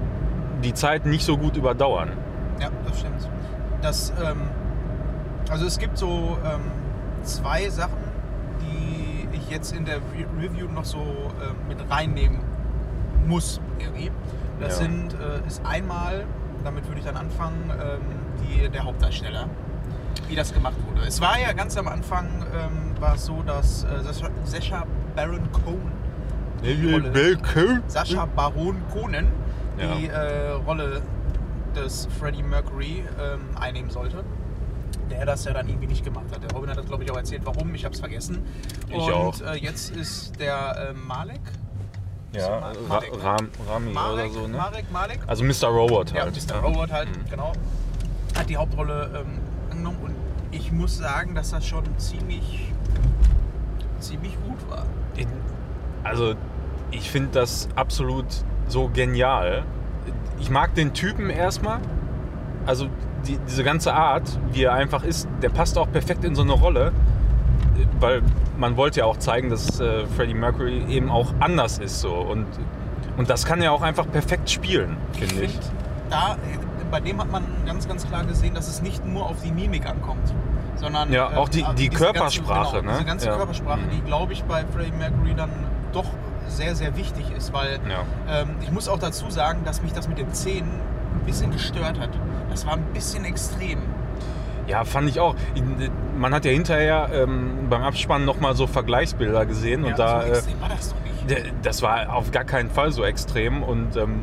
die 0.64 0.74
Zeit 0.74 1.07
nicht 1.07 1.24
so 1.24 1.37
gut 1.37 1.57
überdauern. 1.57 2.12
Ja, 2.61 2.68
das 2.87 3.00
stimmt. 3.00 3.21
Das, 3.83 4.12
ähm, 4.23 4.40
also 5.51 5.66
es 5.66 5.79
gibt 5.79 5.99
so 5.99 6.38
ähm, 6.45 6.61
zwei 7.25 7.68
Sachen, 7.68 7.99
die 8.61 9.29
ich 9.37 9.51
jetzt 9.51 9.75
in 9.75 9.85
der 9.85 9.97
Re 9.97 10.25
Review 10.40 10.68
noch 10.68 10.85
so 10.85 10.99
ähm, 10.99 11.57
mit 11.68 11.79
reinnehmen 11.90 12.38
muss 13.27 13.61
irgendwie. 13.79 14.11
Das 14.61 14.79
Ja. 14.79 14.85
sind, 14.87 15.14
äh, 15.14 15.47
ist 15.47 15.62
einmal, 15.66 16.25
damit 16.64 16.87
würde 16.87 17.01
ich 17.01 17.05
dann 17.07 17.16
anfangen, 17.16 17.71
ähm, 17.71 18.01
die, 18.42 18.68
der 18.68 18.85
Hauptdarsteller, 18.85 19.47
wie 20.29 20.37
das 20.37 20.53
gemacht 20.55 20.77
wurde. 20.88 21.07
Es 21.07 21.21
war 21.21 21.38
ja 21.40 21.53
ganz 21.53 21.77
am 21.77 21.88
Anfang, 21.88 22.27
ähm, 22.55 23.01
war 23.01 23.14
es 23.16 23.25
so, 23.27 23.42
dass 23.42 23.85
äh, 23.85 23.88
Sascha, 24.45 24.85
Baron 25.16 25.51
Cohen, 25.53 25.90
die 26.62 26.92
Rolle- 26.92 27.83
Sascha 27.88 28.27
Baron 28.37 28.77
Cohen 28.92 29.27
Ja. 29.79 29.95
die 29.97 30.07
äh, 30.07 30.51
Rolle 30.66 31.03
des 31.76 32.08
Freddie 32.18 32.42
Mercury 32.42 33.04
ähm, 33.20 33.40
einnehmen 33.58 33.90
sollte. 33.90 34.24
Der 35.11 35.26
das 35.26 35.44
ja 35.44 35.52
dann 35.52 35.68
irgendwie 35.68 35.87
nicht 35.88 36.04
gemacht 36.04 36.26
hat. 36.32 36.42
Der 36.42 36.50
Robin 36.52 36.70
hat 36.70 36.78
das, 36.78 36.87
glaube 36.87 37.04
ich, 37.04 37.11
auch 37.11 37.16
erzählt, 37.16 37.42
warum. 37.44 37.74
Ich 37.74 37.85
habe 37.85 37.94
es 37.94 38.00
vergessen. 38.00 38.44
Ich 38.88 38.94
Und 38.94 39.12
auch. 39.12 39.40
Äh, 39.42 39.56
jetzt 39.58 39.94
ist 39.94 40.38
der 40.40 40.90
äh, 40.90 40.92
Malek. 40.94 41.40
Ja, 42.32 42.48
Ma- 42.61 42.66
Ra 42.68 42.72
Marek, 42.88 43.12
ne? 43.12 43.22
Ram 43.24 43.48
Rami 43.68 43.92
Marek, 43.92 44.24
oder 44.30 44.40
so, 44.40 44.48
ne? 44.48 44.56
Marek, 44.56 44.90
Malek. 44.92 45.20
Also 45.26 45.44
Mr. 45.44 45.66
Robot 45.68 46.12
Ja, 46.12 46.22
halt. 46.22 46.48
Mr. 46.48 46.56
Robot 46.61 46.90
halt, 46.90 47.08
Mhm. 47.08 47.28
genau. 47.30 47.52
Hat 48.38 48.48
die 48.48 48.56
Hauptrolle 48.56 49.11
ähm, 49.22 49.38
angenommen 49.70 49.98
und 50.02 50.14
ich 50.50 50.72
muss 50.72 50.96
sagen, 50.96 51.35
dass 51.35 51.50
das 51.50 51.66
schon 51.66 51.85
ziemlich, 51.98 52.72
ziemlich 54.00 54.35
gut 54.46 54.58
war. 54.70 54.87
Also 56.04 56.35
ich 56.90 57.11
finde 57.11 57.30
das 57.32 57.68
absolut 57.76 58.26
so 58.66 58.88
genial. 58.88 59.62
Ich 60.40 60.50
mag 60.50 60.74
den 60.74 60.92
Typen 60.92 61.30
erstmal. 61.30 61.78
Also 62.66 62.86
die, 63.26 63.38
diese 63.48 63.64
ganze 63.64 63.94
Art, 63.94 64.38
wie 64.52 64.64
er 64.64 64.72
einfach 64.72 65.04
ist, 65.04 65.28
der 65.42 65.48
passt 65.50 65.78
auch 65.78 65.90
perfekt 65.90 66.24
in 66.24 66.34
so 66.34 66.42
eine 66.42 66.52
Rolle. 66.52 66.92
Weil 68.00 68.22
man 68.58 68.76
wollte 68.76 69.00
ja 69.00 69.06
auch 69.06 69.16
zeigen, 69.16 69.48
dass 69.50 69.80
äh, 69.80 70.06
Freddie 70.06 70.34
Mercury 70.34 70.84
eben 70.88 71.10
auch 71.10 71.32
anders 71.40 71.78
ist 71.78 72.00
so. 72.00 72.12
Und, 72.14 72.46
und 73.16 73.30
das 73.30 73.44
kann 73.46 73.62
er 73.62 73.72
auch 73.72 73.82
einfach 73.82 74.10
perfekt 74.10 74.50
spielen, 74.50 74.96
finde 75.12 75.42
ich. 75.44 75.52
find, 75.52 75.64
Da, 76.10 76.36
bei 76.90 77.00
dem 77.00 77.20
hat 77.20 77.30
man 77.30 77.44
ganz, 77.64 77.88
ganz 77.88 78.06
klar 78.06 78.24
gesehen, 78.24 78.54
dass 78.54 78.68
es 78.68 78.82
nicht 78.82 79.06
nur 79.06 79.24
auf 79.26 79.40
die 79.42 79.50
Mimik 79.52 79.86
ankommt, 79.88 80.34
sondern 80.76 81.10
Ja, 81.12 81.28
auch 81.36 81.48
die- 81.48 81.62
äh, 81.62 81.74
die 81.76 81.88
Körpersprache, 81.88 82.72
ganze, 82.74 82.80
genau, 82.80 82.92
ne? 82.92 82.98
Diese 82.98 83.04
ganze 83.06 83.26
Ja. 83.28 83.36
Körpersprache, 83.36 83.80
Mhm. 83.80 83.90
die, 83.90 84.00
glaube 84.02 84.32
ich, 84.32 84.44
bei 84.44 84.64
Freddie 84.74 84.92
Mercury 84.98 85.34
dann 85.34 85.50
doch 85.92 86.06
sehr, 86.48 86.74
sehr 86.74 86.96
wichtig 86.96 87.31
ist, 87.37 87.52
weil 87.52 87.78
Ja. 87.88 88.05
ähm, 88.42 88.50
ich 88.62 88.70
muss 88.70 88.88
auch 88.88 88.98
dazu 88.98 89.31
sagen, 89.31 89.62
dass 89.64 89.83
mich 89.83 89.92
das 89.92 90.09
mit 90.09 90.18
den 90.18 90.33
Zähnen 90.33 90.70
ein 91.14 91.24
bisschen 91.26 91.50
gestört 91.50 91.98
hat. 92.00 92.11
Das 92.50 92.66
war 92.66 92.74
ein 92.74 92.85
bisschen 92.92 93.24
extrem. 93.24 93.78
Ja, 94.68 94.85
fand 94.85 95.09
ich 95.09 95.18
auch. 95.18 95.35
Man 96.16 96.33
hat 96.35 96.44
ja 96.44 96.52
hinterher 96.52 97.09
ähm, 97.12 97.66
beim 97.68 97.83
Abspannen 97.83 98.24
nochmal 98.24 98.55
so 98.55 98.66
Vergleichsbilder 98.66 99.44
gesehen 99.46 99.85
und 99.85 99.90
ja, 99.90 99.96
da. 99.96 100.20
so 100.22 100.26
äh, 100.28 100.31
extrem 100.37 100.61
war 100.61 100.68
das 100.68 100.90
doch 100.90 100.96
nicht. 101.00 101.52
Das 101.62 101.83
war 101.83 102.14
auf 102.14 102.31
gar 102.31 102.44
keinen 102.44 102.70
Fall 102.70 102.92
so 102.92 103.05
extrem 103.05 103.62
und 103.62 103.96
ähm, 103.96 104.22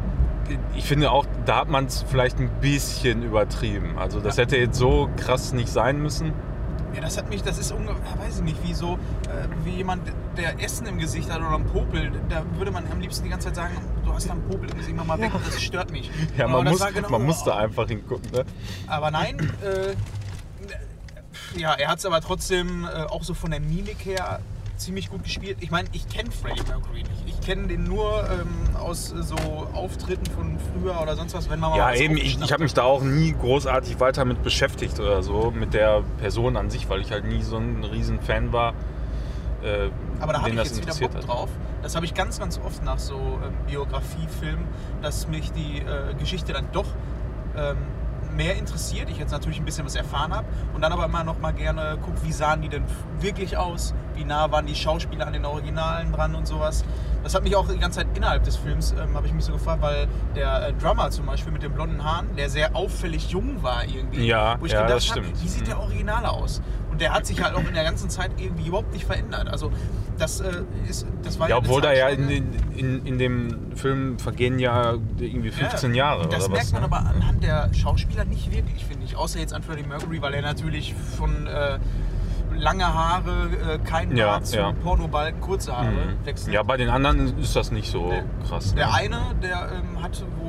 ich 0.75 0.85
finde 0.85 1.11
auch, 1.11 1.25
da 1.45 1.57
hat 1.57 1.69
man 1.69 1.85
es 1.85 2.03
vielleicht 2.07 2.39
ein 2.39 2.49
bisschen 2.61 3.21
übertrieben. 3.23 3.97
Also 3.99 4.19
das 4.19 4.37
Ja. 4.37 4.43
hätte 4.43 4.57
jetzt 4.57 4.77
so 4.77 5.09
krass 5.17 5.53
nicht 5.53 5.69
sein 5.69 6.01
müssen. 6.01 6.33
Ja, 6.95 7.01
das 7.01 7.17
hat 7.17 7.29
mich, 7.29 7.43
das 7.43 7.57
ist 7.59 7.71
ungefähr, 7.71 7.95
weiß 8.19 8.37
ich 8.37 8.43
nicht, 8.43 8.63
wie 8.67 8.73
so, 8.73 8.93
äh, 9.25 9.47
wie 9.63 9.71
jemand, 9.71 10.01
der 10.37 10.59
Essen 10.63 10.87
im 10.87 10.97
Gesicht 10.97 11.29
hat 11.29 11.39
oder 11.39 11.53
einen 11.55 11.65
Popel, 11.67 12.11
da 12.29 12.43
würde 12.57 12.71
man 12.71 12.83
am 12.91 12.99
liebsten 12.99 13.23
die 13.25 13.29
ganze 13.29 13.47
Zeit 13.47 13.55
sagen, 13.57 13.73
du 14.03 14.13
hast 14.13 14.27
da 14.27 14.33
einen 14.33 14.41
Popel 14.49 14.69
im 14.71 14.77
Gesicht, 14.77 14.95
mach 14.97 15.05
mal 15.05 15.19
weg, 15.19 15.31
das 15.45 15.61
stört 15.61 15.91
mich. 15.91 16.09
Ja, 16.37 16.47
man, 16.47 16.63
muss, 16.65 16.83
genau- 16.93 17.09
man 17.09 17.23
musste 17.25 17.55
einfach 17.55 17.87
hingucken. 17.87 18.31
Ne? 18.31 18.43
Aber 18.87 19.11
nein, 19.11 19.37
äh, 19.63 19.93
ja, 21.59 21.73
er 21.73 21.87
hat 21.89 21.99
es 21.99 22.05
aber 22.05 22.21
trotzdem 22.21 22.85
äh, 22.85 23.03
auch 23.03 23.23
so 23.23 23.33
von 23.33 23.51
der 23.51 23.59
Mimik 23.59 24.05
her 24.05 24.39
ziemlich 24.79 25.09
gut 25.09 25.23
gespielt. 25.23 25.57
Ich 25.59 25.71
meine, 25.71 25.87
ich 25.91 26.07
kenne 26.09 26.31
Freddie 26.31 26.63
Mercury 26.67 27.03
nicht. 27.03 27.23
Ich 27.27 27.41
kenne 27.41 27.67
den 27.67 27.83
nur 27.83 28.23
ähm, 28.29 28.75
aus 28.75 29.11
äh, 29.11 29.21
so 29.21 29.35
Auftritten 29.73 30.25
von 30.27 30.57
früher 30.73 30.99
oder 31.01 31.15
sonst 31.15 31.33
was, 31.33 31.49
wenn 31.49 31.59
man 31.59 31.71
mal 31.71 31.77
Ja, 31.77 31.91
was 31.91 31.99
eben, 31.99 32.17
ich, 32.17 32.39
ich 32.41 32.51
habe 32.51 32.63
mich 32.63 32.73
da 32.73 32.83
auch 32.83 33.01
nie 33.01 33.33
großartig 33.33 33.99
weiter 33.99 34.25
mit 34.25 34.41
beschäftigt 34.43 34.99
oder 34.99 35.21
so, 35.21 35.51
mit 35.51 35.73
der 35.73 36.03
Person 36.19 36.57
an 36.57 36.69
sich, 36.69 36.89
weil 36.89 37.01
ich 37.01 37.11
halt 37.11 37.25
nie 37.25 37.41
so 37.43 37.57
ein 37.57 37.83
riesen 37.83 38.19
Fan 38.21 38.51
war. 38.53 38.73
äh, 39.63 39.89
Aber 40.19 40.33
da 40.33 40.39
habe 40.41 40.49
ich 40.51 40.55
jetzt 40.55 40.81
wieder 40.81 40.95
Bock 40.95 41.15
hat. 41.15 41.27
drauf. 41.27 41.49
Das 41.81 41.95
habe 41.95 42.05
ich 42.05 42.13
ganz, 42.13 42.39
ganz 42.39 42.59
oft 42.65 42.83
nach 42.83 42.99
so 42.99 43.15
ähm, 43.15 43.53
Biografiefilmen, 43.67 44.65
dass 45.01 45.27
mich 45.27 45.51
die 45.51 45.79
äh, 45.79 46.13
Geschichte 46.17 46.53
dann 46.53 46.67
doch 46.71 46.87
ähm, 47.57 47.77
mehr 48.39 48.55
interessiert. 48.55 49.09
Ich 49.09 49.17
jetzt 49.17 49.31
natürlich 49.31 49.59
ein 49.59 49.65
bisschen 49.65 49.85
was 49.85 49.95
erfahren 49.95 50.33
habe 50.33 50.47
und 50.73 50.81
dann 50.81 50.93
aber 50.93 51.05
immer 51.05 51.25
noch 51.25 51.39
mal 51.39 51.51
gerne 51.51 51.97
gucke, 52.01 52.23
wie 52.23 52.31
sahen 52.31 52.61
die 52.61 52.69
denn 52.69 52.85
wirklich 53.19 53.57
aus, 53.57 53.93
wie 54.15 54.23
nah 54.23 54.49
waren 54.49 54.65
die 54.65 54.75
Schauspieler 54.75 55.27
an 55.27 55.33
den 55.33 55.45
Originalen 55.45 56.13
dran 56.13 56.35
und 56.35 56.47
sowas. 56.47 56.85
Das 57.21 57.35
hat 57.35 57.43
mich 57.43 57.53
auch 57.57 57.67
die 57.67 57.77
ganze 57.77 57.99
Zeit 57.99 58.07
innerhalb 58.15 58.43
des 58.45 58.55
Films, 58.55 58.93
ähm, 58.93 59.13
habe 59.13 59.27
ich 59.27 59.33
mich 59.33 59.43
so 59.43 59.51
gefragt, 59.51 59.81
weil 59.81 60.07
der 60.37 60.69
äh, 60.69 60.73
Drummer 60.73 61.11
zum 61.11 61.25
Beispiel 61.25 61.51
mit 61.51 61.63
den 61.63 61.73
blonden 61.73 62.01
Haaren, 62.01 62.33
der 62.37 62.49
sehr 62.49 62.77
auffällig 62.77 63.29
jung 63.29 63.61
war 63.61 63.83
irgendwie. 63.83 64.25
Ja, 64.25 64.55
wo 64.57 64.65
ich 64.65 64.71
ja, 64.71 64.83
gedacht 64.83 64.97
das 64.97 65.09
hab, 65.09 65.17
stimmt. 65.17 65.43
wie 65.43 65.47
sieht 65.49 65.67
der 65.67 65.77
Originale 65.77 66.29
aus? 66.29 66.61
Der 66.99 67.13
hat 67.13 67.25
sich 67.25 67.41
halt 67.41 67.55
auch 67.55 67.65
in 67.67 67.73
der 67.73 67.83
ganzen 67.83 68.09
Zeit 68.09 68.31
irgendwie 68.37 68.67
überhaupt 68.67 68.91
nicht 68.93 69.05
verändert. 69.05 69.47
Also 69.49 69.71
das 70.17 70.41
äh, 70.41 70.63
ist, 70.87 71.07
das 71.23 71.39
war 71.39 71.49
Ja, 71.49 71.57
obwohl 71.57 71.81
da 71.81 71.93
ja 71.93 72.09
in, 72.09 72.29
in, 72.75 73.05
in 73.05 73.17
dem 73.17 73.71
Film 73.75 74.19
vergehen 74.19 74.59
ja 74.59 74.95
irgendwie 75.19 75.51
15 75.51 75.93
Ja, 75.95 76.13
Jahre 76.15 76.27
Das 76.27 76.43
oder 76.45 76.53
merkt 76.53 76.65
was. 76.65 76.71
man 76.73 76.81
ne? 76.81 76.87
aber 76.87 76.97
anhand 77.09 77.43
der 77.43 77.73
Schauspieler 77.73 78.25
nicht 78.25 78.51
wirklich, 78.51 78.85
finde 78.85 79.05
ich. 79.05 79.15
Außer 79.15 79.39
jetzt 79.39 79.53
an 79.53 79.63
Freddie 79.63 79.83
Mercury, 79.83 80.21
weil 80.21 80.33
er 80.33 80.41
natürlich 80.41 80.93
von 80.93 81.47
äh, 81.47 81.79
lange 82.55 82.85
Haare, 82.93 83.49
äh, 83.75 83.77
kein 83.79 84.15
Ja, 84.17 84.41
zu 84.41 84.57
ja. 84.57 84.71
Pornobalken, 84.73 85.39
kurze 85.39 85.75
Haare 85.75 85.91
Mhm. 85.91 86.25
wechselt. 86.25 86.53
Ja, 86.53 86.63
bei 86.63 86.77
den 86.77 86.89
anderen 86.89 87.37
ist 87.39 87.55
das 87.55 87.71
nicht 87.71 87.89
so 87.91 88.09
Nee. 88.09 88.23
krass. 88.47 88.73
Der 88.75 88.87
ne? 88.87 88.93
eine, 88.93 89.19
der 89.41 89.69
ähm, 89.71 89.95
wohl 90.41 90.48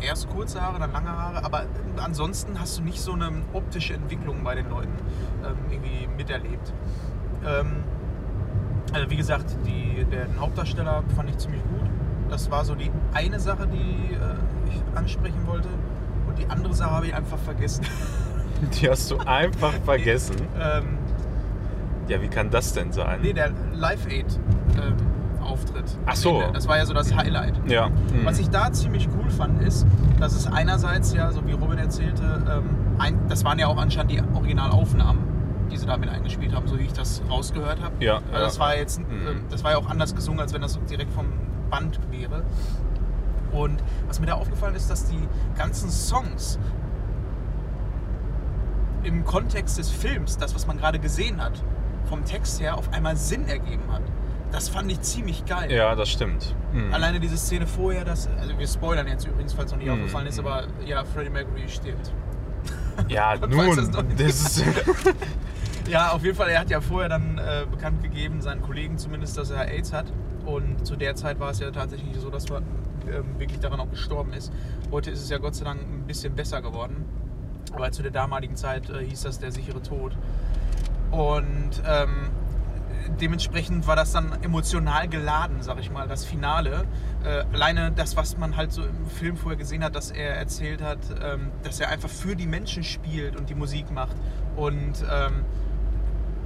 erst 0.00 0.28
kurze 0.30 0.60
Haare, 0.60 0.78
dann 0.78 0.92
lange 0.92 1.10
Haare, 1.10 1.44
aber 1.44 1.62
ähm, 1.62 1.68
ansonsten 2.02 2.58
hast 2.60 2.78
du 2.78 2.82
nicht 2.82 3.00
so 3.00 3.12
eine 3.12 3.30
optische 3.52 3.94
Entwicklung 3.94 4.42
bei 4.44 4.54
den 4.54 4.68
Leuten 4.68 4.92
ähm, 5.44 5.56
irgendwie 5.70 6.08
miterlebt. 6.16 6.72
Ähm, 7.46 7.84
also 8.92 9.10
wie 9.10 9.16
gesagt, 9.16 9.56
die, 9.66 10.04
den 10.04 10.40
Hauptdarsteller 10.40 11.02
fand 11.14 11.30
ich 11.30 11.38
ziemlich 11.38 11.62
gut. 11.62 11.88
Das 12.30 12.50
war 12.50 12.64
so 12.64 12.74
die 12.74 12.90
eine 13.14 13.38
Sache, 13.40 13.66
die 13.66 14.14
äh, 14.14 14.70
ich 14.70 14.82
ansprechen 14.98 15.46
wollte. 15.46 15.68
Und 16.26 16.38
die 16.38 16.46
andere 16.48 16.74
Sache 16.74 16.90
habe 16.90 17.06
ich 17.06 17.14
einfach 17.14 17.38
vergessen. 17.38 17.84
Die 18.80 18.90
hast 18.90 19.08
du 19.12 19.18
einfach 19.18 19.72
vergessen. 19.84 20.34
ähm, 20.60 20.98
Ja, 22.08 22.20
wie 22.20 22.26
kann 22.26 22.50
das 22.50 22.72
denn 22.72 22.90
sein? 22.92 23.20
nee, 23.22 23.32
der 23.32 23.52
Live 23.72 24.04
Aid 24.08 24.26
ähm, 24.76 24.96
Auftritt. 25.48 25.84
Ach 26.06 26.14
so. 26.16 26.42
Das 26.52 26.68
war 26.68 26.76
ja 26.78 26.86
so 26.86 26.94
das 26.94 27.14
Highlight. 27.14 27.60
Ja. 27.66 27.86
hm. 27.86 28.24
Was 28.24 28.38
ich 28.38 28.50
da 28.50 28.70
ziemlich 28.72 29.08
cool 29.18 29.30
fand, 29.30 29.62
ist, 29.62 29.86
dass 30.20 30.32
es 30.34 30.46
einerseits 30.46 31.12
ja, 31.14 31.30
so 31.32 31.46
wie 31.46 31.52
Robin 31.52 31.78
erzählte, 31.78 32.22
ähm, 32.50 32.64
ein, 32.98 33.18
das 33.28 33.44
waren 33.44 33.58
ja 33.58 33.66
auch 33.68 33.76
anscheinend 33.78 34.12
die 34.12 34.22
Originalaufnahmen, 34.34 35.22
die 35.70 35.76
sie 35.76 35.86
damit 35.86 36.08
eingespielt 36.08 36.54
haben, 36.54 36.66
so 36.68 36.78
wie 36.78 36.84
ich 36.84 36.92
das 36.92 37.22
rausgehört 37.30 37.82
habe. 37.82 37.94
Ja, 38.04 38.16
Also 38.32 38.44
das 38.44 38.58
war 38.60 38.76
jetzt, 38.76 39.00
Mhm. 39.00 39.42
das 39.50 39.64
war 39.64 39.72
ja 39.72 39.78
auch 39.78 39.88
anders 39.88 40.14
gesungen, 40.14 40.40
als 40.40 40.52
wenn 40.52 40.62
das 40.62 40.78
direkt 40.90 41.12
vom 41.12 41.26
Band 41.70 41.98
wäre. 42.10 42.42
Und 43.52 43.82
was 44.06 44.20
mir 44.20 44.26
da 44.26 44.34
aufgefallen 44.34 44.74
ist, 44.74 44.90
dass 44.90 45.04
die 45.06 45.20
ganzen 45.56 45.90
Songs 45.90 46.58
im 49.04 49.24
Kontext 49.24 49.78
des 49.78 49.90
Films, 49.90 50.36
das, 50.38 50.54
was 50.54 50.66
man 50.66 50.76
gerade 50.78 50.98
gesehen 50.98 51.42
hat, 51.42 51.62
vom 52.06 52.24
Text 52.24 52.60
her 52.60 52.76
auf 52.76 52.92
einmal 52.92 53.16
Sinn 53.16 53.46
ergeben 53.46 53.84
hat. 53.92 54.02
Das 54.50 54.68
fand 54.70 54.90
ich 54.90 55.00
ziemlich 55.02 55.44
geil. 55.44 55.70
Ja, 55.70 55.94
das 55.94 56.08
stimmt. 56.08 56.54
Hm. 56.72 56.92
Alleine 56.94 57.20
diese 57.20 57.36
Szene 57.36 57.66
vorher, 57.66 58.04
das, 58.04 58.28
also 58.40 58.58
wir 58.58 58.66
spoilern 58.66 59.06
jetzt 59.06 59.26
übrigens, 59.26 59.52
falls 59.52 59.70
noch 59.72 59.78
nicht 59.78 59.86
Mhm. 59.88 59.94
aufgefallen 59.94 60.26
ist, 60.26 60.38
aber 60.38 60.64
ja, 60.86 61.04
Freddie 61.04 61.30
Mercury 61.30 61.68
stirbt. 61.68 62.12
Ja, 63.08 63.36
nun, 63.46 63.76
das 63.76 63.90
noch 63.90 64.02
nicht- 64.02 64.20
das 64.20 64.56
ist, 64.58 64.64
Ja, 65.90 66.10
auf 66.12 66.22
jeden 66.22 66.36
Fall, 66.36 66.48
er 66.50 66.60
hat 66.60 66.68
ja 66.70 66.80
vorher 66.82 67.08
dann 67.08 67.38
äh, 67.38 67.64
bekannt 67.70 68.02
gegeben, 68.02 68.42
seinen 68.42 68.60
Kollegen 68.60 68.98
zumindest, 68.98 69.38
dass 69.38 69.50
er 69.50 69.68
AIDS 69.68 69.92
hat. 69.92 70.06
Und 70.44 70.86
zu 70.86 70.96
der 70.96 71.14
Zeit 71.14 71.40
war 71.40 71.50
es 71.50 71.60
ja 71.60 71.70
tatsächlich 71.70 72.14
so, 72.18 72.28
dass 72.28 72.44
er 72.50 72.58
ähm, 72.58 73.38
wirklich 73.38 73.58
daran 73.60 73.80
auch 73.80 73.88
gestorben 73.90 74.32
ist. 74.34 74.52
Heute 74.90 75.10
ist 75.10 75.22
es 75.22 75.30
ja 75.30 75.38
Gott 75.38 75.54
sei 75.54 75.64
Dank 75.64 75.80
ein 75.80 76.04
bisschen 76.06 76.34
besser 76.34 76.60
geworden. 76.60 77.06
Aber 77.72 77.90
zu 77.90 78.02
der 78.02 78.10
damaligen 78.10 78.54
Zeit 78.56 78.90
äh, 78.90 79.02
hieß 79.04 79.22
das 79.22 79.38
der 79.38 79.50
sichere 79.52 79.80
Tod. 79.82 80.12
Und 81.10 81.70
ähm, 81.86 82.28
dementsprechend 83.20 83.86
war 83.86 83.96
das 83.96 84.12
dann 84.12 84.32
emotional 84.42 85.08
geladen, 85.08 85.56
sag 85.60 85.78
ich 85.80 85.90
mal, 85.90 86.06
das 86.08 86.24
Finale. 86.24 86.84
Äh, 87.24 87.44
alleine 87.52 87.90
das, 87.92 88.16
was 88.16 88.36
man 88.38 88.56
halt 88.56 88.72
so 88.72 88.82
im 88.82 89.06
Film 89.06 89.36
vorher 89.36 89.56
gesehen 89.58 89.82
hat, 89.84 89.94
dass 89.96 90.10
er 90.10 90.36
erzählt 90.36 90.82
hat, 90.82 90.98
ähm, 91.22 91.50
dass 91.62 91.80
er 91.80 91.88
einfach 91.88 92.08
für 92.08 92.36
die 92.36 92.46
Menschen 92.46 92.82
spielt 92.84 93.36
und 93.36 93.48
die 93.50 93.54
Musik 93.54 93.90
macht. 93.90 94.16
Und 94.56 95.04
ähm, 95.10 95.44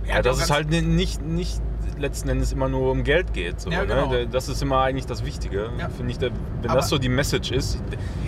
ja, 0.06 0.20
dass 0.22 0.38
es 0.42 0.50
halt 0.50 0.70
ni- 0.70 0.82
nicht, 0.82 1.22
nicht 1.22 1.60
letzten 1.98 2.28
Endes 2.30 2.52
immer 2.52 2.68
nur 2.68 2.90
um 2.90 3.04
Geld 3.04 3.32
geht. 3.32 3.60
So, 3.60 3.70
Ja, 3.70 3.80
ne? 3.82 3.86
genau. 3.86 4.06
Der- 4.10 4.26
Das 4.26 4.48
ist 4.48 4.62
immer 4.62 4.80
eigentlich 4.80 5.06
das 5.06 5.24
Wichtige, 5.24 5.70
Ja. 5.78 5.88
finde 5.88 6.10
ich. 6.12 6.20
Wenn 6.20 6.32
Aber- 6.64 6.74
das 6.74 6.88
so 6.88 6.98
die 6.98 7.08
Message 7.08 7.50
ist, 7.52 7.78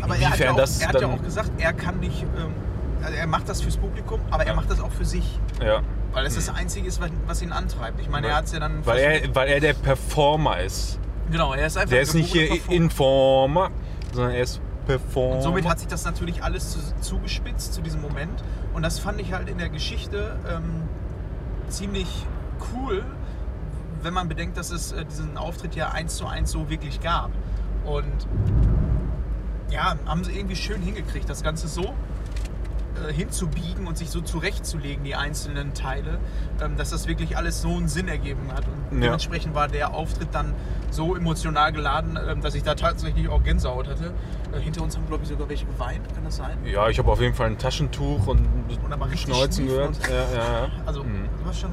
Aber 0.03 0.14
er 0.14 0.14
hat, 0.14 0.20
ja 0.20 0.26
inwiefern 0.28 0.51
auch, 0.53 0.57
das 0.57 0.80
er 0.80 0.89
hat 0.89 0.95
dann. 0.97 1.03
ja 1.03 1.09
auch 1.16 1.22
gesagt, 1.22 1.51
er 1.59 1.72
kann 1.72 1.99
nicht, 2.01 2.22
ähm, 2.22 2.53
also 3.03 3.16
er 3.16 3.26
macht 3.26 3.49
das 3.49 3.61
fürs 3.62 3.76
Publikum, 3.76 4.20
aber 4.30 4.47
er 4.47 4.55
macht 4.55 4.70
das 4.70 4.80
auch 4.80 4.91
für 4.93 5.05
sich. 5.05 5.41
ja, 5.64 5.80
Weil 6.15 6.27
es 6.27 6.37
das 6.37 6.49
Einzige 6.49 6.87
ist, 6.89 7.01
was- 7.27 7.43
ihn 7.43 7.53
antreibt. 7.53 8.01
Ich 8.01 8.09
meine, 8.09 8.29
er 8.29 8.37
hat 8.37 8.45
es 8.47 8.53
ja 8.53 8.61
dann. 8.61 8.87
weil, 8.87 8.99
er, 8.99 9.35
weil 9.35 9.49
er 9.49 9.61
der 9.61 9.75
Performer 9.75 10.61
ist. 10.61 10.99
genau, 11.31 11.53
er 11.55 11.67
ist 11.67 11.77
einfach 11.77 11.91
Der 11.91 12.01
ist 12.03 12.15
nicht 12.15 12.33
hier 12.33 12.49
Performer. 12.49 12.75
Informer, 12.77 13.71
sondern 14.12 14.33
er 14.35 14.43
ist 14.43 14.61
Performer. 14.87 15.37
Und 15.37 15.43
somit 15.43 15.69
hat 15.69 15.79
sich 15.81 15.89
das 15.89 16.05
natürlich 16.05 16.43
alles 16.45 16.71
zu, 16.73 16.79
zugespitzt 17.01 17.75
zu 17.75 17.83
diesem 17.83 18.01
Moment. 18.01 18.43
Und 18.75 18.83
das 18.83 18.99
fand 18.99 19.21
ich 19.21 19.33
halt 19.33 19.49
in 19.49 19.59
der 19.59 19.69
Geschichte 19.71 20.37
ähm, 20.49 20.83
ziemlich 21.69 22.25
cool, 22.75 23.05
wenn 24.03 24.15
man 24.15 24.29
bedenkt, 24.29 24.57
dass 24.57 24.71
es 24.71 24.93
äh, 24.93 25.05
diesen 25.05 25.37
Auftritt 25.37 25.75
ja 25.75 25.91
eins 25.91 26.17
zu 26.17 26.27
eins 26.27 26.51
so 26.53 26.69
wirklich 26.71 27.01
gab. 27.01 27.31
Und 27.85 28.29
ja, 29.71 29.97
haben 30.07 30.23
sie 30.25 30.33
irgendwie 30.33 30.57
schön 30.57 30.81
hingekriegt, 30.83 31.29
das 31.29 31.43
Ganze 31.43 31.67
so 31.69 31.95
äh, 33.09 33.12
hinzubiegen 33.12 33.86
und 33.86 33.99
sich 33.99 34.11
so 34.11 34.20
zurechtzulegen, 34.20 35.05
die 35.05 35.14
einzelnen 35.14 35.74
Teile, 35.74 36.18
ähm, 36.62 36.76
dass 36.76 36.90
das 36.90 37.07
wirklich 37.09 37.36
alles 37.36 37.61
so 37.62 37.68
einen 37.76 37.88
Sinn 37.88 38.09
ergeben 38.09 38.51
hat. 38.53 38.64
Und 38.66 38.99
Ja. 38.99 39.07
dementsprechend 39.07 39.55
war 39.55 39.68
der 39.68 39.95
Auftritt 39.95 40.28
dann 40.32 40.55
so 40.90 41.16
emotional 41.16 41.72
geladen, 41.72 42.18
ähm, 42.28 42.40
dass 42.40 42.55
ich 42.55 42.62
da 42.62 42.74
tatsächlich 42.74 43.28
auch 43.28 43.42
Gänsehaut 43.42 43.88
hatte. 43.88 44.12
Äh, 44.53 44.61
hinter 44.61 44.82
uns 44.82 44.97
haben, 44.97 45.07
glaube 45.07 45.24
ich, 45.24 45.28
sogar 45.28 45.49
welche 45.49 45.66
geweint, 45.66 46.03
kann 46.14 46.24
das 46.24 46.36
sein? 46.36 46.57
ja, 46.64 46.88
ich 46.88 46.99
habe 46.99 47.11
auf 47.11 47.20
jeden 47.20 47.34
Fall 47.34 47.49
ein 47.49 47.59
Taschentuch 47.59 48.26
und, 48.26 48.38
Und 48.38 49.16
schief 49.18 49.57
gehört. 49.57 49.88
und- 49.88 50.09
Ja, 50.09 50.14
ja, 50.14 50.53
ja. 50.62 50.68
Also 50.86 51.03
Mhm. 51.03 51.28
war 51.45 51.53
schon, 51.53 51.70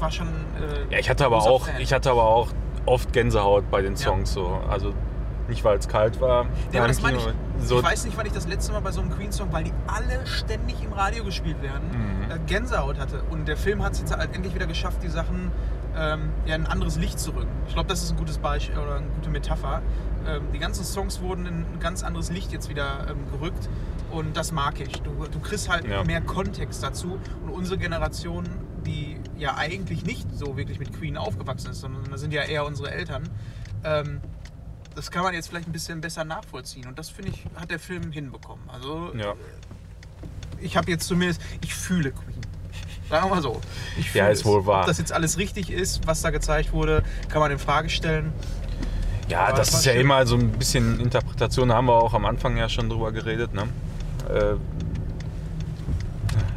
war 0.00 0.10
schon 0.10 0.26
äh, 0.28 0.92
Ja, 0.92 0.98
ich 0.98 1.08
hatte 1.08 1.24
aber 1.24 1.38
auch, 1.42 1.66
Fan. 1.66 1.80
ich 1.80 1.92
hatte 1.92 2.10
aber 2.10 2.24
auch 2.24 2.48
oft 2.86 3.12
Gänsehaut 3.12 3.70
bei 3.70 3.80
den. 3.80 3.96
Songs 3.96 4.32
so. 4.32 4.60
Also 4.68 4.92
nicht 5.48 5.64
weil 5.64 5.78
es 5.78 5.88
kalt 5.88 6.20
war. 6.20 6.46
Ja, 6.72 6.80
aber 6.80 6.88
das 6.88 7.02
meine 7.02 7.18
ich. 7.18 7.24
So, 7.66 7.78
ich 7.78 7.84
weiß 7.84 8.04
nicht, 8.04 8.16
wann 8.16 8.26
ich 8.26 8.32
das 8.32 8.46
letzte 8.48 8.72
Mal 8.72 8.80
bei 8.80 8.90
so 8.92 9.00
einem 9.00 9.10
Queen-Song, 9.10 9.52
weil 9.52 9.64
die 9.64 9.72
alle 9.86 10.26
ständig 10.26 10.82
im 10.82 10.92
Radio 10.92 11.24
gespielt 11.24 11.60
werden, 11.62 11.88
Mhm. 11.90 12.30
äh, 12.30 12.38
Gänsehaut 12.46 12.98
hatte. 12.98 13.22
Und 13.30 13.46
der 13.46 13.56
Film 13.56 13.82
hat 13.82 13.92
es 13.92 14.00
jetzt 14.00 14.16
halt 14.16 14.34
endlich 14.34 14.54
wieder 14.54 14.66
geschafft, 14.66 15.02
die 15.02 15.08
Sachen 15.08 15.50
ähm, 15.96 16.30
ja, 16.44 16.56
in 16.56 16.64
ein 16.64 16.66
anderes 16.66 16.96
Licht 16.96 17.20
zu 17.20 17.30
rücken. 17.30 17.50
Ich 17.68 17.74
glaube, 17.74 17.88
das 17.88 18.02
ist 18.02 18.10
ein 18.10 18.16
gutes 18.16 18.38
Beispiel 18.38 18.76
oder 18.78 18.96
eine 18.96 19.06
gute 19.06 19.30
Metapher. 19.30 19.80
Ähm, 20.26 20.42
die 20.52 20.58
ganzen 20.58 20.84
Songs 20.84 21.20
wurden 21.20 21.46
in 21.46 21.54
ein 21.60 21.78
ganz 21.78 22.02
anderes 22.02 22.30
Licht 22.32 22.50
jetzt 22.50 22.68
wieder 22.68 23.06
ähm, 23.08 23.30
gerückt. 23.30 23.68
Und 24.10 24.36
das 24.36 24.50
mag 24.50 24.80
ich. 24.80 25.02
Du, 25.02 25.10
du 25.30 25.38
kriegst 25.40 25.68
halt 25.68 25.86
Ja. 25.86 26.02
mehr 26.02 26.20
Kontext 26.20 26.82
dazu. 26.82 27.18
Und 27.44 27.50
unsere 27.50 27.78
Generation, 27.78 28.44
die 28.84 29.18
ja 29.38 29.54
eigentlich 29.56 30.04
nicht 30.04 30.26
so 30.36 30.56
wirklich 30.56 30.80
mit 30.80 30.92
Queen 30.92 31.16
aufgewachsen 31.16 31.70
ist, 31.70 31.80
sondern 31.80 32.02
das 32.10 32.20
sind 32.20 32.32
ja 32.32 32.42
eher 32.42 32.66
unsere 32.66 32.90
Eltern, 32.90 33.28
ähm, 33.84 34.20
das 34.94 35.10
kann 35.10 35.22
man 35.22 35.34
jetzt 35.34 35.48
vielleicht 35.48 35.68
ein 35.68 35.72
bisschen 35.72 36.00
besser 36.00 36.24
nachvollziehen. 36.24 36.86
Und 36.86 36.98
das 36.98 37.10
finde 37.10 37.30
ich, 37.32 37.44
hat 37.56 37.70
der 37.70 37.78
Film 37.78 38.12
hinbekommen. 38.12 38.68
Also 38.70 39.12
ja. 39.16 39.34
ich 40.60 40.76
habe 40.76 40.90
jetzt 40.90 41.06
zumindest, 41.06 41.40
ich 41.62 41.74
fühle 41.74 42.12
Queen. 42.12 42.40
Sagen 43.10 43.28
wir 43.30 43.34
mal 43.36 43.42
so. 43.42 43.60
Ich 43.98 44.06
Ja, 44.14 44.24
fühle 44.24 44.32
ist 44.32 44.44
wohl 44.44 44.60
es. 44.60 44.66
wahr. 44.66 44.80
Ob 44.82 44.86
das 44.86 44.98
jetzt 44.98 45.12
alles 45.12 45.36
richtig 45.38 45.70
ist, 45.70 46.06
was 46.06 46.22
da 46.22 46.30
gezeigt 46.30 46.72
wurde, 46.72 47.02
kann 47.28 47.40
man 47.40 47.50
in 47.50 47.58
Frage 47.58 47.90
stellen. 47.90 48.32
ja, 49.28 49.40
Aber 49.46 49.58
das 49.58 49.72
war 49.72 49.80
ist 49.80 49.86
ja 49.86 49.92
schön. 49.92 50.00
immer 50.00 50.26
so 50.26 50.36
ein 50.36 50.50
bisschen 50.52 50.98
Interpretation. 51.00 51.68
Da 51.68 51.74
haben 51.76 51.86
wir 51.86 51.94
auch 51.94 52.14
am 52.14 52.24
Anfang 52.24 52.56
ja 52.56 52.68
schon 52.68 52.88
drüber 52.88 53.12
geredet. 53.12 53.52
Ne? 53.52 53.62
Äh, 54.30 54.54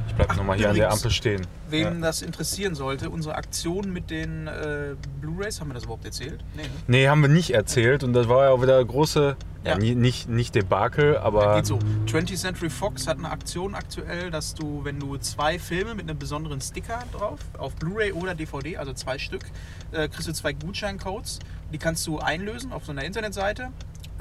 ich 0.08 0.14
bleib 0.16 0.30
Ach, 0.32 0.36
nochmal 0.38 0.58
hier 0.58 0.70
an 0.70 0.76
der 0.76 0.92
Ampel 0.92 1.12
stehen. 1.12 1.46
Wem 1.70 1.84
Ja. 1.96 2.02
das 2.08 2.22
interessieren 2.22 2.76
sollte, 2.76 3.10
unsere 3.10 3.36
Aktion 3.36 3.92
mit 3.92 4.10
den 4.10 4.48
äh, 4.48 4.96
Blu-Rays, 5.22 5.60
haben 5.60 5.70
wir 5.70 5.74
das 5.74 5.84
überhaupt 5.84 6.06
erzählt? 6.06 6.44
Nee, 6.56 6.64
ne? 6.64 6.70
Nee, 6.88 7.08
haben 7.08 7.22
wir 7.22 7.30
nicht 7.30 7.54
erzählt. 7.54 8.04
Und 8.04 8.14
das 8.14 8.28
war 8.30 8.46
ja 8.46 8.50
auch 8.52 8.62
wieder 8.62 8.84
große, 8.84 9.36
ja, 9.64 9.72
Ja. 9.72 9.78
nicht, 9.96 10.30
nicht 10.30 10.56
Debakel, 10.56 11.18
aber. 11.18 11.56
Geht 11.56 11.66
so. 11.66 11.80
20th 12.06 12.38
Century 12.38 12.70
Fox 12.70 13.08
hat 13.08 13.18
eine 13.18 13.30
Aktion 13.30 13.76
aktuell, 13.76 14.32
dass 14.32 14.54
du, 14.56 14.84
wenn 14.86 15.00
du 15.00 15.18
zwei 15.18 15.60
Filme 15.60 15.94
mit 15.96 16.10
einem 16.10 16.18
besonderen 16.20 16.62
Sticker 16.62 17.04
drauf, 17.12 17.40
auf 17.58 17.76
Blu-ray 17.76 18.14
oder 18.14 18.34
DVD, 18.36 18.78
also 18.78 18.94
zwei 18.94 19.18
Stück, 19.18 19.44
äh, 19.92 20.08
kriegst 20.08 20.28
du 20.28 20.34
zwei 20.34 20.54
Gutscheincodes. 20.54 21.40
Die 21.74 21.78
kannst 21.78 22.08
du 22.08 22.20
einlösen 22.20 22.72
auf 22.72 22.86
so 22.86 22.92
einer 22.94 23.04
Internetseite. 23.04 23.70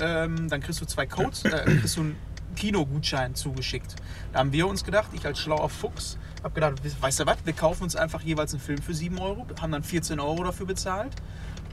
Ähm, 0.01 0.49
dann 0.49 0.61
kriegst 0.61 0.80
du 0.80 0.84
zwei 0.84 1.07
Codes, 1.07 1.44
äh, 1.44 1.64
kriegst 1.64 1.97
du 1.97 2.01
einen 2.01 2.16
Kinogutschein 2.57 3.34
zugeschickt. 3.34 3.97
Da 4.32 4.40
haben 4.40 4.53
wir 4.53 4.66
uns 4.66 4.82
gedacht, 4.84 5.11
ich 5.12 5.24
als 5.26 5.38
schlauer 5.38 5.68
Fuchs, 5.68 6.18
habe 6.47 6.55
gedacht, 6.55 6.74
weißt 7.03 7.20
du 7.20 7.26
was, 7.26 7.36
wir 7.44 7.53
kaufen 7.53 7.82
uns 7.82 7.97
einfach 7.97 8.22
jeweils 8.22 8.53
einen 8.53 8.61
Film 8.62 8.80
für 8.80 8.94
7 8.94 9.18
Euro, 9.18 9.47
haben 9.61 9.72
dann 9.72 9.82
14 9.82 10.20
Euro 10.20 10.44
dafür 10.44 10.66
bezahlt, 10.66 11.12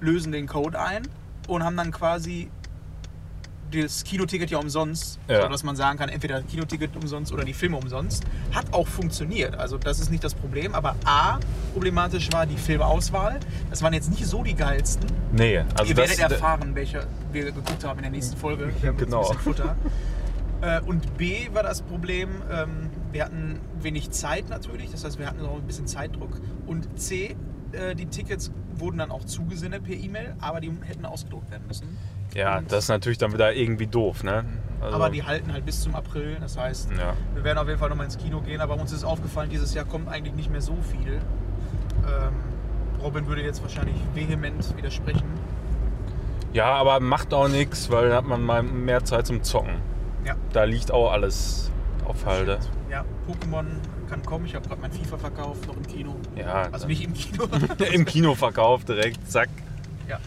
lösen 0.02 0.32
den 0.32 0.48
Code 0.48 0.80
ein 0.80 1.04
und 1.48 1.64
haben 1.64 1.78
dann 1.78 1.92
quasi 1.92 2.50
das 3.72 4.04
Kinoticket 4.04 4.52
ja 4.52 4.60
umsonst, 4.60 5.18
Ja. 5.28 5.42
so 5.44 5.48
dass 5.50 5.64
man 5.64 5.76
sagen 5.76 5.98
kann, 5.98 6.10
entweder 6.10 6.42
das 6.42 6.52
Kinoticket 6.52 6.96
umsonst 6.96 7.32
oder 7.32 7.44
die 7.44 7.54
Filme 7.54 7.78
umsonst. 7.78 8.24
Hat 8.52 8.72
auch 8.72 8.88
funktioniert, 8.88 9.56
also 9.56 9.78
das 9.80 10.00
ist 10.00 10.12
nicht 10.12 10.24
das 10.24 10.36
Problem, 10.36 10.76
aber 10.76 10.96
A, 11.06 11.40
problematisch 11.74 12.32
war 12.32 12.46
die 12.46 12.58
Filmauswahl. 12.58 13.40
Das 13.72 13.82
waren 13.82 13.94
jetzt 13.94 14.12
nicht 14.12 14.26
so 14.28 14.44
die 14.44 14.54
geilsten. 14.54 15.08
Nee, 15.32 15.60
also 15.76 15.86
Ihr 15.90 15.96
das, 15.96 16.18
werdet 16.20 16.34
erfahren, 16.34 16.76
welche 16.76 17.08
wir 17.32 17.46
geguckt 17.46 17.84
haben 17.84 17.98
in 18.00 18.04
der 18.04 18.12
nächsten 18.12 18.38
Folge. 18.38 18.72
Wir 18.80 18.90
haben 18.90 18.98
Genau. 18.98 19.22
ein 19.22 19.38
bisschen 19.38 19.42
Futter. 19.42 19.76
Äh, 20.64 20.80
Und 20.86 21.18
B 21.18 21.50
war 21.54 21.62
das 21.64 21.82
Problem, 21.82 22.30
ähm, 22.52 22.90
wir 23.12 23.26
hatten 23.26 23.60
wenig 23.82 24.12
Zeit 24.12 24.50
natürlich, 24.50 24.92
das 24.92 25.04
heißt, 25.04 25.20
wir 25.20 25.28
hatten 25.28 25.46
auch 25.46 25.56
ein 25.58 25.68
bisschen 25.68 25.88
Zeitdruck. 25.88 26.40
Und 26.66 27.00
C, 27.00 27.36
äh, 27.74 27.96
die 27.96 28.06
Tickets 28.06 28.52
wurden 28.76 28.98
dann 29.00 29.12
auch 29.12 29.26
zugesendet 29.26 29.84
per 29.84 29.94
E-Mail, 29.96 30.36
aber 30.40 30.62
die 30.62 30.72
hätten 30.86 31.06
ausgedruckt 31.06 31.52
werden 31.52 31.68
müssen. 31.68 31.98
ja, 32.34 32.58
Und- 32.60 32.72
das 32.72 32.86
ist 32.86 32.90
natürlich 32.90 33.18
dann 33.18 33.34
wieder 33.34 33.54
irgendwie 33.54 33.88
doof, 33.88 34.24
ne? 34.24 34.46
Also, 34.82 34.96
Aber 34.96 35.10
die 35.10 35.24
halten 35.24 35.54
halt 35.54 35.66
bis 35.66 35.82
zum 35.82 35.96
April, 35.96 36.38
das 36.42 36.58
heißt, 36.58 36.90
Ja. 36.92 37.14
wir 37.36 37.44
werden 37.44 37.58
auf 37.58 37.68
jeden 37.68 37.80
Fall 37.80 37.90
nochmal 37.90 38.06
ins 38.06 38.18
Kino 38.18 38.42
gehen, 38.42 38.60
aber 38.62 38.76
uns 38.80 38.92
ist 38.92 39.04
aufgefallen, 39.04 39.50
dieses 39.50 39.74
Jahr 39.74 39.86
kommt 39.86 40.08
eigentlich 40.08 40.34
nicht 40.34 40.50
mehr 40.52 40.62
so 40.62 40.76
viel. 40.82 41.14
Ähm, 42.06 42.34
Robin 43.04 43.28
würde 43.28 43.44
jetzt 43.44 43.62
wahrscheinlich 43.62 43.96
vehement 44.14 44.76
widersprechen. 44.78 45.24
ja, 46.54 46.66
aber 46.74 47.00
macht 47.00 47.34
auch 47.34 47.48
nichts, 47.50 47.90
weil 47.92 48.10
dann 48.10 48.18
hat 48.18 48.26
man 48.26 48.42
mal 48.42 48.64
mehr 48.64 49.04
Zeit 49.04 49.28
zum 49.28 49.42
Zocken. 49.44 49.76
Ja. 50.26 50.36
Da 50.54 50.64
liegt 50.64 50.92
auch 50.92 51.12
alles 51.12 51.70
auf 52.06 52.26
Halde. 52.26 52.60
Ja, 52.90 53.04
Pokémon 53.28 53.66
kann 54.10 54.24
kommen. 54.26 54.46
Ich 54.46 54.56
habe 54.56 54.68
gerade 54.68 54.82
mein 54.82 54.92
FIFA 54.92 55.18
verkauft, 55.18 55.66
noch 55.68 55.76
im 55.78 55.88
Kino. 55.88 56.16
Ja, 56.36 56.68
Also 56.72 56.88
nicht 56.88 57.04
im 57.04 57.14
Kino. 57.14 57.48
im 57.92 58.06
Kino 58.06 58.36
verkauft 58.36 58.90
direkt, 58.90 59.30
zack. 59.32 59.50
ja. 60.08 60.20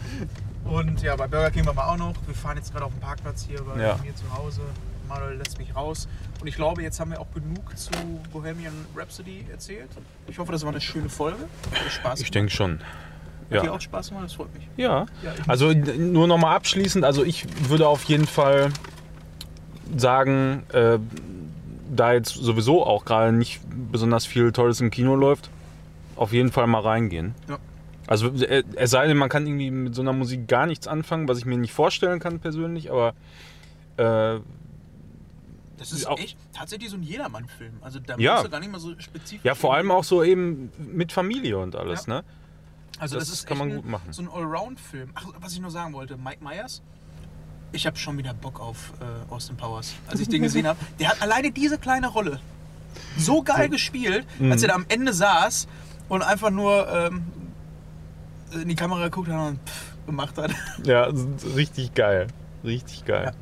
Und 0.65 1.01
ja, 1.01 1.15
bei 1.15 1.27
Burger 1.27 1.49
King 1.51 1.65
waren 1.65 1.77
wir 1.77 1.87
auch 1.87 1.97
noch. 1.97 2.13
Wir 2.25 2.35
fahren 2.35 2.57
jetzt 2.57 2.73
gerade 2.73 2.85
auf 2.85 2.91
dem 2.91 2.99
Parkplatz 2.99 3.45
hier 3.47 3.61
bei 3.63 3.81
Ja. 3.81 3.97
mir 4.03 4.13
zu 4.15 4.25
Hause. 4.37 4.61
Manuel 5.07 5.37
lässt 5.37 5.57
mich 5.57 5.73
raus. 5.73 6.09
Und 6.41 6.47
ich 6.47 6.55
glaube, 6.55 6.81
jetzt 6.83 6.99
haben 6.99 7.11
wir 7.11 7.21
auch 7.21 7.31
genug 7.33 7.77
zu 7.77 7.89
Bohemian 8.33 8.73
Rhapsody 8.93 9.45
erzählt. 9.49 9.87
Ich 10.27 10.37
hoffe, 10.37 10.51
das 10.51 10.63
war 10.63 10.71
eine 10.71 10.81
schöne 10.81 11.07
Folge. 11.07 11.37
Spaß 11.89 12.19
Ich 12.19 12.31
denke 12.31 12.51
schon. 12.51 12.79
Hat 13.49 13.61
dir 13.61 13.65
Ja. 13.67 13.71
auch 13.71 13.79
Spaß 13.79 14.09
gemacht? 14.09 14.25
Das 14.25 14.33
freut 14.33 14.53
mich. 14.53 14.67
Ja. 14.75 15.05
Ja, 15.23 15.31
Also 15.47 15.71
nur 15.71 16.27
noch 16.27 16.37
mal 16.37 16.53
abschließend, 16.53 17.05
also 17.05 17.23
ich 17.23 17.45
würde 17.69 17.87
auf 17.87 18.03
jeden 18.03 18.27
Fall 18.27 18.71
sagen, 19.95 20.63
äh, 20.73 20.99
da 21.95 22.13
jetzt 22.13 22.33
sowieso 22.33 22.85
auch 22.85 23.05
gerade 23.05 23.31
nicht 23.31 23.61
besonders 23.91 24.25
viel 24.25 24.51
Tolles 24.51 24.81
im 24.81 24.91
Kino 24.91 25.15
läuft, 25.15 25.49
auf 26.15 26.33
jeden 26.33 26.51
Fall 26.51 26.67
mal 26.67 26.81
reingehen. 26.81 27.33
Ja. 27.47 27.57
Also 28.07 28.27
äh, 28.29 28.63
es 28.75 28.91
sei 28.91 29.07
denn, 29.07 29.17
man 29.17 29.29
kann 29.29 29.45
irgendwie 29.45 29.71
mit 29.71 29.95
so 29.95 30.01
einer 30.01 30.13
Musik 30.13 30.47
gar 30.47 30.65
nichts 30.65 30.87
anfangen, 30.87 31.27
was 31.27 31.37
ich 31.37 31.45
mir 31.45 31.57
nicht 31.57 31.73
vorstellen 31.73 32.19
kann 32.19 32.39
persönlich, 32.39 32.89
aber 32.91 33.13
äh, 33.97 34.39
Das 35.77 35.91
ist 35.91 36.07
Auch- 36.07 36.17
echt 36.17 36.37
tatsächlich 36.53 36.89
so 36.89 36.97
ein 36.97 37.03
Jedermann-Film. 37.03 37.73
Also 37.81 37.99
da 37.99 38.15
Ja. 38.17 38.33
musst 38.33 38.45
du 38.45 38.49
gar 38.49 38.59
nicht 38.59 38.71
mal 38.71 38.79
so 38.79 38.93
spezifisch. 38.97 39.43
ja 39.45 39.53
vor 39.55 39.75
allem 39.75 39.91
auch 39.91 40.03
so 40.03 40.23
eben 40.23 40.71
mit 40.77 41.11
Familie 41.11 41.57
und 41.59 41.75
alles, 41.75 42.07
Ja. 42.07 42.15
ne? 42.15 42.23
Also 42.99 43.15
Das 43.19 43.29
das, 43.29 43.39
ist 43.39 43.47
kann 43.47 43.59
man 43.59 43.69
gut 43.75 43.85
machen. 43.85 44.11
So 44.11 44.23
ein 44.23 44.29
Allround-Film. 44.29 45.11
Ach, 45.13 45.25
was 45.39 45.53
ich 45.53 45.59
nur 45.61 45.69
sagen 45.69 45.93
wollte, 45.93 46.17
Mike 46.17 46.43
Myers. 46.43 46.81
Ich 47.71 47.85
habe 47.85 47.97
schon 47.97 48.17
wieder 48.17 48.33
Bock 48.33 48.59
auf 48.59 48.93
äh, 49.01 49.31
Austin 49.33 49.57
Powers. 49.57 49.93
Als 50.07 50.19
ich 50.19 50.29
den 50.29 50.41
gesehen 50.41 50.65
habe, 50.67 50.79
der 50.99 51.09
hat 51.09 51.21
alleine 51.21 51.51
diese 51.51 51.77
kleine 51.77 52.07
Rolle 52.07 52.39
so 53.17 53.43
geil 53.43 53.69
gespielt, 53.69 54.25
Mhm. 54.39 54.51
als 54.51 54.61
er 54.63 54.69
da 54.69 54.75
am 54.75 54.85
Ende 54.89 55.13
saß 55.13 55.67
und 56.09 56.21
einfach 56.23 56.49
nur 56.49 56.87
ähm, 56.91 57.25
in 58.53 58.67
die 58.69 58.75
Kamera 58.75 59.03
geguckt 59.05 59.27
hat 59.29 59.47
und 59.49 59.59
pff, 59.67 60.05
gemacht 60.05 60.37
hat. 60.37 60.51
Ja, 60.83 61.11
richtig 61.55 61.93
geil. 61.93 62.27
Richtig 62.63 63.05
geil. 63.05 63.33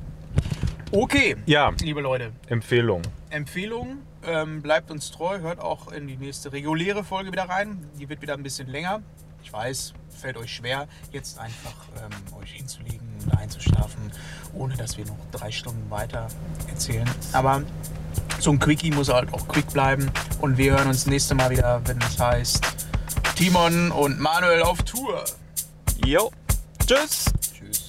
Okay, 0.91 1.35
Ja, 1.45 1.71
liebe 1.81 2.01
Leute, 2.01 2.31
Empfehlung. 2.47 3.01
Empfehlung, 3.29 3.97
ähm, 4.23 4.61
bleibt 4.61 4.91
uns 4.91 5.11
treu, 5.11 5.39
hört 5.39 5.59
auch 5.59 5.91
in 5.91 6.07
die 6.07 6.15
nächste 6.17 6.51
reguläre 6.51 7.03
Folge 7.03 7.31
wieder 7.31 7.47
rein. 7.49 7.85
Die 7.99 8.07
wird 8.09 8.21
wieder 8.21 8.33
ein 8.33 8.43
bisschen 8.43 8.67
länger. 8.67 9.01
Ich 9.43 9.51
weiß, 9.51 9.93
fällt 10.09 10.37
euch 10.37 10.53
schwer, 10.53 10.87
jetzt 11.11 11.37
einfach 11.39 11.73
ähm, 11.97 12.37
euch 12.41 12.51
hinzulegen 12.53 13.07
versuchen 13.25 13.37
einzuschlafen, 13.37 14.11
ohne 14.53 14.75
dass 14.75 14.97
wir 14.97 15.05
noch 15.05 15.17
drei 15.31 15.51
Stunden 15.51 15.89
weiter 15.89 16.27
erzählen. 16.69 17.09
Aber 17.33 17.61
so 18.39 18.51
ein 18.51 18.59
Quickie 18.59 18.91
muss 18.91 19.09
halt 19.09 19.33
auch 19.33 19.47
quick 19.47 19.67
bleiben. 19.71 20.11
Und 20.41 20.57
wir 20.57 20.73
hören 20.73 20.87
uns 20.87 21.05
nächste 21.05 21.35
Mal 21.35 21.49
wieder, 21.49 21.81
wenn 21.85 21.99
es 22.01 22.19
heißt 22.19 22.63
Timon 23.35 23.91
und 23.91 24.19
Manuel 24.19 24.63
auf 24.63 24.81
Tour. 24.83 25.25
Jo. 26.05 26.31
Tschüss. 26.85 27.25
Tschüss. 27.53 27.87